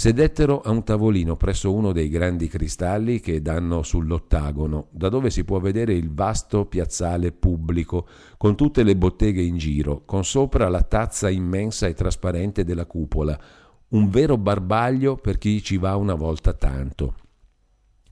Sedettero 0.00 0.62
a 0.62 0.70
un 0.70 0.82
tavolino 0.82 1.36
presso 1.36 1.74
uno 1.74 1.92
dei 1.92 2.08
grandi 2.08 2.48
cristalli 2.48 3.20
che 3.20 3.42
danno 3.42 3.82
sull'ottagono, 3.82 4.86
da 4.92 5.10
dove 5.10 5.28
si 5.28 5.44
può 5.44 5.60
vedere 5.60 5.92
il 5.92 6.10
vasto 6.10 6.64
piazzale 6.64 7.32
pubblico, 7.32 8.08
con 8.38 8.56
tutte 8.56 8.82
le 8.82 8.96
botteghe 8.96 9.42
in 9.42 9.58
giro, 9.58 10.06
con 10.06 10.24
sopra 10.24 10.70
la 10.70 10.80
tazza 10.80 11.28
immensa 11.28 11.86
e 11.86 11.92
trasparente 11.92 12.64
della 12.64 12.86
cupola, 12.86 13.38
un 13.88 14.08
vero 14.08 14.38
barbaglio 14.38 15.16
per 15.16 15.36
chi 15.36 15.62
ci 15.62 15.76
va 15.76 15.96
una 15.96 16.14
volta 16.14 16.54
tanto. 16.54 17.16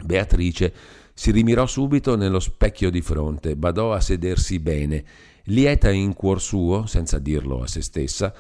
Beatrice 0.05 0.75
si 1.15 1.31
rimirò 1.31 1.65
subito 1.65 2.17
nello 2.17 2.39
specchio 2.39 2.91
di 2.91 3.01
fronte, 3.01 3.57
badò 3.57 3.95
a 3.95 4.01
sedersi 4.01 4.59
bene, 4.59 5.05
lieta 5.45 5.91
in 5.91 6.13
cuor 6.13 6.43
suo, 6.43 6.85
senza 6.85 7.19
dirlo 7.19 7.63
a 7.63 7.67
se 7.67 7.81
stessa, 7.81 8.35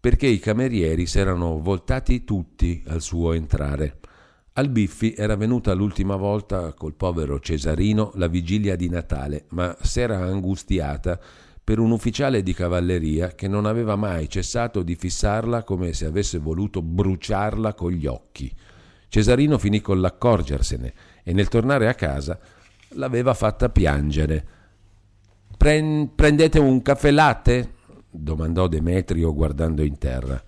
perché 0.00 0.26
i 0.26 0.38
camerieri 0.38 1.06
s'erano 1.06 1.58
voltati 1.60 2.24
tutti 2.24 2.82
al 2.86 3.02
suo 3.02 3.32
entrare. 3.32 3.98
Al 4.54 4.68
Biffi 4.70 5.14
era 5.16 5.36
venuta 5.36 5.72
l'ultima 5.72 6.16
volta 6.16 6.72
col 6.72 6.94
povero 6.94 7.38
Cesarino 7.40 8.12
la 8.14 8.26
vigilia 8.26 8.76
di 8.76 8.88
Natale, 8.88 9.46
ma 9.50 9.76
s'era 9.80 10.18
angustiata 10.18 11.18
per 11.62 11.78
un 11.78 11.90
ufficiale 11.90 12.42
di 12.42 12.54
cavalleria 12.54 13.28
che 13.34 13.46
non 13.46 13.66
aveva 13.66 13.94
mai 13.94 14.28
cessato 14.28 14.82
di 14.82 14.94
fissarla 14.94 15.64
come 15.64 15.92
se 15.92 16.06
avesse 16.06 16.38
voluto 16.38 16.80
bruciarla 16.80 17.74
con 17.74 17.92
gli 17.92 18.06
occhi. 18.06 18.52
Cesarino 19.08 19.58
finì 19.58 19.80
con 19.80 20.00
l'accorgersene 20.00 20.94
e 21.22 21.32
nel 21.32 21.48
tornare 21.48 21.88
a 21.88 21.94
casa 21.94 22.38
l'aveva 22.90 23.34
fatta 23.34 23.68
piangere. 23.68 24.46
prendete 25.56 26.58
un 26.58 26.82
caffè 26.82 27.10
latte? 27.10 27.74
Domandò 28.18 28.66
Demetrio 28.66 29.32
guardando 29.32 29.82
in 29.82 29.98
terra. 29.98 30.42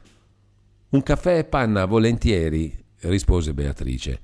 Un 0.91 1.03
caffè 1.03 1.39
e 1.39 1.45
panna 1.45 1.85
volentieri, 1.85 2.77
rispose 3.01 3.55
Beatrice. 3.55 4.21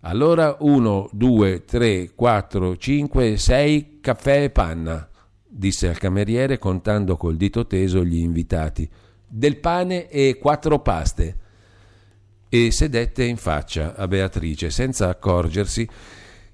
Allora 0.00 0.56
uno, 0.60 1.08
due, 1.12 1.64
tre, 1.64 2.12
quattro, 2.14 2.76
cinque, 2.76 3.36
sei 3.36 3.98
caffè 4.00 4.44
e 4.44 4.50
panna, 4.50 5.08
disse 5.46 5.88
al 5.88 5.98
cameriere 5.98 6.58
contando 6.58 7.16
col 7.16 7.36
dito 7.36 7.66
teso 7.66 8.04
gli 8.04 8.18
invitati. 8.18 8.88
Del 9.26 9.58
pane 9.58 10.08
e 10.08 10.38
quattro 10.40 10.80
paste 10.80 11.36
e 12.48 12.72
sedette 12.72 13.22
in 13.22 13.36
faccia 13.36 13.94
a 13.94 14.08
Beatrice 14.08 14.70
senza 14.70 15.08
accorgersi 15.08 15.88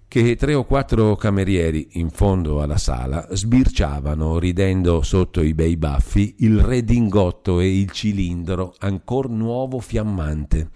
che 0.09 0.37
tre 0.37 0.55
o 0.55 0.65
quattro 0.65 1.17
camerieri 1.17 1.89
in 1.93 2.11
fondo 2.11 2.63
alla 2.63 2.79
sala 2.79 3.27
sbirciavano, 3.31 4.39
ridendo 4.39 5.03
sotto 5.03 5.43
i 5.43 5.53
bei 5.53 5.77
baffi, 5.77 6.37
il 6.39 6.61
redingotto 6.61 7.61
e 7.61 7.79
il 7.79 7.91
cilindro 7.91 8.75
ancor 8.79 9.29
nuovo 9.29 9.81
fiammante. 9.81 10.71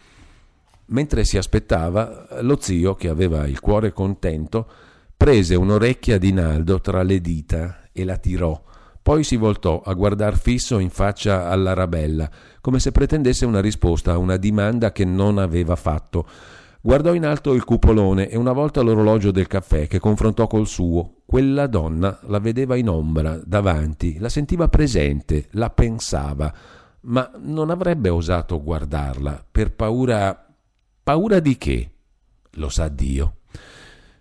Mentre 0.87 1.24
si 1.24 1.37
aspettava, 1.37 2.26
lo 2.41 2.59
zio, 2.61 2.95
che 2.95 3.09
aveva 3.09 3.47
il 3.47 3.61
cuore 3.61 3.93
contento, 3.93 4.68
prese 5.16 5.55
un'orecchia 5.55 6.18
di 6.18 6.33
Naldo 6.33 6.81
tra 6.81 7.03
le 7.03 7.20
dita 7.20 7.89
e 7.93 8.05
la 8.05 8.16
tirò 8.16 8.61
poi 9.03 9.24
si 9.24 9.37
voltò 9.37 9.81
a 9.85 9.95
guardar 9.95 10.39
fisso 10.39 10.78
in 10.78 10.91
faccia 10.91 11.49
all'Arabella, 11.49 12.31
come 12.61 12.78
se 12.78 12.93
pretendesse 12.93 13.47
una 13.47 13.61
risposta 13.61 14.12
a 14.12 14.18
una 14.18 14.37
dimanda 14.37 14.93
che 14.93 15.05
non 15.07 15.39
aveva 15.39 15.74
fatto. 15.74 16.28
Guardò 16.83 17.12
in 17.12 17.26
alto 17.26 17.53
il 17.53 17.64
cupolone 17.64 18.31
e 18.31 18.39
una 18.39 18.53
volta 18.53 18.81
l'orologio 18.81 19.31
del 19.31 19.47
caffè 19.47 19.87
che 19.87 19.99
confrontò 19.99 20.47
col 20.47 20.66
suo. 20.66 21.16
Quella 21.26 21.66
donna 21.66 22.18
la 22.22 22.39
vedeva 22.39 22.74
in 22.74 22.89
ombra, 22.89 23.39
davanti, 23.45 24.18
la 24.18 24.31
sentiva 24.31 24.66
presente, 24.68 25.49
la 25.53 25.68
pensava, 25.68 26.51
ma 27.03 27.31
non 27.37 27.68
avrebbe 27.68 28.09
osato 28.09 28.62
guardarla 28.62 29.45
per 29.51 29.72
paura. 29.72 30.55
paura 31.03 31.39
di 31.39 31.59
che? 31.59 31.91
Lo 32.53 32.70
sa 32.70 32.89
Dio. 32.89 33.35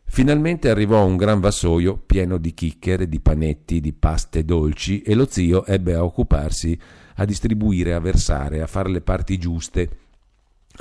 Finalmente 0.04 0.70
arrivò 0.70 1.06
un 1.06 1.16
gran 1.16 1.40
vassoio 1.40 1.96
pieno 1.96 2.38
di 2.38 2.54
chicchere, 2.54 3.08
di 3.08 3.22
panetti, 3.22 3.80
di 3.80 3.94
paste 3.94 4.44
dolci 4.44 5.02
e 5.02 5.16
lo 5.16 5.28
zio 5.30 5.66
ebbe 5.66 5.94
a 5.94 6.04
occuparsi 6.04 6.78
a 7.16 7.26
distribuire, 7.26 7.94
a 7.94 8.00
versare, 8.00 8.62
a 8.62 8.68
fare 8.68 8.90
le 8.90 9.02
parti 9.02 9.38
giuste. 9.38 9.90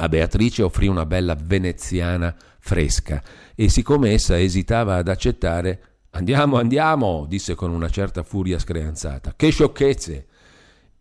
A 0.01 0.09
Beatrice 0.09 0.62
offrì 0.62 0.86
una 0.86 1.07
bella 1.07 1.36
veneziana 1.40 2.34
fresca 2.59 3.22
e 3.55 3.68
siccome 3.68 4.12
essa 4.12 4.38
esitava 4.38 4.96
ad 4.96 5.09
accettare 5.09 5.82
Andiamo, 6.11 6.57
andiamo, 6.57 7.26
disse 7.28 7.55
con 7.55 7.70
una 7.70 7.90
certa 7.90 8.22
furia 8.22 8.59
screanzata. 8.59 9.34
Che 9.36 9.51
sciocchezze! 9.51 10.26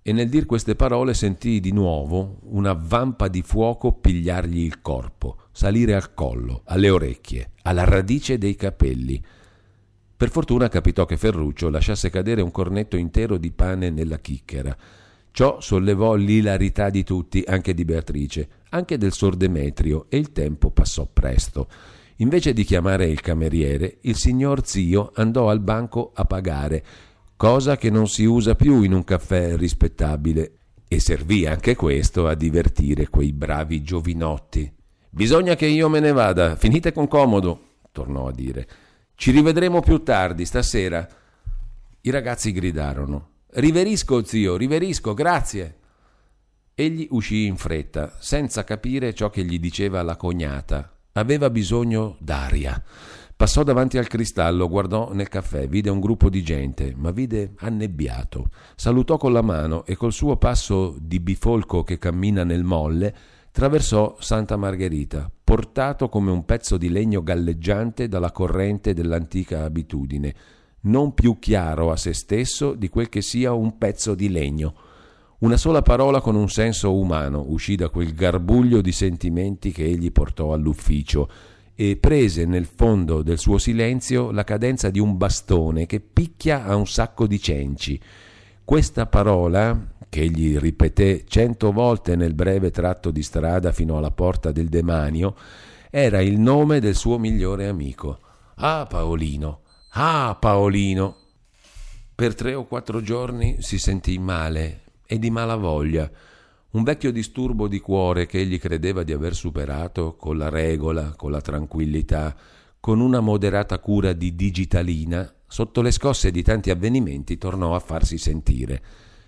E 0.02 0.12
nel 0.12 0.30
dir 0.30 0.46
queste 0.46 0.76
parole 0.76 1.14
sentì 1.14 1.60
di 1.60 1.72
nuovo 1.72 2.40
una 2.44 2.74
vampa 2.74 3.28
di 3.28 3.42
fuoco 3.42 3.94
pigliargli 3.94 4.60
il 4.60 4.82
corpo 4.82 5.38
salire 5.52 5.96
al 5.96 6.14
collo, 6.14 6.62
alle 6.66 6.90
orecchie, 6.90 7.52
alla 7.64 7.84
radice 7.84 8.38
dei 8.38 8.56
capelli. 8.56 9.22
Per 10.16 10.30
fortuna 10.30 10.68
capitò 10.70 11.06
che 11.06 11.18
Ferruccio 11.18 11.70
lasciasse 11.70 12.10
cadere 12.10 12.42
un 12.42 12.52
cornetto 12.52 12.96
intero 12.96 13.38
di 13.38 13.52
pane 13.52 13.90
nella 13.90 14.20
chicchera. 14.20 14.76
Ciò 15.32 15.60
sollevò 15.60 16.14
l'ilarità 16.16 16.90
di 16.90 17.04
tutti, 17.04 17.44
anche 17.46 17.74
di 17.74 17.86
Beatrice, 17.86 18.50
anche 18.70 18.98
del 18.98 19.14
sor 19.14 19.36
Demetrio, 19.36 20.06
e 20.10 20.18
il 20.18 20.32
tempo 20.32 20.72
passò 20.72 21.08
presto. 21.12 21.68
Invece 22.18 22.54
di 22.54 22.64
chiamare 22.64 23.06
il 23.06 23.22
cameriere, 23.22 23.98
il 24.02 24.16
signor 24.16 24.66
zio 24.66 25.12
andò 25.16 25.50
al 25.50 25.60
banco 25.60 26.12
a 26.14 26.26
pagare, 26.26 26.84
cosa 27.36 27.78
che 27.78 27.90
non 27.90 28.08
si 28.08 28.26
usa 28.26 28.56
più 28.56 28.82
in 28.82 28.94
un 28.94 29.04
caffè 29.04 29.56
rispettabile, 29.56 30.54
e 30.88 31.00
servì 31.00 31.46
anche 31.46 31.76
questo 31.76 32.28
a 32.28 32.34
divertire 32.34 33.10
quei 33.10 33.34
bravi 33.34 33.84
giovinotti. 33.84 34.74
Bisogna 35.10 35.56
che 35.56 35.66
io 35.66 35.90
me 35.90 36.00
ne 36.00 36.12
vada, 36.12 36.56
finite 36.56 36.92
con 36.92 37.08
comodo, 37.08 37.76
tornò 37.92 38.28
a 38.28 38.32
dire. 38.32 38.68
Ci 39.16 39.32
rivedremo 39.32 39.80
più 39.82 40.04
tardi, 40.04 40.46
stasera. 40.46 41.08
I 42.02 42.10
ragazzi 42.10 42.52
gridarono. 42.52 43.30
Riverisco, 43.52 44.24
zio, 44.24 44.56
riverisco, 44.56 45.14
grazie. 45.14 45.77
Egli 46.80 47.08
uscì 47.10 47.48
in 47.48 47.58
fretta, 47.58 48.14
senza 48.20 48.64
capire 48.64 49.16
ciò 49.16 49.32
che 49.32 49.44
gli 49.44 49.58
diceva 49.58 50.04
la 50.04 50.16
cognata. 50.16 50.96
Aveva 51.14 51.50
bisogno 51.50 52.18
d'aria. 52.20 52.80
Passò 53.36 53.64
davanti 53.64 53.98
al 53.98 54.06
cristallo, 54.06 54.70
guardò 54.70 55.12
nel 55.12 55.28
caffè, 55.28 55.68
vide 55.68 55.90
un 55.90 56.00
gruppo 56.00 56.30
di 56.30 56.44
gente, 56.44 56.94
ma 56.96 57.10
vide 57.10 57.54
annebbiato. 57.58 58.52
Salutò 58.76 59.18
con 59.18 59.34
la 59.34 59.42
mano 59.42 59.88
e 59.88 59.96
col 59.96 60.14
suo 60.14 60.38
passo 60.38 60.96
di 61.02 61.20
bifolco 61.20 61.84
che 61.84 61.98
cammina 61.98 62.44
nel 62.44 62.64
molle 62.64 63.16
traversò 63.52 64.16
Santa 64.20 64.56
Margherita, 64.56 65.32
portato 65.44 66.10
come 66.10 66.30
un 66.30 66.46
pezzo 66.46 66.78
di 66.78 66.90
legno 66.90 67.24
galleggiante 67.24 68.08
dalla 68.08 68.32
corrente 68.32 68.94
dell'antica 68.94 69.64
abitudine, 69.64 70.36
non 70.82 71.16
più 71.16 71.40
chiaro 71.40 71.90
a 71.90 71.98
se 71.98 72.14
stesso 72.14 72.76
di 72.76 72.88
quel 72.88 73.10
che 73.10 73.24
sia 73.24 73.52
un 73.54 73.80
pezzo 73.80 74.14
di 74.14 74.30
legno. 74.30 74.76
Una 75.40 75.58
sola 75.58 75.84
parola 75.84 76.20
con 76.20 76.36
un 76.36 76.50
senso 76.50 76.96
umano 76.96 77.44
uscì 77.50 77.76
da 77.76 77.90
quel 77.90 78.16
garbuglio 78.16 78.82
di 78.82 78.92
sentimenti 78.92 79.72
che 79.72 79.86
egli 79.86 80.12
portò 80.12 80.52
all'ufficio 80.52 81.30
e 81.76 81.96
prese 81.96 82.46
nel 82.46 82.66
fondo 82.66 83.22
del 83.22 83.38
suo 83.38 83.60
silenzio 83.60 84.32
la 84.32 84.44
cadenza 84.44 84.90
di 84.90 85.00
un 85.00 85.16
bastone 85.16 85.86
che 85.86 86.00
picchia 86.00 86.66
a 86.66 86.76
un 86.76 86.88
sacco 86.88 87.28
di 87.28 87.40
cenci. 87.40 88.02
Questa 88.66 89.06
parola, 89.06 89.94
che 90.10 90.22
egli 90.22 90.58
ripeté 90.58 91.24
cento 91.28 91.72
volte 91.72 92.16
nel 92.16 92.34
breve 92.34 92.72
tratto 92.72 93.12
di 93.12 93.22
strada 93.22 93.72
fino 93.72 93.96
alla 93.96 94.10
porta 94.10 94.52
del 94.52 94.70
demanio, 94.70 95.36
era 95.92 96.20
il 96.20 96.40
nome 96.40 96.80
del 96.80 96.96
suo 96.96 97.20
migliore 97.20 97.68
amico. 97.68 98.18
Ah, 98.56 98.88
Paolino! 98.90 99.60
Ah, 99.92 100.36
Paolino! 100.40 101.16
Per 102.16 102.34
tre 102.34 102.56
o 102.56 102.66
quattro 102.66 103.04
giorni 103.04 103.58
si 103.60 103.78
sentì 103.78 104.18
male 104.18 104.86
e 105.08 105.18
di 105.18 105.32
mala 105.32 105.56
voglia. 105.56 106.08
Un 106.70 106.84
vecchio 106.84 107.12
disturbo 107.12 107.68
di 107.68 107.80
cuore 107.80 108.28
che 108.28 108.40
egli 108.40 108.60
credeva 108.60 109.02
di 109.02 109.14
aver 109.14 109.34
superato 109.34 110.16
con 110.16 110.38
la 110.38 110.50
regola, 110.50 111.16
con 111.16 111.32
la 111.32 111.42
tranquillità, 111.42 112.36
con 112.80 113.00
una 113.00 113.22
moderata 113.22 113.80
cura 113.80 114.14
di 114.14 114.36
digitalina, 114.36 115.34
sotto 115.48 115.82
le 115.82 115.92
scosse 115.92 116.30
di 116.30 116.44
tanti 116.44 116.70
avvenimenti 116.70 117.38
tornò 117.38 117.74
a 117.74 117.80
farsi 117.80 118.18
sentire. 118.18 118.82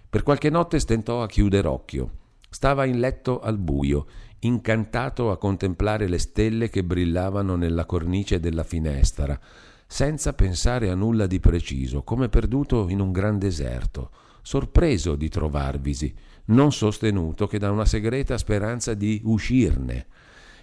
Per 0.09 0.21
qualche 0.21 0.49
notte 0.49 0.79
stentò 0.79 1.23
a 1.23 1.27
chiuder 1.27 1.65
occhio. 1.65 2.11
Stava 2.49 2.85
in 2.85 2.99
letto 2.99 3.39
al 3.39 3.57
buio, 3.57 4.07
incantato 4.39 5.31
a 5.31 5.37
contemplare 5.37 6.07
le 6.07 6.17
stelle 6.17 6.69
che 6.69 6.83
brillavano 6.83 7.55
nella 7.55 7.85
cornice 7.85 8.39
della 8.39 8.63
finestra, 8.63 9.39
senza 9.87 10.33
pensare 10.33 10.89
a 10.89 10.95
nulla 10.95 11.25
di 11.25 11.39
preciso, 11.39 12.03
come 12.03 12.29
perduto 12.29 12.89
in 12.89 12.99
un 12.99 13.11
gran 13.11 13.37
deserto, 13.37 14.11
sorpreso 14.41 15.15
di 15.15 15.29
trovarvisi, 15.29 16.13
non 16.45 16.71
sostenuto 16.71 17.47
che 17.47 17.59
da 17.59 17.71
una 17.71 17.85
segreta 17.85 18.37
speranza 18.37 18.93
di 18.93 19.21
uscirne. 19.23 20.07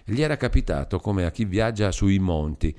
Gli 0.03 0.21
era 0.21 0.37
capitato 0.37 0.99
come 0.99 1.25
a 1.25 1.31
chi 1.31 1.45
viaggia 1.45 1.91
sui 1.91 2.19
monti, 2.19 2.75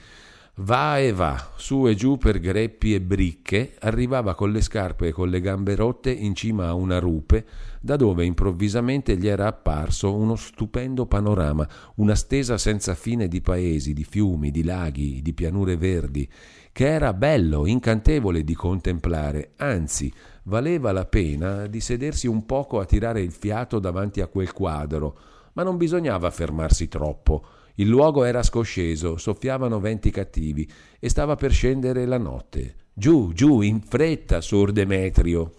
Va 0.61 0.99
e 0.99 1.13
va, 1.13 1.53
su 1.55 1.87
e 1.87 1.95
giù 1.95 2.17
per 2.17 2.41
greppi 2.41 2.93
e 2.93 3.01
bricche, 3.01 3.77
arrivava 3.79 4.35
con 4.35 4.51
le 4.51 4.61
scarpe 4.61 5.07
e 5.07 5.13
con 5.13 5.29
le 5.29 5.41
gambe 5.41 5.77
rotte 5.77 6.11
in 6.11 6.35
cima 6.35 6.67
a 6.67 6.75
una 6.75 6.99
rupe, 6.99 7.47
da 7.81 7.95
dove 7.95 8.25
improvvisamente 8.25 9.17
gli 9.17 9.29
era 9.29 9.47
apparso 9.47 10.17
uno 10.17 10.35
stupendo 10.35 11.07
panorama, 11.07 11.65
una 11.97 12.17
stesa 12.17 12.59
senza 12.59 12.97
fine 12.97 13.29
di 13.29 13.41
paesi, 13.41 13.93
di 13.93 14.03
fiumi, 14.03 14.51
di 14.51 14.65
laghi, 14.65 15.23
di 15.23 15.33
pianure 15.33 15.77
verdi, 15.77 16.29
che 16.73 16.89
era 16.89 17.15
bello, 17.15 17.65
incantevole 17.65 18.43
di 18.43 18.55
contemplare, 18.57 19.53
anzi 19.59 20.13
valeva 20.49 20.91
la 20.91 21.05
pena 21.05 21.67
di 21.67 21.81
sedersi 21.81 22.27
un 22.27 22.45
poco 22.45 22.81
a 22.81 22.85
tirare 22.85 23.21
il 23.21 23.31
fiato 23.31 23.79
davanti 23.79 24.21
a 24.21 24.27
quel 24.27 24.53
quadro, 24.53 25.17
ma 25.53 25.63
non 25.63 25.77
bisognava 25.77 26.31
fermarsi 26.31 26.89
troppo 26.89 27.47
il 27.81 27.87
luogo 27.87 28.25
era 28.25 28.43
scosceso, 28.43 29.17
soffiavano 29.17 29.79
venti 29.79 30.11
cattivi 30.11 30.69
e 30.99 31.09
stava 31.09 31.37
per 31.37 31.53
scendere 31.53 32.07
la 32.07 32.19
notte. 32.19 32.75
Giù, 32.93 33.33
giù, 33.33 33.61
in 33.61 33.81
fretta, 33.81 34.41
sor 34.41 34.73
Demetrio. 34.73 35.53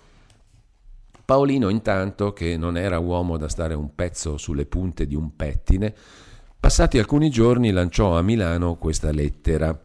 Paolino, 1.24 1.70
intanto, 1.70 2.34
che 2.34 2.58
non 2.58 2.76
era 2.76 3.00
uomo 3.00 3.38
da 3.38 3.48
stare 3.48 3.74
un 3.74 3.96
pezzo 3.96 4.36
sulle 4.36 4.66
punte 4.66 5.08
di 5.08 5.16
un 5.16 5.34
pettine, 5.38 5.96
passati 6.60 6.98
alcuni 6.98 7.30
giorni 7.30 7.72
lanciò 7.72 8.18
a 8.18 8.22
Milano 8.22 8.76
questa 8.76 9.12
lettera. 9.12 9.80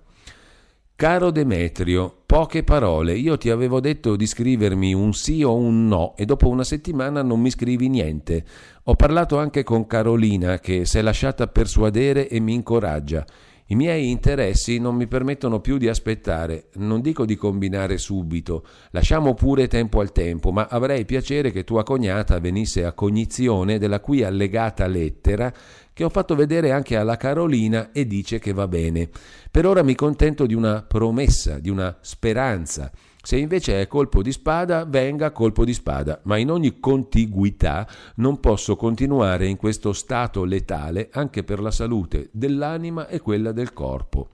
Caro 0.96 1.32
Demetrio, 1.32 2.22
poche 2.24 2.62
parole. 2.62 3.14
Io 3.14 3.36
ti 3.36 3.50
avevo 3.50 3.80
detto 3.80 4.14
di 4.14 4.28
scrivermi 4.28 4.94
un 4.94 5.12
sì 5.12 5.42
o 5.42 5.52
un 5.56 5.88
no 5.88 6.14
e 6.16 6.24
dopo 6.24 6.48
una 6.48 6.62
settimana 6.62 7.20
non 7.20 7.40
mi 7.40 7.50
scrivi 7.50 7.88
niente. 7.88 8.44
Ho 8.84 8.94
parlato 8.94 9.36
anche 9.36 9.64
con 9.64 9.88
Carolina 9.88 10.60
che 10.60 10.84
si 10.84 10.98
è 10.98 11.02
lasciata 11.02 11.48
persuadere 11.48 12.28
e 12.28 12.38
mi 12.38 12.54
incoraggia. 12.54 13.26
I 13.68 13.76
miei 13.76 14.10
interessi 14.10 14.78
non 14.78 14.94
mi 14.94 15.06
permettono 15.06 15.58
più 15.58 15.78
di 15.78 15.88
aspettare, 15.88 16.68
non 16.74 17.00
dico 17.00 17.24
di 17.24 17.34
combinare 17.34 17.96
subito, 17.96 18.62
lasciamo 18.90 19.32
pure 19.32 19.68
tempo 19.68 20.00
al 20.00 20.12
tempo, 20.12 20.52
ma 20.52 20.66
avrei 20.68 21.06
piacere 21.06 21.50
che 21.50 21.64
tua 21.64 21.82
cognata 21.82 22.38
venisse 22.40 22.84
a 22.84 22.92
cognizione 22.92 23.78
della 23.78 24.00
qui 24.00 24.22
allegata 24.22 24.86
lettera 24.86 25.50
che 25.94 26.04
ho 26.04 26.08
fatto 26.10 26.34
vedere 26.34 26.72
anche 26.72 26.96
alla 26.96 27.16
Carolina 27.16 27.92
e 27.92 28.06
dice 28.06 28.38
che 28.40 28.52
va 28.52 28.66
bene. 28.68 29.08
Per 29.50 29.64
ora 29.64 29.82
mi 29.84 29.94
contento 29.94 30.44
di 30.44 30.52
una 30.52 30.82
promessa, 30.82 31.60
di 31.60 31.70
una 31.70 31.96
speranza. 32.00 32.90
Se 33.22 33.36
invece 33.36 33.80
è 33.80 33.86
colpo 33.86 34.20
di 34.20 34.32
spada, 34.32 34.84
venga 34.84 35.30
colpo 35.30 35.64
di 35.64 35.72
spada, 35.72 36.20
ma 36.24 36.36
in 36.36 36.50
ogni 36.50 36.78
contiguità 36.80 37.88
non 38.16 38.40
posso 38.40 38.76
continuare 38.76 39.46
in 39.46 39.56
questo 39.56 39.92
stato 39.94 40.44
letale 40.44 41.08
anche 41.12 41.44
per 41.44 41.60
la 41.60 41.70
salute 41.70 42.28
dell'anima 42.32 43.06
e 43.06 43.20
quella 43.20 43.52
del 43.52 43.72
corpo. 43.72 44.30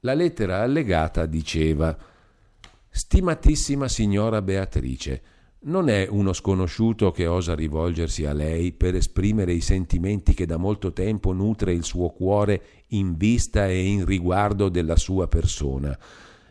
La 0.00 0.14
lettera 0.14 0.60
allegata 0.60 1.26
diceva 1.26 1.96
Stimatissima 2.88 3.88
signora 3.88 4.40
Beatrice, 4.42 5.22
non 5.66 5.88
è 5.88 6.06
uno 6.08 6.32
sconosciuto 6.32 7.10
che 7.10 7.26
osa 7.26 7.54
rivolgersi 7.54 8.24
a 8.24 8.32
lei 8.32 8.72
per 8.72 8.94
esprimere 8.94 9.52
i 9.52 9.60
sentimenti 9.60 10.32
che 10.32 10.46
da 10.46 10.56
molto 10.56 10.92
tempo 10.92 11.32
nutre 11.32 11.72
il 11.72 11.84
suo 11.84 12.10
cuore 12.10 12.62
in 12.88 13.16
vista 13.16 13.66
e 13.66 13.84
in 13.84 14.04
riguardo 14.04 14.68
della 14.68 14.96
sua 14.96 15.26
persona. 15.26 15.96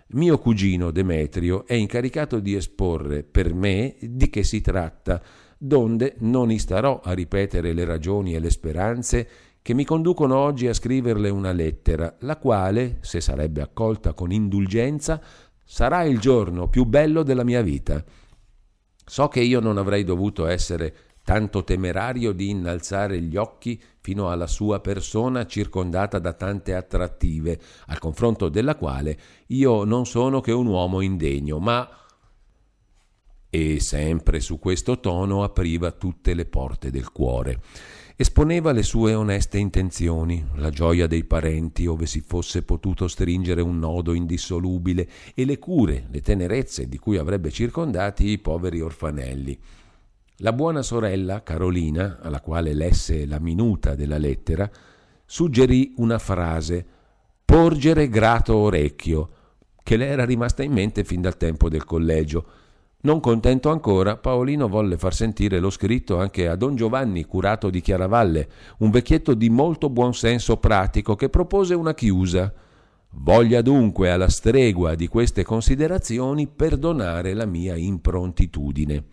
Mio 0.08 0.38
cugino 0.38 0.92
Demetrio 0.92 1.66
è 1.66 1.74
incaricato 1.74 2.40
di 2.40 2.56
esporre 2.56 3.24
per 3.24 3.54
me 3.54 3.96
di 4.02 4.30
che 4.30 4.44
si 4.44 4.62
tratta, 4.62 5.22
donde 5.58 6.16
non 6.20 6.52
istarò 6.52 7.00
a 7.02 7.14
ripetere 7.14 7.74
le 7.74 7.86
ragioni 7.86 8.36
e 8.36 8.40
le 8.40 8.50
speranze 8.50 9.30
che 9.62 9.74
mi 9.74 9.86
conducono 9.86 10.36
oggi 10.36 10.68
a 10.68 10.74
scriverle 10.74 11.30
una 11.30 11.54
lettera, 11.54 12.18
la 12.20 12.38
quale, 12.38 12.98
se 13.00 13.22
sarebbe 13.22 13.62
accolta 13.62 14.14
con 14.14 14.32
indulgenza, 14.32 15.20
sarà 15.64 16.04
il 16.04 16.20
giorno 16.20 16.68
più 16.68 16.84
bello 16.84 17.24
della 17.24 17.44
mia 17.44 17.62
vita. 17.62 18.04
So 19.06 19.28
che 19.28 19.40
io 19.42 19.60
non 19.60 19.78
avrei 19.78 20.04
dovuto 20.04 20.46
essere 20.48 20.96
tanto 21.24 21.64
temerario 21.64 22.32
di 22.34 22.50
innalzare 22.50 23.20
gli 23.20 23.36
occhi 23.36 23.82
fino 24.00 24.30
alla 24.30 24.46
sua 24.46 24.80
persona 24.80 25.48
circondata 25.48 26.20
da 26.20 26.34
tante 26.34 26.76
attrattive, 26.76 27.60
al 27.88 27.98
confronto 27.98 28.48
della 28.48 28.76
quale 28.76 29.18
io 29.48 29.84
non 29.84 30.06
sono 30.06 30.40
che 30.40 30.52
un 30.52 30.68
uomo 30.68 31.02
indegno, 31.02 31.60
ma... 31.60 31.90
E 33.50 33.80
sempre 33.80 34.42
su 34.42 34.60
questo 34.60 35.00
tono 35.00 35.44
apriva 35.44 35.92
tutte 35.92 36.34
le 36.34 36.46
porte 36.46 36.92
del 36.92 37.12
cuore. 37.12 37.62
Esponeva 38.18 38.72
le 38.72 38.84
sue 38.84 39.14
oneste 39.14 39.58
intenzioni, 39.58 40.42
la 40.56 40.70
gioia 40.70 41.06
dei 41.06 41.26
parenti 41.26 41.86
ove 41.86 42.06
si 42.06 42.22
fosse 42.22 42.64
potuto 42.64 43.10
stringere 43.10 43.62
un 43.62 43.78
nodo 43.78 44.14
indissolubile 44.14 45.06
e 45.34 45.44
le 45.44 45.60
cure, 45.60 46.08
le 46.10 46.22
tenerezze 46.22 46.88
di 46.88 46.98
cui 46.98 47.18
avrebbe 47.18 47.52
circondati 47.52 48.28
i 48.28 48.40
poveri 48.40 48.80
orfanelli. 48.80 49.60
La 50.38 50.54
buona 50.54 50.82
sorella 50.82 51.44
Carolina, 51.44 52.20
alla 52.22 52.40
quale 52.40 52.74
lesse 52.74 53.26
la 53.26 53.40
minuta 53.40 53.96
della 53.96 54.18
lettera, 54.18 54.72
suggerì 55.26 55.96
una 55.98 56.18
frase 56.18 56.86
porgere 57.44 58.08
grato 58.08 58.56
orecchio, 58.56 59.30
che 59.84 59.98
le 59.98 60.08
era 60.08 60.24
rimasta 60.24 60.64
in 60.64 60.72
mente 60.72 61.04
fin 61.04 61.20
dal 61.20 61.36
tempo 61.36 61.68
del 61.68 61.84
collegio 61.84 62.46
non 63.06 63.20
contento 63.20 63.70
ancora, 63.70 64.18
Paolino 64.18 64.68
volle 64.68 64.98
far 64.98 65.14
sentire 65.14 65.60
lo 65.60 65.70
scritto 65.70 66.18
anche 66.18 66.48
a 66.48 66.56
don 66.56 66.76
Giovanni 66.76 67.24
Curato 67.24 67.70
di 67.70 67.80
Chiaravalle, 67.80 68.50
un 68.80 68.90
vecchietto 68.90 69.36
di 69.36 69.48
molto 69.52 69.92
buon 69.92 70.16
senso 70.16 70.58
pratico 70.58 71.16
che 71.16 71.30
propose 71.30 71.76
una 71.76 71.94
chiusa. 71.94 72.52
Voglia 73.12 73.62
dunque 73.62 74.10
alla 74.10 74.28
stregua 74.28 74.96
di 74.96 75.08
queste 75.08 75.44
considerazioni 75.44 76.48
perdonare 76.48 77.36
la 77.36 77.46
mia 77.46 77.76
improntitudine. 77.76 79.04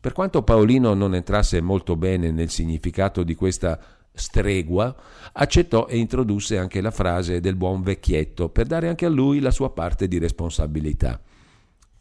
Per 0.00 0.12
quanto 0.12 0.42
Paolino 0.42 0.94
non 0.94 1.14
entrasse 1.14 1.60
molto 1.60 1.94
bene 1.94 2.30
nel 2.30 2.48
significato 2.48 3.22
di 3.22 3.34
questa 3.34 3.78
stregua, 4.14 4.96
accettò 5.34 5.86
e 5.86 5.98
introdusse 5.98 6.56
anche 6.56 6.80
la 6.80 6.90
frase 6.90 7.40
del 7.40 7.54
buon 7.54 7.82
vecchietto 7.82 8.48
per 8.48 8.66
dare 8.66 8.88
anche 8.88 9.04
a 9.04 9.10
lui 9.10 9.40
la 9.40 9.50
sua 9.50 9.70
parte 9.72 10.08
di 10.08 10.16
responsabilità. 10.16 11.20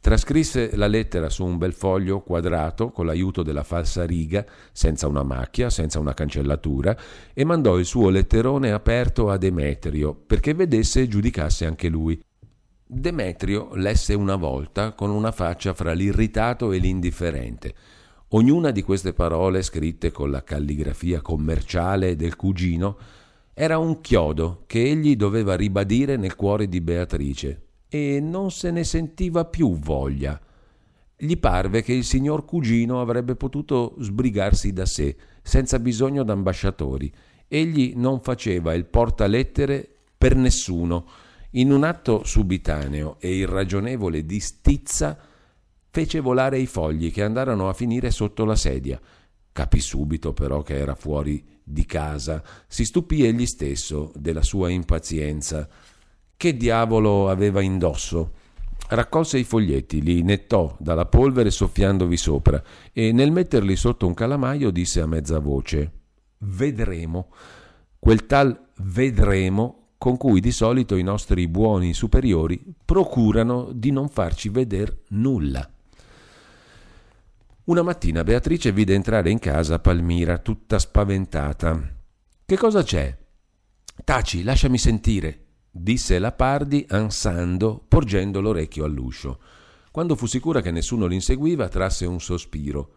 Trascrisse 0.07 0.77
la 0.77 0.87
lettera 0.87 1.27
su 1.29 1.43
un 1.43 1.57
bel 1.57 1.73
foglio 1.73 2.21
quadrato 2.21 2.91
con 2.91 3.05
l'aiuto 3.05 3.43
della 3.43 3.63
falsa 3.63 4.05
riga, 4.05 4.45
senza 4.71 5.05
una 5.05 5.21
macchia, 5.21 5.69
senza 5.69 5.99
una 5.99 6.13
cancellatura, 6.13 6.97
e 7.33 7.43
mandò 7.43 7.77
il 7.77 7.83
suo 7.83 8.07
letterone 8.07 8.71
aperto 8.71 9.29
a 9.29 9.35
Demetrio 9.35 10.13
perché 10.15 10.53
vedesse 10.53 11.01
e 11.01 11.07
giudicasse 11.09 11.65
anche 11.65 11.89
lui. 11.89 12.17
Demetrio 12.85 13.75
lesse 13.75 14.13
una 14.13 14.37
volta 14.37 14.93
con 14.93 15.09
una 15.09 15.33
faccia 15.33 15.73
fra 15.73 15.91
l'irritato 15.91 16.71
e 16.71 16.77
l'indifferente. 16.77 17.73
Ognuna 18.29 18.71
di 18.71 18.83
queste 18.83 19.11
parole, 19.11 19.61
scritte 19.61 20.11
con 20.11 20.31
la 20.31 20.41
calligrafia 20.41 21.19
commerciale 21.19 22.15
del 22.15 22.37
cugino, 22.37 22.97
era 23.53 23.77
un 23.77 23.99
chiodo 23.99 24.63
che 24.67 24.89
egli 24.89 25.17
doveva 25.17 25.57
ribadire 25.57 26.15
nel 26.15 26.37
cuore 26.37 26.69
di 26.69 26.79
Beatrice, 26.79 27.66
e 27.89 28.19
non 28.19 28.51
se 28.51 28.71
ne 28.71 28.83
sentiva 28.83 29.45
più 29.45 29.77
voglia. 29.77 30.39
Gli 31.15 31.37
parve 31.37 31.81
che 31.81 31.93
il 31.93 32.03
signor 32.03 32.45
cugino 32.45 33.01
avrebbe 33.01 33.35
potuto 33.35 33.95
sbrigarsi 33.99 34.71
da 34.71 34.85
sé, 34.85 35.15
senza 35.41 35.79
bisogno 35.79 36.23
d'ambasciatori. 36.23 37.11
Egli 37.47 37.93
non 37.95 38.21
faceva 38.21 38.73
il 38.73 38.85
portalettere 38.85 39.87
per 40.17 40.35
nessuno. 40.35 41.07
In 41.51 41.71
un 41.71 41.83
atto 41.83 42.23
subitaneo 42.23 43.15
e 43.19 43.33
irragionevole 43.33 44.25
di 44.25 44.39
stizza 44.39 45.17
fece 45.89 46.19
volare 46.19 46.59
i 46.59 46.67
fogli 46.67 47.11
che 47.11 47.23
andarono 47.23 47.69
a 47.69 47.73
finire 47.73 48.11
sotto 48.11 48.45
la 48.45 48.55
sedia. 48.55 49.01
Capì 49.51 49.79
subito 49.79 50.33
però 50.33 50.61
che 50.61 50.77
era 50.77 50.93
fuori 50.93 51.43
di 51.63 51.85
casa. 51.85 52.43
Si 52.67 52.85
stupì 52.85 53.25
egli 53.25 53.47
stesso 53.47 54.11
della 54.15 54.43
sua 54.43 54.69
impazienza. 54.69 55.67
Che 56.37 56.55
diavolo 56.55 57.29
aveva 57.29 57.61
indosso? 57.61 58.33
Raccolse 58.89 59.39
i 59.39 59.43
foglietti, 59.43 60.03
li 60.03 60.21
nettò 60.21 60.75
dalla 60.79 61.07
polvere 61.07 61.49
soffiandovi 61.49 62.15
sopra 62.15 62.61
e 62.93 63.11
nel 63.11 63.31
metterli 63.31 63.75
sotto 63.75 64.05
un 64.05 64.13
calamaio 64.13 64.69
disse 64.69 65.01
a 65.01 65.07
mezza 65.07 65.39
voce 65.39 65.91
Vedremo. 66.37 67.33
Quel 67.97 68.27
tal 68.27 68.67
vedremo 68.81 69.93
con 69.97 70.15
cui 70.17 70.39
di 70.39 70.51
solito 70.51 70.95
i 70.95 71.01
nostri 71.01 71.47
buoni 71.47 71.95
superiori 71.95 72.63
procurano 72.85 73.71
di 73.73 73.89
non 73.89 74.07
farci 74.07 74.49
veder 74.49 74.95
nulla. 75.07 75.67
Una 77.63 77.81
mattina 77.81 78.23
Beatrice 78.23 78.71
vide 78.71 78.93
entrare 78.93 79.31
in 79.31 79.39
casa 79.39 79.79
Palmira 79.79 80.37
tutta 80.37 80.77
spaventata. 80.77 81.95
Che 82.45 82.57
cosa 82.57 82.83
c'è? 82.83 83.17
Taci, 84.03 84.43
lasciami 84.43 84.77
sentire, 84.77 85.46
disse 85.71 86.19
la 86.19 86.31
Pardi 86.31 86.85
ansando, 86.89 87.83
porgendo 87.87 88.41
l'orecchio 88.41 88.85
all'uscio. 88.85 89.39
Quando 89.91 90.15
fu 90.15 90.25
sicura 90.25 90.61
che 90.61 90.71
nessuno 90.71 91.07
l'inseguiva, 91.07 91.67
trasse 91.69 92.05
un 92.05 92.19
sospiro. 92.19 92.91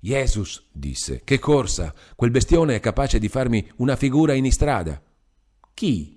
Jesus, 0.00 0.68
disse, 0.72 1.22
che 1.24 1.38
corsa! 1.38 1.92
Quel 2.14 2.30
bestione 2.30 2.76
è 2.76 2.80
capace 2.80 3.18
di 3.18 3.28
farmi 3.28 3.66
una 3.76 3.96
figura 3.96 4.34
in 4.34 4.44
istrada. 4.44 5.02
Chi? 5.74 6.16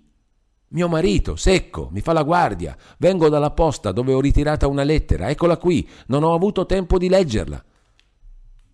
Mio 0.72 0.88
marito, 0.88 1.36
secco, 1.36 1.90
mi 1.92 2.02
fa 2.02 2.14
la 2.14 2.24
guardia. 2.24 2.78
Vengo 3.00 3.28
dalla 3.28 3.52
posta 3.52 3.92
dove 3.92 4.14
ho 4.14 4.22
ritirata 4.22 4.68
una 4.68 4.84
lettera. 4.84 5.30
Eccola 5.30 5.58
qui. 5.58 5.88
Non 6.08 6.24
ho 6.24 6.34
avuto 6.34 6.66
tempo 6.66 6.98
di 6.98 7.10
leggerla. 7.10 7.64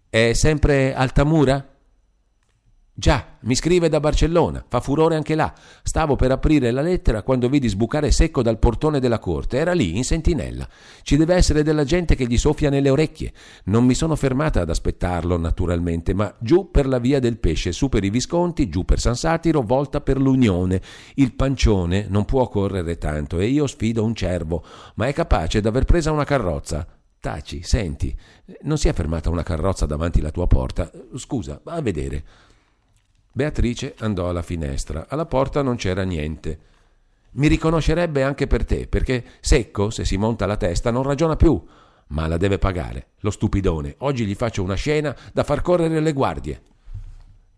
È 0.09 0.33
sempre 0.33 0.93
Altamura? 0.93 1.74
Già, 2.97 3.35
mi 3.41 3.55
scrive 3.55 3.89
da 3.89 3.99
Barcellona, 3.99 4.63
fa 4.69 4.79
furore 4.79 5.17
anche 5.17 5.35
là. 5.35 5.53
Stavo 5.83 6.15
per 6.15 6.31
aprire 6.31 6.71
la 6.71 6.79
lettera 6.79 7.23
quando 7.23 7.49
vidi 7.49 7.67
sbucare 7.67 8.09
secco 8.09 8.41
dal 8.41 8.57
portone 8.57 9.01
della 9.01 9.19
corte. 9.19 9.57
Era 9.57 9.73
lì, 9.73 9.97
in 9.97 10.05
sentinella. 10.05 10.65
Ci 11.01 11.17
deve 11.17 11.35
essere 11.35 11.61
della 11.61 11.83
gente 11.83 12.15
che 12.15 12.25
gli 12.25 12.37
soffia 12.37 12.69
nelle 12.69 12.89
orecchie. 12.89 13.33
Non 13.65 13.83
mi 13.83 13.95
sono 13.95 14.15
fermata 14.15 14.61
ad 14.61 14.69
aspettarlo, 14.69 15.37
naturalmente, 15.37 16.13
ma 16.13 16.33
giù 16.39 16.71
per 16.71 16.87
la 16.87 16.99
via 16.99 17.19
del 17.19 17.37
pesce, 17.37 17.73
su 17.73 17.89
per 17.89 18.05
i 18.05 18.09
Visconti, 18.09 18.69
giù 18.69 18.85
per 18.85 19.01
San 19.01 19.17
Satiro, 19.17 19.61
volta 19.61 19.99
per 19.99 20.17
l'Unione. 20.17 20.81
Il 21.15 21.33
pancione 21.33 22.05
non 22.07 22.23
può 22.23 22.47
correre 22.47 22.97
tanto 22.97 23.39
e 23.39 23.47
io 23.47 23.67
sfido 23.67 24.05
un 24.05 24.15
cervo, 24.15 24.63
ma 24.95 25.07
è 25.07 25.13
capace 25.13 25.59
d'aver 25.59 25.83
presa 25.83 26.13
una 26.13 26.23
carrozza. 26.23 26.87
Taci, 27.19 27.63
senti, 27.63 28.15
non 28.61 28.77
si 28.77 28.87
è 28.87 28.93
fermata 28.93 29.31
una 29.31 29.41
carrozza 29.41 29.85
davanti 29.87 30.19
alla 30.19 30.29
tua 30.29 30.45
porta? 30.45 30.91
Scusa, 31.15 31.59
va 31.63 31.73
a 31.73 31.81
vedere. 31.81 32.23
Beatrice 33.35 33.95
andò 33.97 34.29
alla 34.29 34.41
finestra. 34.41 35.07
Alla 35.09 35.25
porta 35.25 35.61
non 35.61 35.75
c'era 35.75 36.03
niente. 36.03 36.57
Mi 37.31 37.47
riconoscerebbe 37.47 38.23
anche 38.23 38.47
per 38.47 38.63
te, 38.63 38.87
perché 38.87 39.25
secco, 39.41 39.89
se 39.89 40.05
si 40.05 40.15
monta 40.15 40.45
la 40.45 40.55
testa, 40.55 40.89
non 40.89 41.03
ragiona 41.03 41.35
più. 41.35 41.61
Ma 42.07 42.27
la 42.27 42.37
deve 42.37 42.59
pagare, 42.59 43.07
lo 43.19 43.31
stupidone. 43.31 43.95
Oggi 43.97 44.25
gli 44.25 44.35
faccio 44.35 44.63
una 44.63 44.75
scena 44.75 45.13
da 45.33 45.43
far 45.43 45.61
correre 45.61 45.99
le 45.99 46.13
guardie. 46.13 46.61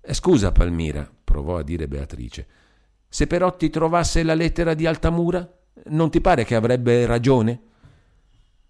Eh, 0.01 0.15
scusa, 0.15 0.51
Palmira, 0.51 1.07
provò 1.23 1.59
a 1.59 1.63
dire 1.63 1.87
Beatrice. 1.87 2.47
Se 3.07 3.27
però 3.27 3.55
ti 3.55 3.69
trovasse 3.69 4.23
la 4.23 4.33
lettera 4.33 4.73
di 4.73 4.87
Altamura, 4.87 5.47
non 5.89 6.09
ti 6.09 6.21
pare 6.21 6.43
che 6.43 6.55
avrebbe 6.55 7.05
ragione? 7.05 7.59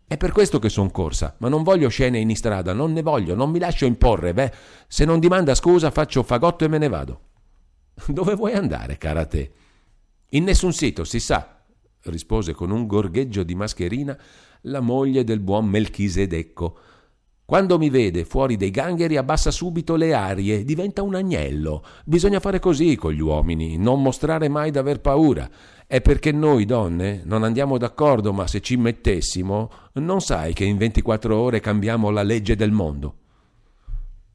È 0.09 0.15
per 0.15 0.31
questo 0.31 0.57
che 0.57 0.69
son 0.69 0.89
corsa, 0.89 1.35
ma 1.39 1.49
non 1.49 1.63
voglio 1.63 1.89
scene 1.89 2.17
in 2.19 2.29
istrada, 2.29 2.71
non 2.71 2.93
ne 2.93 3.01
voglio, 3.01 3.35
non 3.35 3.49
mi 3.49 3.59
lascio 3.59 3.83
imporre, 3.83 4.33
beh. 4.33 4.53
Se 4.87 5.03
non 5.03 5.19
dimanda 5.19 5.53
scusa 5.53 5.91
faccio 5.91 6.23
fagotto 6.23 6.63
e 6.63 6.69
me 6.69 6.77
ne 6.77 6.87
vado. 6.87 7.21
Dove 8.07 8.35
vuoi 8.35 8.53
andare, 8.53 8.97
cara 8.97 9.25
te? 9.25 9.51
In 10.29 10.45
nessun 10.45 10.71
sito, 10.71 11.03
si 11.03 11.19
sa, 11.19 11.61
rispose 12.03 12.53
con 12.53 12.71
un 12.71 12.87
gorgheggio 12.87 13.43
di 13.43 13.53
mascherina 13.53 14.17
la 14.61 14.79
moglie 14.79 15.25
del 15.25 15.41
buon 15.41 15.65
Melchisedecco. 15.65 16.79
Quando 17.43 17.77
mi 17.77 17.89
vede 17.89 18.25
fuori 18.25 18.57
dei 18.57 18.71
gangheri 18.71 19.15
abbassa 19.15 19.51
subito 19.51 19.95
le 19.95 20.13
arie, 20.13 20.63
diventa 20.63 21.01
un 21.01 21.15
agnello. 21.15 21.83
Bisogna 22.05 22.39
fare 22.39 22.59
così 22.59 22.95
con 22.95 23.11
gli 23.13 23.21
uomini, 23.21 23.77
non 23.77 24.01
mostrare 24.01 24.47
mai 24.49 24.71
d'aver 24.71 25.01
paura. 25.01 25.49
È 25.89 26.01
perché 26.01 26.33
noi 26.33 26.65
donne 26.65 27.21
non 27.23 27.43
andiamo 27.43 27.77
d'accordo, 27.77 28.33
ma 28.33 28.45
se 28.45 28.59
ci 28.59 28.75
mettessimo, 28.75 29.71
non 29.93 30.19
sai 30.19 30.51
che 30.51 30.65
in 30.65 30.75
24 30.75 31.33
ore 31.33 31.61
cambiamo 31.61 32.09
la 32.09 32.23
legge 32.23 32.57
del 32.57 32.71
mondo. 32.71 33.15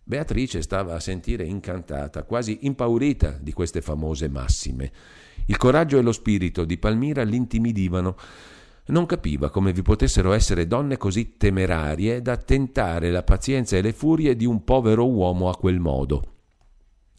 Beatrice 0.02 0.62
stava 0.62 0.94
a 0.94 1.00
sentire 1.00 1.44
incantata, 1.44 2.22
quasi 2.22 2.60
impaurita 2.62 3.36
di 3.38 3.52
queste 3.52 3.82
famose 3.82 4.30
massime. 4.30 4.90
Il 5.44 5.58
coraggio 5.58 5.98
e 5.98 6.02
lo 6.02 6.12
spirito 6.12 6.64
di 6.64 6.78
Palmira 6.78 7.22
l'intimidivano. 7.22 8.16
Non 8.86 9.04
capiva 9.04 9.50
come 9.50 9.74
vi 9.74 9.82
potessero 9.82 10.32
essere 10.32 10.66
donne 10.66 10.96
così 10.96 11.36
temerarie 11.36 12.22
da 12.22 12.38
tentare 12.38 13.10
la 13.10 13.24
pazienza 13.24 13.76
e 13.76 13.82
le 13.82 13.92
furie 13.92 14.36
di 14.36 14.46
un 14.46 14.64
povero 14.64 15.06
uomo 15.06 15.50
a 15.50 15.56
quel 15.56 15.80
modo. 15.80 16.32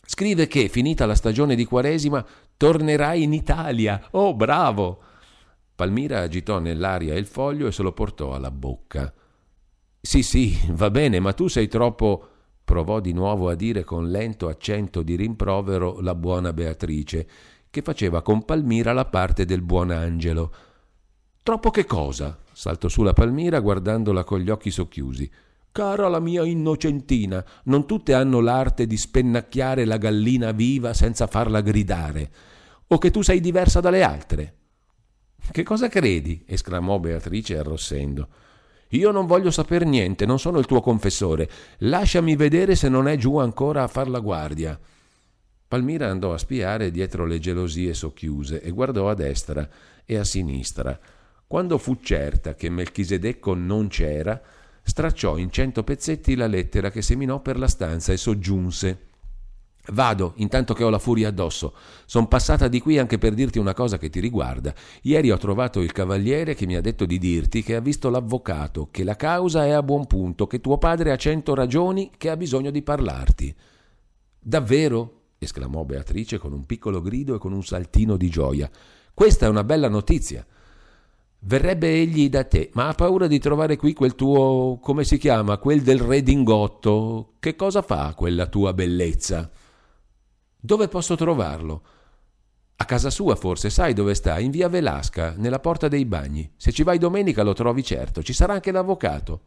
Scrive 0.05 0.47
che, 0.47 0.67
finita 0.67 1.05
la 1.05 1.15
stagione 1.15 1.55
di 1.55 1.63
Quaresima, 1.63 2.25
tornerai 2.57 3.23
in 3.23 3.33
Italia. 3.33 4.07
Oh, 4.11 4.33
bravo! 4.35 5.01
Palmira 5.75 6.21
agitò 6.21 6.59
nell'aria 6.59 7.15
il 7.15 7.25
foglio 7.25 7.67
e 7.67 7.71
se 7.71 7.83
lo 7.83 7.93
portò 7.93 8.33
alla 8.33 8.51
bocca. 8.51 9.11
Sì, 9.99 10.21
sì, 10.21 10.57
va 10.71 10.91
bene, 10.91 11.19
ma 11.19 11.33
tu 11.33 11.47
sei 11.47 11.67
troppo. 11.67 12.27
provò 12.63 12.99
di 12.99 13.11
nuovo 13.11 13.49
a 13.49 13.55
dire 13.55 13.83
con 13.83 14.09
lento 14.09 14.47
accento 14.47 15.01
di 15.03 15.15
rimprovero 15.15 15.99
la 15.99 16.15
buona 16.15 16.53
Beatrice, 16.53 17.27
che 17.69 17.81
faceva 17.81 18.21
con 18.21 18.45
Palmira 18.45 18.93
la 18.93 19.05
parte 19.05 19.45
del 19.45 19.61
buon 19.61 19.91
angelo. 19.91 20.53
Troppo 21.41 21.71
che 21.71 21.85
cosa? 21.85 22.37
saltò 22.53 22.87
su 22.87 23.03
la 23.03 23.13
Palmira 23.13 23.59
guardandola 23.59 24.23
con 24.23 24.39
gli 24.39 24.49
occhi 24.49 24.71
socchiusi. 24.71 25.29
Cara 25.73 26.07
la 26.07 26.19
mia 26.19 26.45
innocentina, 26.45 27.43
non 27.63 27.87
tutte 27.87 28.13
hanno 28.13 28.41
l'arte 28.41 28.85
di 28.85 28.95
spennacchiare 28.95 29.85
la 29.85 29.97
gallina 29.97 30.51
viva 30.51 30.93
senza 30.93 31.25
farla 31.25 31.61
gridare. 31.61 32.31
O 32.89 32.99
che 32.99 33.09
tu 33.09 33.23
sei 33.23 33.39
diversa 33.39 33.79
dalle 33.79 34.03
altre. 34.03 34.57
Che 35.49 35.63
cosa 35.63 35.87
credi? 35.87 36.43
esclamò 36.45 36.99
Beatrice 36.99 37.57
arrossendo. 37.57 38.27
Io 38.89 39.09
non 39.09 39.25
voglio 39.25 39.49
saper 39.49 39.83
niente, 39.83 40.27
non 40.27 40.37
sono 40.37 40.59
il 40.59 40.67
tuo 40.67 40.79
confessore. 40.79 41.49
Lasciami 41.79 42.35
vedere 42.35 42.75
se 42.75 42.87
non 42.87 43.07
è 43.07 43.17
giù 43.17 43.37
ancora 43.37 43.81
a 43.81 43.87
far 43.87 44.09
la 44.09 44.19
guardia. 44.19 44.79
Palmira 45.67 46.07
andò 46.07 46.33
a 46.33 46.37
spiare 46.37 46.91
dietro 46.91 47.25
le 47.25 47.39
gelosie 47.39 47.95
socchiuse 47.95 48.61
e 48.61 48.69
guardò 48.69 49.09
a 49.09 49.15
destra 49.15 49.67
e 50.05 50.17
a 50.17 50.23
sinistra. 50.23 50.99
Quando 51.47 51.79
fu 51.79 51.97
certa 51.99 52.53
che 52.53 52.69
Melchisedecco 52.69 53.55
non 53.55 53.87
c'era, 53.87 54.39
stracciò 54.83 55.37
in 55.37 55.51
cento 55.51 55.83
pezzetti 55.83 56.35
la 56.35 56.47
lettera 56.47 56.91
che 56.91 57.01
seminò 57.01 57.41
per 57.41 57.57
la 57.57 57.67
stanza 57.67 58.13
e 58.13 58.17
soggiunse 58.17 59.11
Vado, 59.87 60.31
intanto 60.37 60.73
che 60.73 60.83
ho 60.85 60.89
la 60.89 60.99
furia 60.99 61.27
addosso. 61.27 61.73
Son 62.05 62.29
passata 62.29 62.69
di 62.69 62.79
qui 62.79 62.97
anche 62.97 63.17
per 63.17 63.33
dirti 63.33 63.59
una 63.59 63.73
cosa 63.73 63.97
che 63.97 64.09
ti 64.09 64.21
riguarda. 64.21 64.73
Ieri 65.01 65.29
ho 65.29 65.37
trovato 65.37 65.81
il 65.81 65.91
cavaliere 65.91 66.55
che 66.55 66.65
mi 66.65 66.77
ha 66.77 66.81
detto 66.81 67.05
di 67.05 67.17
dirti 67.17 67.63
che 67.63 67.75
ha 67.75 67.81
visto 67.81 68.09
l'avvocato, 68.09 68.87
che 68.91 69.03
la 69.03 69.17
causa 69.17 69.65
è 69.65 69.71
a 69.71 69.83
buon 69.83 70.07
punto, 70.07 70.47
che 70.47 70.61
tuo 70.61 70.77
padre 70.77 71.11
ha 71.11 71.17
cento 71.17 71.53
ragioni, 71.53 72.11
che 72.17 72.29
ha 72.29 72.37
bisogno 72.37 72.71
di 72.71 72.81
parlarti. 72.81 73.53
Davvero? 74.39 75.19
esclamò 75.37 75.83
Beatrice 75.83 76.37
con 76.37 76.53
un 76.53 76.65
piccolo 76.65 77.01
grido 77.01 77.35
e 77.35 77.37
con 77.37 77.51
un 77.51 77.63
saltino 77.63 78.15
di 78.15 78.29
gioia. 78.29 78.71
Questa 79.13 79.45
è 79.47 79.49
una 79.49 79.65
bella 79.65 79.89
notizia. 79.89 80.45
Verrebbe 81.45 81.91
egli 81.91 82.29
da 82.29 82.45
te, 82.45 82.69
ma 82.73 82.87
ha 82.87 82.93
paura 82.93 83.27
di 83.27 83.37
trovare 83.37 83.75
qui 83.75 83.93
quel 83.93 84.15
tuo, 84.15 84.79
come 84.81 85.03
si 85.03 85.17
chiama, 85.17 85.57
quel 85.57 85.81
del 85.81 85.99
redingotto. 85.99 87.33
Che 87.37 87.57
cosa 87.57 87.81
fa 87.81 88.13
quella 88.15 88.47
tua 88.47 88.71
bellezza? 88.71 89.51
Dove 90.57 90.87
posso 90.87 91.15
trovarlo? 91.15 91.83
A 92.77 92.85
casa 92.85 93.09
sua 93.09 93.35
forse, 93.35 93.69
sai 93.69 93.93
dove 93.93 94.13
sta? 94.13 94.39
In 94.39 94.51
via 94.51 94.69
Velasca, 94.69 95.33
nella 95.35 95.59
porta 95.59 95.89
dei 95.89 96.05
bagni. 96.05 96.49
Se 96.55 96.71
ci 96.71 96.83
vai 96.83 96.97
domenica 96.97 97.43
lo 97.43 97.51
trovi 97.51 97.83
certo, 97.83 98.23
ci 98.23 98.31
sarà 98.31 98.53
anche 98.53 98.71
l'avvocato. 98.71 99.41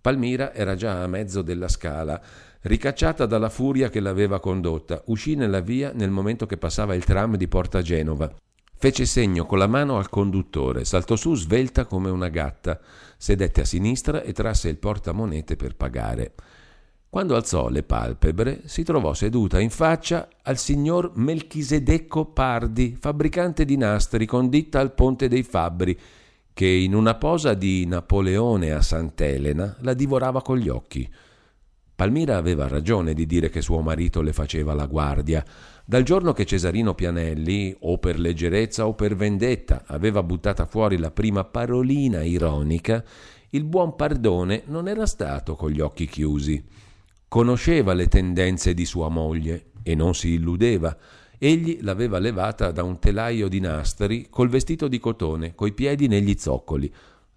Palmira 0.00 0.52
era 0.52 0.74
già 0.74 1.04
a 1.04 1.06
mezzo 1.06 1.42
della 1.42 1.68
scala, 1.68 2.20
ricacciata 2.62 3.26
dalla 3.26 3.48
furia 3.48 3.90
che 3.90 4.00
l'aveva 4.00 4.40
condotta. 4.40 5.02
Uscì 5.06 5.36
nella 5.36 5.60
via 5.60 5.92
nel 5.94 6.10
momento 6.10 6.46
che 6.46 6.56
passava 6.56 6.96
il 6.96 7.04
tram 7.04 7.36
di 7.36 7.46
Porta 7.46 7.80
Genova. 7.80 8.34
Fece 8.82 9.04
segno 9.04 9.44
con 9.44 9.58
la 9.58 9.66
mano 9.66 9.98
al 9.98 10.08
conduttore, 10.08 10.86
saltò 10.86 11.14
su 11.14 11.34
svelta 11.34 11.84
come 11.84 12.08
una 12.08 12.28
gatta, 12.28 12.80
sedette 13.18 13.60
a 13.60 13.64
sinistra 13.66 14.22
e 14.22 14.32
trasse 14.32 14.70
il 14.70 14.78
portamonete 14.78 15.54
per 15.54 15.76
pagare. 15.76 16.32
Quando 17.10 17.36
alzò 17.36 17.68
le 17.68 17.82
palpebre, 17.82 18.62
si 18.64 18.82
trovò 18.82 19.12
seduta 19.12 19.60
in 19.60 19.68
faccia 19.68 20.30
al 20.44 20.56
signor 20.56 21.12
Melchisedecco 21.14 22.24
Pardi, 22.24 22.96
fabbricante 22.98 23.66
di 23.66 23.76
nastri 23.76 24.24
con 24.24 24.48
ditta 24.48 24.80
al 24.80 24.94
Ponte 24.94 25.28
dei 25.28 25.42
Fabbri, 25.42 25.98
che 26.54 26.66
in 26.66 26.94
una 26.94 27.16
posa 27.16 27.52
di 27.52 27.84
Napoleone 27.84 28.72
a 28.72 28.80
Sant'Elena 28.80 29.76
la 29.80 29.92
divorava 29.92 30.40
con 30.40 30.56
gli 30.56 30.70
occhi. 30.70 31.06
Palmira 32.00 32.38
aveva 32.38 32.66
ragione 32.66 33.12
di 33.12 33.26
dire 33.26 33.50
che 33.50 33.60
suo 33.60 33.82
marito 33.82 34.22
le 34.22 34.32
faceva 34.32 34.72
la 34.72 34.86
guardia. 34.86 35.44
Dal 35.84 36.02
giorno 36.02 36.32
che 36.32 36.46
Cesarino 36.46 36.94
Pianelli, 36.94 37.76
o 37.80 37.98
per 37.98 38.18
leggerezza 38.18 38.86
o 38.86 38.94
per 38.94 39.14
vendetta, 39.14 39.82
aveva 39.84 40.22
buttata 40.22 40.64
fuori 40.64 40.96
la 40.96 41.10
prima 41.10 41.44
parolina 41.44 42.22
ironica, 42.22 43.04
il 43.50 43.64
buon 43.64 43.96
Pardone 43.96 44.62
non 44.68 44.88
era 44.88 45.04
stato 45.04 45.54
con 45.56 45.68
gli 45.72 45.80
occhi 45.80 46.06
chiusi. 46.06 46.64
Conosceva 47.28 47.92
le 47.92 48.08
tendenze 48.08 48.72
di 48.72 48.86
sua 48.86 49.10
moglie 49.10 49.72
e 49.82 49.94
non 49.94 50.14
si 50.14 50.30
illudeva. 50.30 50.96
Egli 51.36 51.80
l'aveva 51.82 52.18
levata 52.18 52.70
da 52.70 52.82
un 52.82 52.98
telaio 52.98 53.46
di 53.46 53.60
nastri 53.60 54.28
col 54.30 54.48
vestito 54.48 54.88
di 54.88 54.98
cotone, 54.98 55.54
coi 55.54 55.74
piedi 55.74 56.08
negli 56.08 56.34
zoccoli, 56.38 56.90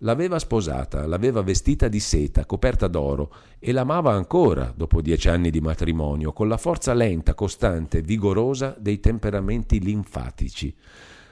L'aveva 0.04 0.38
sposata, 0.38 1.08
l'aveva 1.08 1.42
vestita 1.42 1.88
di 1.88 2.02
seta, 2.02 2.46
coperta 2.46 2.88
d'oro, 2.88 3.34
e 3.58 3.72
l'amava 3.72 4.12
ancora 4.12 4.74
dopo 4.76 5.02
dieci 5.02 5.30
anni 5.30 5.50
di 5.50 5.62
matrimonio, 5.62 6.34
con 6.34 6.50
la 6.50 6.58
forza 6.58 6.94
lenta, 6.94 7.34
costante, 7.34 8.02
vigorosa 8.02 8.76
dei 8.78 9.00
temperamenti 9.00 9.80
linfatici. 9.80 10.76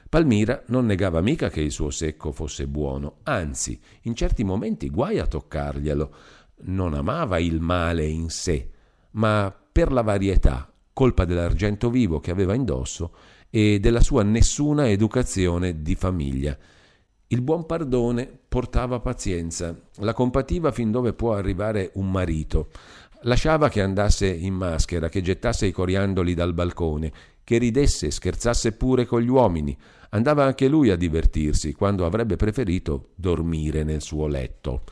Palmira 0.07 0.63
non 0.67 0.85
negava 0.85 1.19
mica 1.19 1.49
che 1.49 1.59
il 1.59 1.71
suo 1.71 1.89
secco 1.89 2.31
fosse 2.31 2.65
buono, 2.65 3.17
anzi, 3.23 3.77
in 4.03 4.15
certi 4.15 4.45
momenti 4.45 4.89
guai 4.89 5.19
a 5.19 5.27
toccarglielo. 5.27 6.15
Non 6.63 6.93
amava 6.93 7.39
il 7.39 7.59
male 7.59 8.05
in 8.05 8.29
sé, 8.29 8.69
ma 9.11 9.53
per 9.71 9.91
la 9.91 10.01
varietà, 10.01 10.71
colpa 10.93 11.25
dell'argento 11.25 11.89
vivo 11.89 12.21
che 12.21 12.31
aveva 12.31 12.53
indosso, 12.53 13.13
e 13.49 13.79
della 13.81 13.99
sua 13.99 14.23
nessuna 14.23 14.89
educazione 14.89 15.81
di 15.81 15.95
famiglia. 15.95 16.57
Il 17.31 17.41
buon 17.41 17.65
Pardone 17.65 18.29
portava 18.45 18.99
pazienza, 18.99 19.73
la 19.99 20.11
compativa 20.11 20.73
fin 20.73 20.91
dove 20.91 21.13
può 21.13 21.33
arrivare 21.33 21.91
un 21.93 22.11
marito. 22.11 22.67
Lasciava 23.21 23.69
che 23.69 23.81
andasse 23.81 24.27
in 24.27 24.53
maschera, 24.53 25.07
che 25.07 25.21
gettasse 25.21 25.65
i 25.65 25.71
coriandoli 25.71 26.33
dal 26.33 26.53
balcone, 26.53 27.09
che 27.45 27.57
ridesse, 27.57 28.11
scherzasse 28.11 28.73
pure 28.73 29.05
con 29.05 29.21
gli 29.21 29.29
uomini. 29.29 29.77
Andava 30.09 30.43
anche 30.43 30.67
lui 30.67 30.89
a 30.89 30.97
divertirsi, 30.97 31.71
quando 31.71 32.05
avrebbe 32.05 32.35
preferito 32.35 33.11
dormire 33.15 33.83
nel 33.83 34.01
suo 34.01 34.27
letto. 34.27 34.83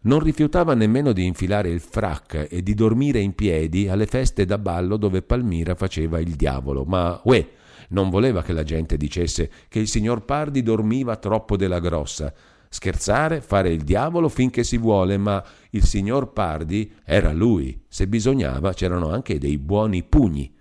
Non 0.00 0.20
rifiutava 0.20 0.74
nemmeno 0.74 1.12
di 1.12 1.24
infilare 1.24 1.70
il 1.70 1.80
frac 1.80 2.48
e 2.50 2.62
di 2.62 2.74
dormire 2.74 3.20
in 3.20 3.34
piedi 3.34 3.88
alle 3.88 4.06
feste 4.06 4.44
da 4.44 4.58
ballo 4.58 4.98
dove 4.98 5.22
Palmira 5.22 5.74
faceva 5.74 6.20
il 6.20 6.36
diavolo, 6.36 6.84
ma 6.84 7.18
uè, 7.24 7.48
non 7.88 8.10
voleva 8.10 8.42
che 8.42 8.52
la 8.52 8.62
gente 8.62 8.96
dicesse 8.96 9.50
che 9.68 9.78
il 9.78 9.88
signor 9.88 10.24
Pardi 10.24 10.62
dormiva 10.62 11.16
troppo 11.16 11.56
della 11.56 11.78
grossa. 11.78 12.32
Scherzare, 12.70 13.40
fare 13.40 13.70
il 13.70 13.82
diavolo 13.82 14.28
finché 14.28 14.62
si 14.62 14.76
vuole, 14.76 15.16
ma 15.16 15.42
il 15.70 15.84
signor 15.84 16.32
Pardi 16.32 16.92
era 17.04 17.32
lui. 17.32 17.82
Se 17.88 18.06
bisognava 18.06 18.72
c'erano 18.74 19.10
anche 19.10 19.38
dei 19.38 19.56
buoni 19.56 20.02
pugni. 20.02 20.54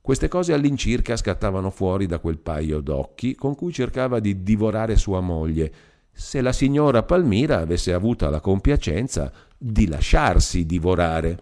Queste 0.00 0.28
cose 0.28 0.52
all'incirca 0.52 1.16
scattavano 1.16 1.70
fuori 1.70 2.06
da 2.06 2.18
quel 2.18 2.38
paio 2.38 2.80
d'occhi 2.80 3.34
con 3.34 3.54
cui 3.54 3.72
cercava 3.72 4.18
di 4.18 4.42
divorare 4.42 4.96
sua 4.96 5.20
moglie, 5.20 5.72
se 6.12 6.40
la 6.40 6.52
signora 6.52 7.04
Palmira 7.04 7.60
avesse 7.60 7.92
avuto 7.92 8.28
la 8.28 8.40
compiacenza 8.40 9.32
di 9.56 9.86
lasciarsi 9.86 10.66
divorare. 10.66 11.38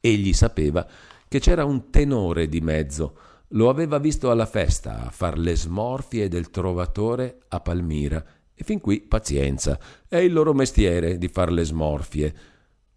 Egli 0.00 0.32
sapeva 0.32 0.86
che 1.28 1.40
c'era 1.40 1.64
un 1.64 1.90
tenore 1.90 2.48
di 2.48 2.60
mezzo. 2.60 3.18
Lo 3.50 3.68
aveva 3.68 3.98
visto 3.98 4.30
alla 4.30 4.46
festa 4.46 5.06
a 5.06 5.10
far 5.10 5.38
le 5.38 5.56
smorfie 5.56 6.28
del 6.28 6.50
trovatore 6.50 7.38
a 7.48 7.60
Palmira. 7.60 8.24
E 8.54 8.64
fin 8.64 8.80
qui 8.80 9.00
pazienza. 9.00 9.78
È 10.08 10.16
il 10.16 10.32
loro 10.32 10.52
mestiere 10.52 11.18
di 11.18 11.28
far 11.28 11.52
le 11.52 11.64
smorfie. 11.64 12.34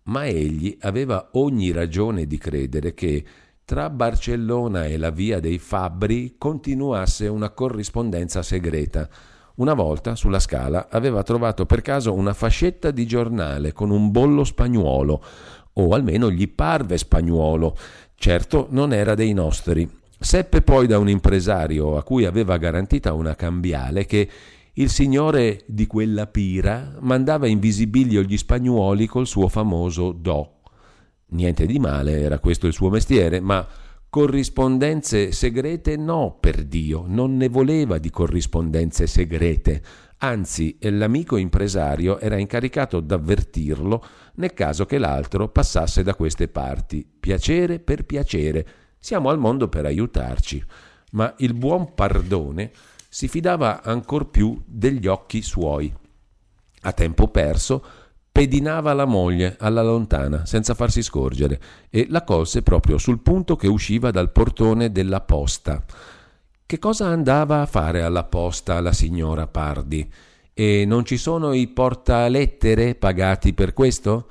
Ma 0.04 0.26
egli 0.26 0.78
aveva 0.82 1.30
ogni 1.34 1.72
ragione 1.72 2.26
di 2.26 2.38
credere 2.38 2.94
che 2.94 3.24
tra 3.64 3.90
Barcellona 3.90 4.86
e 4.86 4.98
la 4.98 5.12
via 5.12 5.40
dei 5.40 5.60
Fabbri 5.60 6.36
continuasse 6.38 7.28
una 7.28 7.52
corrispondenza 7.52 8.42
segreta 8.42 9.08
una 9.60 9.74
volta 9.74 10.16
sulla 10.16 10.40
scala 10.40 10.88
aveva 10.90 11.22
trovato 11.22 11.66
per 11.66 11.82
caso 11.82 12.14
una 12.14 12.34
fascetta 12.34 12.92
di 12.92 13.06
giornale 13.06 13.74
con 13.74 13.90
un 13.90 14.10
bollo 14.10 14.46
spagnuolo, 14.46 15.22
o 15.74 15.90
almeno 15.90 16.32
gli 16.32 16.48
parve 16.48 16.98
spagnuolo. 16.98 17.76
Certo 18.16 18.68
non 18.70 18.94
era 18.94 19.16
dei 19.16 19.34
nostri. 19.34 19.99
Seppe 20.22 20.62
poi 20.62 20.86
da 20.86 20.98
un 20.98 21.08
impresario 21.08 21.98
a 21.98 22.04
cui 22.04 22.26
aveva 22.26 22.58
garantita 22.58 23.14
una 23.14 23.36
cambiale 23.36 24.06
che 24.06 24.30
il 24.74 24.90
signore 24.90 25.62
di 25.66 25.88
quella 25.88 26.28
pira 26.28 26.98
mandava 27.00 27.48
in 27.48 27.60
visibilio 27.60 28.22
gli 28.22 28.38
spagnuoli 28.38 29.08
col 29.08 29.28
suo 29.28 29.48
famoso 29.48 30.12
do. 30.12 30.60
Niente 31.30 31.66
di 31.66 31.80
male, 31.80 32.20
era 32.20 32.40
questo 32.40 32.68
il 32.68 32.74
suo 32.74 32.90
mestiere, 32.90 33.40
ma 33.40 33.66
Corrispondenze 34.10 35.32
segrete 35.32 35.96
no, 35.96 36.36
per 36.40 36.64
Dio, 36.64 37.04
non 37.06 37.38
ne 37.38 37.48
voleva 37.48 38.00
di 38.00 38.10
corrispondenze 38.10 39.06
segrete. 39.06 39.84
Anzi, 40.18 40.80
l'amico 40.80 41.38
impresario 41.38 42.20
era 42.20 42.36
incaricato 42.36 43.02
d'avvertirlo 43.02 44.04
nel 44.38 44.54
caso 44.54 44.88
che 44.88 44.98
l'altro 44.98 45.50
passasse 45.50 46.02
da 46.02 46.16
queste 46.16 46.48
parti. 46.48 47.08
Piacere 47.20 47.78
per 47.78 48.04
piacere. 48.04 48.68
Siamo 49.00 49.30
al 49.30 49.40
mondo 49.40 49.70
per 49.70 49.86
aiutarci. 49.86 50.64
Ma 51.12 51.34
il 51.38 51.54
buon 51.54 51.94
Pardone 51.96 52.72
si 53.08 53.28
fidava 53.28 53.82
ancor 53.82 54.30
più 54.30 54.62
degli 54.66 55.08
occhi 55.08 55.42
suoi. 55.42 55.92
A 56.82 56.92
tempo 56.92 57.30
perso 57.30 57.84
pedinava 58.32 58.94
la 58.94 59.06
moglie 59.06 59.58
alla 59.60 59.82
lontana 59.82 60.46
senza 60.46 60.74
farsi 60.74 61.02
scorgere 61.02 61.60
e 61.90 62.06
la 62.10 62.24
colse 62.24 62.62
proprio 62.62 62.98
sul 62.98 63.20
punto 63.20 63.56
che 63.56 63.68
usciva 63.68 64.12
dal 64.12 64.32
portone 64.32 64.92
della 64.92 65.22
posta. 65.22 65.84
Che 66.66 66.78
cosa 66.78 67.08
andava 67.08 67.62
a 67.62 67.66
fare 67.66 68.04
alla 68.04 68.26
posta 68.26 68.80
la 68.80 68.94
signora 68.94 69.48
Pardi? 69.48 70.08
E 70.54 70.86
non 70.86 71.04
ci 71.04 71.18
sono 71.18 71.54
i 71.54 71.68
portalettere 71.68 72.94
pagati 72.96 73.54
per 73.54 73.74
questo? 73.74 74.28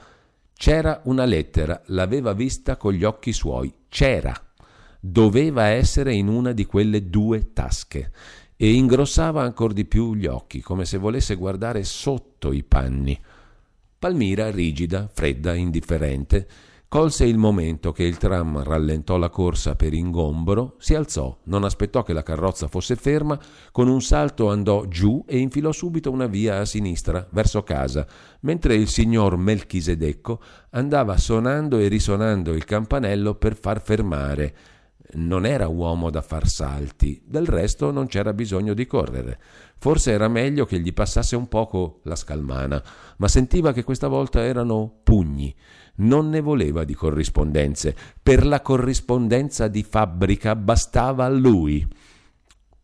C'era 0.54 1.00
una 1.04 1.24
lettera, 1.24 1.82
l'aveva 1.86 2.32
vista 2.32 2.76
con 2.76 2.92
gli 2.92 3.02
occhi 3.02 3.32
suoi, 3.32 3.72
c'era. 3.88 4.47
Doveva 5.00 5.66
essere 5.66 6.12
in 6.12 6.26
una 6.26 6.52
di 6.52 6.66
quelle 6.66 7.08
due 7.08 7.52
tasche 7.52 8.10
e 8.56 8.72
ingrossava 8.72 9.42
ancor 9.42 9.72
di 9.72 9.84
più 9.84 10.16
gli 10.16 10.26
occhi, 10.26 10.60
come 10.60 10.84
se 10.84 10.98
volesse 10.98 11.36
guardare 11.36 11.84
sotto 11.84 12.50
i 12.50 12.64
panni. 12.64 13.16
Palmira, 13.96 14.50
rigida, 14.50 15.08
fredda, 15.12 15.54
indifferente, 15.54 16.48
colse 16.88 17.24
il 17.24 17.38
momento 17.38 17.92
che 17.92 18.02
il 18.02 18.16
tram 18.16 18.60
rallentò 18.64 19.16
la 19.16 19.28
corsa 19.28 19.76
per 19.76 19.92
ingombro, 19.92 20.74
si 20.78 20.96
alzò, 20.96 21.38
non 21.44 21.62
aspettò 21.62 22.02
che 22.02 22.12
la 22.12 22.24
carrozza 22.24 22.66
fosse 22.66 22.96
ferma, 22.96 23.38
con 23.70 23.86
un 23.86 24.02
salto 24.02 24.50
andò 24.50 24.86
giù 24.86 25.22
e 25.28 25.38
infilò 25.38 25.70
subito 25.70 26.10
una 26.10 26.26
via 26.26 26.58
a 26.58 26.64
sinistra, 26.64 27.24
verso 27.30 27.62
casa, 27.62 28.04
mentre 28.40 28.74
il 28.74 28.88
signor 28.88 29.36
Melchisedecco 29.36 30.42
andava 30.70 31.16
sonando 31.16 31.78
e 31.78 31.86
risonando 31.86 32.52
il 32.52 32.64
campanello 32.64 33.36
per 33.36 33.54
far 33.54 33.80
fermare 33.80 34.54
non 35.12 35.46
era 35.46 35.68
uomo 35.68 36.10
da 36.10 36.20
far 36.20 36.48
salti, 36.48 37.22
del 37.24 37.46
resto 37.46 37.90
non 37.90 38.06
c'era 38.06 38.32
bisogno 38.32 38.74
di 38.74 38.86
correre. 38.86 39.40
Forse 39.78 40.10
era 40.10 40.28
meglio 40.28 40.66
che 40.66 40.80
gli 40.80 40.92
passasse 40.92 41.36
un 41.36 41.48
poco 41.48 42.00
la 42.04 42.16
scalmana, 42.16 42.82
ma 43.16 43.28
sentiva 43.28 43.72
che 43.72 43.84
questa 43.84 44.08
volta 44.08 44.42
erano 44.42 45.00
pugni. 45.02 45.54
Non 45.96 46.28
ne 46.28 46.40
voleva 46.40 46.84
di 46.84 46.94
corrispondenze. 46.94 47.94
Per 48.22 48.46
la 48.46 48.60
corrispondenza 48.60 49.68
di 49.68 49.82
fabbrica 49.82 50.54
bastava 50.54 51.24
a 51.24 51.30
lui. 51.30 51.86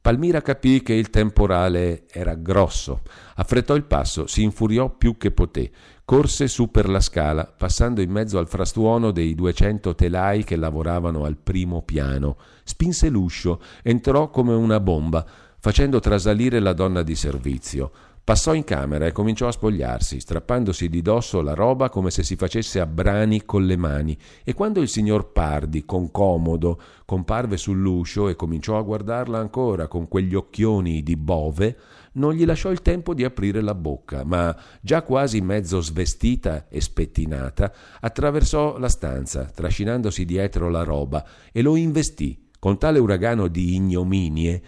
Palmira 0.01 0.43
capì 0.43 0.83
che 0.83 0.93
il 0.93 1.09
temporale 1.11 2.05
era 2.11 2.35
grosso. 2.35 3.01
Affrettò 3.37 3.75
il 3.75 3.85
passo, 3.85 4.27
si 4.27 4.43
infuriò 4.43 4.91
più 4.91 5.17
che 5.17 5.31
poté. 5.31 5.71
Corse 6.07 6.49
su 6.49 6.71
per 6.71 6.87
la 6.91 7.01
scala, 7.01 7.47
passando 7.47 8.03
in 8.03 8.11
mezzo 8.11 8.37
al 8.37 8.47
frastuono 8.47 9.11
dei 9.11 9.35
duecento 9.35 9.95
telai 9.95 10.45
che 10.45 10.55
lavoravano 10.55 11.25
al 11.25 11.39
primo 11.39 11.81
piano. 11.81 12.37
Spinse 12.63 13.09
l'uscio, 13.09 13.59
entrò 13.83 14.29
come 14.29 14.53
una 14.53 14.81
bomba, 14.81 15.25
facendo 15.59 16.01
trasalire 16.01 16.61
la 16.61 16.75
donna 16.75 17.03
di 17.03 17.15
servizio. 17.15 17.91
Passò 18.23 18.53
in 18.53 18.65
camera 18.65 19.07
e 19.07 19.13
cominciò 19.13 19.49
a 19.49 19.53
spogliarsi, 19.53 20.21
strappandosi 20.21 20.91
di 20.91 21.01
dosso 21.01 21.41
la 21.41 21.55
roba 21.55 21.89
come 21.89 22.11
se 22.11 22.23
si 22.23 22.37
facesse 22.37 22.81
a 22.81 22.87
brani 22.87 23.47
con 23.47 23.65
le 23.65 23.77
mani, 23.77 24.17
e 24.45 24.53
quando 24.53 24.83
il 24.83 24.89
signor 24.89 25.33
Pardi, 25.33 25.87
con 25.87 26.11
comodo, 26.11 26.81
comparve 27.07 27.57
sull'uscio 27.57 28.29
e 28.29 28.37
cominciò 28.37 28.77
a 28.77 28.83
guardarla 28.83 29.39
ancora 29.39 29.89
con 29.89 30.07
quegli 30.09 30.35
occhioni 30.35 31.03
di 31.03 31.17
bove, 31.17 31.77
non 32.15 32.35
gli 32.35 32.45
lasciò 32.45 32.71
il 32.71 32.83
tempo 32.83 33.15
di 33.15 33.25
aprire 33.25 33.61
la 33.61 33.75
bocca, 33.75 34.25
ma 34.25 34.57
già 34.81 35.03
quasi 35.03 35.41
mezzo 35.41 35.81
svestita 35.81 36.69
e 36.69 36.81
spettinata, 36.81 37.73
attraversò 38.01 38.79
la 38.79 38.89
stanza, 38.89 39.45
trascinandosi 39.45 40.25
dietro 40.25 40.69
la 40.69 40.83
roba, 40.83 41.25
e 41.53 41.63
lo 41.63 41.77
investì 41.77 42.51
con 42.59 42.79
tale 42.79 42.99
uragano 42.99 43.49
di 43.49 43.75
ignominie 43.75 44.63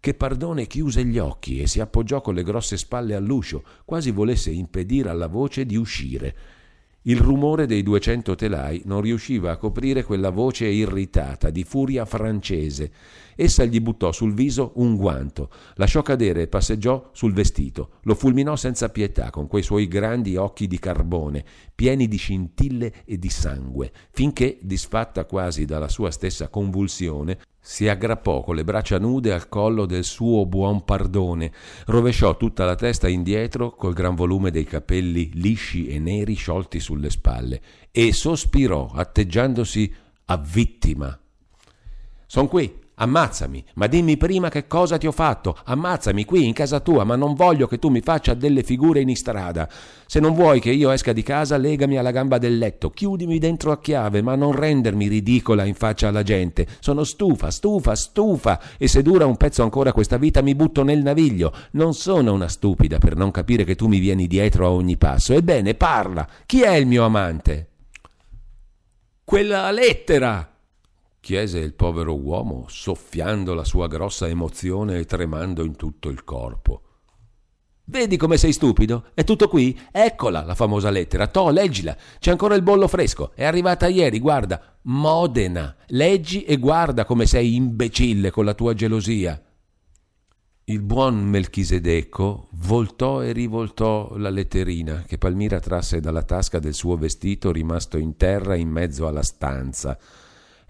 che 0.00 0.14
Pardone 0.14 0.66
chiuse 0.66 1.04
gli 1.04 1.18
occhi 1.18 1.60
e 1.60 1.66
si 1.66 1.78
appoggiò 1.78 2.22
con 2.22 2.34
le 2.34 2.42
grosse 2.42 2.78
spalle 2.78 3.14
all'uscio, 3.14 3.62
quasi 3.84 4.10
volesse 4.10 4.50
impedire 4.50 5.10
alla 5.10 5.26
voce 5.26 5.66
di 5.66 5.76
uscire. 5.76 6.34
Il 7.02 7.18
rumore 7.18 7.64
dei 7.66 7.82
duecento 7.82 8.34
telai 8.34 8.82
non 8.84 9.00
riusciva 9.00 9.52
a 9.52 9.56
coprire 9.56 10.04
quella 10.04 10.28
voce 10.28 10.66
irritata, 10.66 11.48
di 11.48 11.64
furia 11.64 12.04
francese. 12.04 12.92
Essa 13.42 13.64
gli 13.64 13.80
buttò 13.80 14.12
sul 14.12 14.34
viso 14.34 14.72
un 14.74 14.96
guanto, 14.96 15.48
lasciò 15.76 16.02
cadere 16.02 16.42
e 16.42 16.46
passeggiò 16.46 17.08
sul 17.12 17.32
vestito, 17.32 17.92
lo 18.02 18.14
fulminò 18.14 18.54
senza 18.54 18.90
pietà 18.90 19.30
con 19.30 19.46
quei 19.46 19.62
suoi 19.62 19.88
grandi 19.88 20.36
occhi 20.36 20.66
di 20.66 20.78
carbone, 20.78 21.42
pieni 21.74 22.06
di 22.06 22.18
scintille 22.18 22.92
e 23.06 23.18
di 23.18 23.30
sangue, 23.30 23.92
finché, 24.10 24.58
disfatta 24.60 25.24
quasi 25.24 25.64
dalla 25.64 25.88
sua 25.88 26.10
stessa 26.10 26.48
convulsione, 26.48 27.38
si 27.58 27.88
aggrappò 27.88 28.42
con 28.42 28.56
le 28.56 28.64
braccia 28.64 28.98
nude 28.98 29.32
al 29.32 29.48
collo 29.48 29.86
del 29.86 30.04
suo 30.04 30.44
buon 30.44 30.84
Pardone, 30.84 31.50
rovesciò 31.86 32.36
tutta 32.36 32.66
la 32.66 32.74
testa 32.74 33.08
indietro 33.08 33.70
col 33.70 33.94
gran 33.94 34.16
volume 34.16 34.50
dei 34.50 34.64
capelli 34.64 35.30
lisci 35.32 35.86
e 35.86 35.98
neri 35.98 36.34
sciolti 36.34 36.78
sulle 36.78 37.08
spalle 37.08 37.62
e 37.90 38.12
sospirò 38.12 38.90
atteggiandosi 38.92 39.94
a 40.26 40.36
vittima. 40.36 41.18
Son 42.26 42.46
qui, 42.46 42.79
Ammazzami, 43.02 43.64
ma 43.76 43.86
dimmi 43.86 44.18
prima 44.18 44.50
che 44.50 44.66
cosa 44.66 44.98
ti 44.98 45.06
ho 45.06 45.12
fatto. 45.12 45.56
Ammazzami 45.64 46.26
qui 46.26 46.46
in 46.46 46.52
casa 46.52 46.80
tua, 46.80 47.04
ma 47.04 47.16
non 47.16 47.32
voglio 47.32 47.66
che 47.66 47.78
tu 47.78 47.88
mi 47.88 48.02
faccia 48.02 48.34
delle 48.34 48.62
figure 48.62 49.00
in 49.00 49.08
istrada. 49.08 49.66
Se 50.04 50.20
non 50.20 50.34
vuoi 50.34 50.60
che 50.60 50.70
io 50.70 50.90
esca 50.90 51.14
di 51.14 51.22
casa, 51.22 51.56
legami 51.56 51.96
alla 51.96 52.10
gamba 52.10 52.36
del 52.36 52.58
letto, 52.58 52.90
chiudimi 52.90 53.38
dentro 53.38 53.72
a 53.72 53.80
chiave, 53.80 54.20
ma 54.20 54.34
non 54.34 54.52
rendermi 54.52 55.08
ridicola 55.08 55.64
in 55.64 55.74
faccia 55.74 56.08
alla 56.08 56.22
gente. 56.22 56.66
Sono 56.80 57.04
stufa, 57.04 57.50
stufa, 57.50 57.94
stufa, 57.94 58.60
e 58.76 58.86
se 58.86 59.00
dura 59.00 59.24
un 59.24 59.38
pezzo 59.38 59.62
ancora 59.62 59.92
questa 59.92 60.18
vita 60.18 60.42
mi 60.42 60.54
butto 60.54 60.82
nel 60.82 61.02
naviglio. 61.02 61.54
Non 61.72 61.94
sono 61.94 62.34
una 62.34 62.48
stupida 62.48 62.98
per 62.98 63.16
non 63.16 63.30
capire 63.30 63.64
che 63.64 63.76
tu 63.76 63.86
mi 63.86 63.98
vieni 63.98 64.26
dietro 64.26 64.66
a 64.66 64.72
ogni 64.72 64.98
passo. 64.98 65.32
Ebbene, 65.32 65.72
parla. 65.72 66.28
Chi 66.44 66.60
è 66.60 66.74
il 66.74 66.86
mio 66.86 67.04
amante? 67.04 67.68
Quella 69.24 69.70
lettera! 69.70 70.59
Chiese 71.20 71.58
il 71.58 71.74
povero 71.74 72.18
uomo, 72.18 72.64
soffiando 72.68 73.54
la 73.54 73.64
sua 73.64 73.86
grossa 73.86 74.26
emozione 74.26 74.98
e 74.98 75.04
tremando 75.04 75.62
in 75.62 75.76
tutto 75.76 76.08
il 76.08 76.24
corpo. 76.24 76.82
Vedi 77.84 78.16
come 78.16 78.36
sei 78.36 78.52
stupido? 78.52 79.06
È 79.14 79.24
tutto 79.24 79.48
qui? 79.48 79.78
Eccola 79.90 80.44
la 80.44 80.54
famosa 80.54 80.90
lettera. 80.90 81.26
To, 81.26 81.50
leggila. 81.50 81.96
C'è 82.20 82.30
ancora 82.30 82.54
il 82.54 82.62
bollo 82.62 82.86
fresco. 82.86 83.32
È 83.34 83.44
arrivata 83.44 83.88
ieri, 83.88 84.20
guarda. 84.20 84.78
Modena. 84.82 85.74
Leggi 85.88 86.44
e 86.44 86.56
guarda 86.56 87.04
come 87.04 87.26
sei 87.26 87.56
imbecille 87.56 88.30
con 88.30 88.44
la 88.44 88.54
tua 88.54 88.74
gelosia. 88.74 89.42
Il 90.64 90.82
buon 90.82 91.24
Melchisedecco 91.24 92.50
voltò 92.52 93.24
e 93.24 93.32
rivoltò 93.32 94.16
la 94.16 94.30
letterina 94.30 95.02
che 95.04 95.18
Palmira 95.18 95.58
trasse 95.58 95.98
dalla 95.98 96.22
tasca 96.22 96.60
del 96.60 96.74
suo 96.74 96.96
vestito 96.96 97.50
rimasto 97.50 97.98
in 97.98 98.16
terra 98.16 98.54
in 98.54 98.68
mezzo 98.68 99.08
alla 99.08 99.24
stanza 99.24 99.98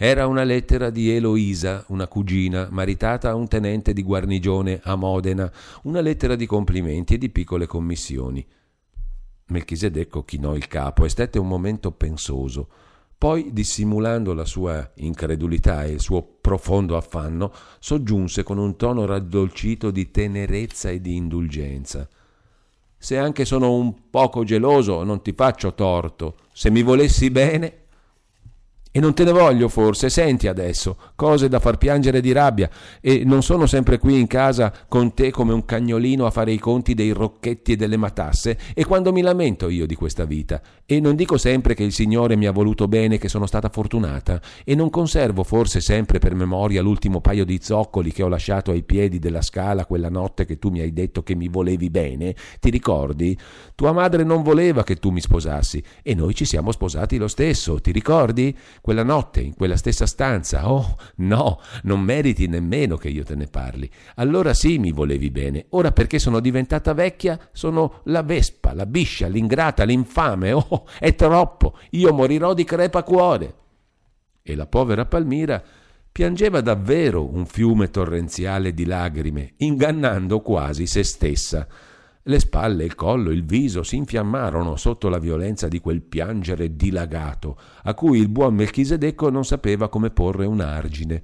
era 0.02 0.26
una 0.26 0.44
lettera 0.44 0.88
di 0.88 1.10
Eloisa, 1.10 1.84
una 1.88 2.08
cugina, 2.08 2.68
maritata 2.70 3.28
a 3.28 3.34
un 3.34 3.48
tenente 3.48 3.92
di 3.92 4.02
guarnigione 4.02 4.80
a 4.82 4.94
Modena, 4.94 5.52
una 5.82 6.00
lettera 6.00 6.36
di 6.36 6.46
complimenti 6.46 7.12
e 7.12 7.18
di 7.18 7.28
piccole 7.28 7.66
commissioni. 7.66 8.42
Melchisedecco 9.48 10.24
chinò 10.24 10.56
il 10.56 10.68
capo 10.68 11.04
e 11.04 11.10
stette 11.10 11.38
un 11.38 11.46
momento 11.46 11.92
pensoso. 11.92 12.68
Poi, 13.18 13.52
dissimulando 13.52 14.32
la 14.32 14.46
sua 14.46 14.90
incredulità 14.94 15.84
e 15.84 15.90
il 15.90 16.00
suo 16.00 16.22
profondo 16.22 16.96
affanno, 16.96 17.52
soggiunse 17.78 18.42
con 18.42 18.56
un 18.56 18.76
tono 18.76 19.04
raddolcito 19.04 19.90
di 19.90 20.10
tenerezza 20.10 20.88
e 20.88 21.02
di 21.02 21.14
indulgenza. 21.14 22.08
Se 22.96 23.18
anche 23.18 23.44
sono 23.44 23.74
un 23.74 24.08
poco 24.08 24.44
geloso, 24.44 25.04
non 25.04 25.20
ti 25.20 25.34
faccio 25.34 25.74
torto. 25.74 26.36
Se 26.54 26.70
mi 26.70 26.80
volessi 26.80 27.30
bene, 27.30 27.79
e 28.92 28.98
non 29.00 29.14
te 29.14 29.24
ne 29.24 29.30
voglio 29.32 29.68
forse, 29.68 30.08
senti 30.08 30.48
adesso, 30.48 30.96
cose 31.14 31.48
da 31.48 31.60
far 31.60 31.78
piangere 31.78 32.20
di 32.20 32.32
rabbia, 32.32 32.68
e 33.00 33.22
non 33.24 33.42
sono 33.42 33.66
sempre 33.66 33.98
qui 33.98 34.18
in 34.18 34.26
casa 34.26 34.72
con 34.88 35.14
te 35.14 35.30
come 35.30 35.52
un 35.52 35.64
cagnolino 35.64 36.26
a 36.26 36.30
fare 36.30 36.52
i 36.52 36.58
conti 36.58 36.94
dei 36.94 37.10
rocchetti 37.10 37.72
e 37.72 37.76
delle 37.76 37.96
matasse, 37.96 38.58
e 38.74 38.84
quando 38.84 39.12
mi 39.12 39.20
lamento 39.20 39.68
io 39.68 39.86
di 39.86 39.94
questa 39.94 40.24
vita, 40.24 40.60
e 40.84 40.98
non 40.98 41.14
dico 41.14 41.38
sempre 41.38 41.74
che 41.74 41.84
il 41.84 41.92
Signore 41.92 42.36
mi 42.36 42.46
ha 42.46 42.52
voluto 42.52 42.88
bene, 42.88 43.18
che 43.18 43.28
sono 43.28 43.46
stata 43.46 43.68
fortunata, 43.68 44.40
e 44.64 44.74
non 44.74 44.90
conservo 44.90 45.44
forse 45.44 45.80
sempre 45.80 46.18
per 46.18 46.34
memoria 46.34 46.82
l'ultimo 46.82 47.20
paio 47.20 47.44
di 47.44 47.60
zoccoli 47.62 48.12
che 48.12 48.24
ho 48.24 48.28
lasciato 48.28 48.72
ai 48.72 48.82
piedi 48.82 49.18
della 49.18 49.42
scala 49.42 49.86
quella 49.86 50.10
notte 50.10 50.44
che 50.44 50.58
tu 50.58 50.70
mi 50.70 50.80
hai 50.80 50.92
detto 50.92 51.22
che 51.22 51.36
mi 51.36 51.48
volevi 51.48 51.90
bene, 51.90 52.34
ti 52.58 52.70
ricordi? 52.70 53.38
Tua 53.76 53.92
madre 53.92 54.24
non 54.24 54.42
voleva 54.42 54.82
che 54.82 54.96
tu 54.96 55.10
mi 55.10 55.20
sposassi, 55.20 55.82
e 56.02 56.14
noi 56.14 56.34
ci 56.34 56.44
siamo 56.44 56.72
sposati 56.72 57.18
lo 57.18 57.28
stesso, 57.28 57.80
ti 57.80 57.92
ricordi? 57.92 58.56
Quella 58.80 59.02
notte, 59.02 59.40
in 59.40 59.54
quella 59.54 59.76
stessa 59.76 60.06
stanza. 60.06 60.70
Oh, 60.70 60.96
no, 61.16 61.60
non 61.82 62.00
meriti 62.00 62.46
nemmeno 62.46 62.96
che 62.96 63.08
io 63.08 63.24
te 63.24 63.34
ne 63.34 63.46
parli. 63.46 63.90
Allora 64.16 64.54
sì 64.54 64.78
mi 64.78 64.92
volevi 64.92 65.30
bene. 65.30 65.66
Ora 65.70 65.92
perché 65.92 66.18
sono 66.18 66.40
diventata 66.40 66.92
vecchia, 66.92 67.38
sono 67.52 68.00
la 68.04 68.22
vespa, 68.22 68.72
la 68.72 68.86
biscia, 68.86 69.26
l'ingrata, 69.26 69.84
l'infame. 69.84 70.52
Oh, 70.52 70.86
è 70.98 71.14
troppo. 71.14 71.76
Io 71.90 72.12
morirò 72.12 72.54
di 72.54 72.64
crepacuore. 72.64 73.54
E 74.42 74.54
la 74.54 74.66
povera 74.66 75.06
Palmira 75.06 75.62
piangeva 76.12 76.60
davvero 76.60 77.32
un 77.32 77.46
fiume 77.46 77.88
torrenziale 77.88 78.74
di 78.74 78.84
lagrime, 78.84 79.54
ingannando 79.58 80.40
quasi 80.40 80.86
se 80.86 81.04
stessa. 81.04 81.66
Le 82.24 82.38
spalle, 82.38 82.84
il 82.84 82.94
collo, 82.94 83.30
il 83.30 83.46
viso 83.46 83.82
si 83.82 83.96
infiammarono 83.96 84.76
sotto 84.76 85.08
la 85.08 85.18
violenza 85.18 85.68
di 85.68 85.80
quel 85.80 86.02
piangere 86.02 86.76
dilagato, 86.76 87.58
a 87.84 87.94
cui 87.94 88.18
il 88.18 88.28
buon 88.28 88.54
Melchisedecco 88.56 89.30
non 89.30 89.44
sapeva 89.46 89.88
come 89.88 90.10
porre 90.10 90.44
un 90.44 90.60
argine. 90.60 91.22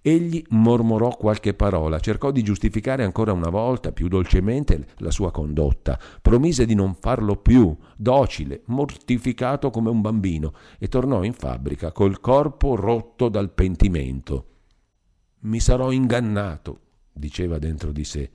Egli 0.00 0.42
mormorò 0.48 1.14
qualche 1.18 1.52
parola, 1.52 2.00
cercò 2.00 2.30
di 2.30 2.42
giustificare 2.42 3.04
ancora 3.04 3.32
una 3.32 3.50
volta, 3.50 3.92
più 3.92 4.08
dolcemente, 4.08 4.86
la 4.98 5.10
sua 5.10 5.30
condotta, 5.30 6.00
promise 6.22 6.64
di 6.64 6.74
non 6.74 6.94
farlo 6.94 7.36
più, 7.36 7.76
docile, 7.94 8.62
mortificato 8.66 9.68
come 9.68 9.90
un 9.90 10.00
bambino, 10.00 10.54
e 10.78 10.88
tornò 10.88 11.24
in 11.24 11.34
fabbrica 11.34 11.92
col 11.92 12.20
corpo 12.20 12.74
rotto 12.74 13.28
dal 13.28 13.50
pentimento. 13.50 14.46
Mi 15.40 15.60
sarò 15.60 15.90
ingannato, 15.90 16.80
diceva 17.12 17.58
dentro 17.58 17.92
di 17.92 18.04
sé 18.04 18.30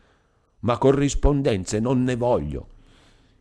ma 0.64 0.78
corrispondenze 0.78 1.80
non 1.80 2.04
ne 2.04 2.16
voglio. 2.16 2.68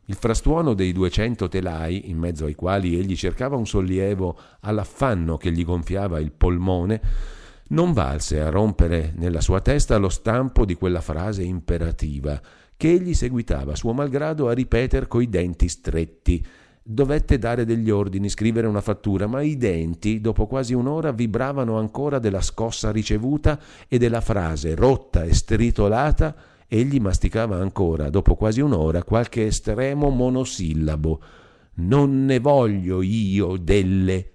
Il 0.06 0.16
frastuono 0.16 0.74
dei 0.74 0.92
duecento 0.92 1.48
telai, 1.48 2.10
in 2.10 2.18
mezzo 2.18 2.44
ai 2.44 2.54
quali 2.54 2.98
egli 2.98 3.16
cercava 3.16 3.56
un 3.56 3.66
sollievo 3.66 4.36
all'affanno 4.60 5.36
che 5.36 5.52
gli 5.52 5.64
gonfiava 5.64 6.18
il 6.18 6.32
polmone, 6.32 7.00
non 7.68 7.92
valse 7.92 8.40
a 8.40 8.50
rompere 8.50 9.12
nella 9.16 9.40
sua 9.40 9.60
testa 9.60 9.96
lo 9.96 10.08
stampo 10.08 10.64
di 10.64 10.74
quella 10.74 11.00
frase 11.00 11.42
imperativa 11.42 12.40
che 12.76 12.90
egli 12.90 13.14
seguitava 13.14 13.76
suo 13.76 13.92
malgrado 13.92 14.48
a 14.48 14.52
ripetere 14.52 15.06
coi 15.06 15.28
denti 15.28 15.68
stretti. 15.68 16.44
Dovette 16.82 17.38
dare 17.38 17.64
degli 17.64 17.90
ordini, 17.90 18.28
scrivere 18.28 18.66
una 18.66 18.80
fattura, 18.80 19.28
ma 19.28 19.40
i 19.40 19.56
denti, 19.56 20.20
dopo 20.20 20.48
quasi 20.48 20.74
un'ora, 20.74 21.12
vibravano 21.12 21.78
ancora 21.78 22.18
della 22.18 22.40
scossa 22.40 22.90
ricevuta 22.90 23.56
e 23.86 23.98
della 23.98 24.20
frase 24.20 24.74
rotta 24.74 25.22
e 25.22 25.32
stritolata 25.32 26.34
egli 26.72 27.00
masticava 27.00 27.56
ancora, 27.56 28.08
dopo 28.08 28.34
quasi 28.34 28.62
un'ora, 28.62 29.04
qualche 29.04 29.44
estremo 29.44 30.08
monosillabo. 30.08 31.20
Non 31.74 32.24
ne 32.24 32.38
voglio 32.38 33.02
io 33.02 33.58
delle. 33.58 34.31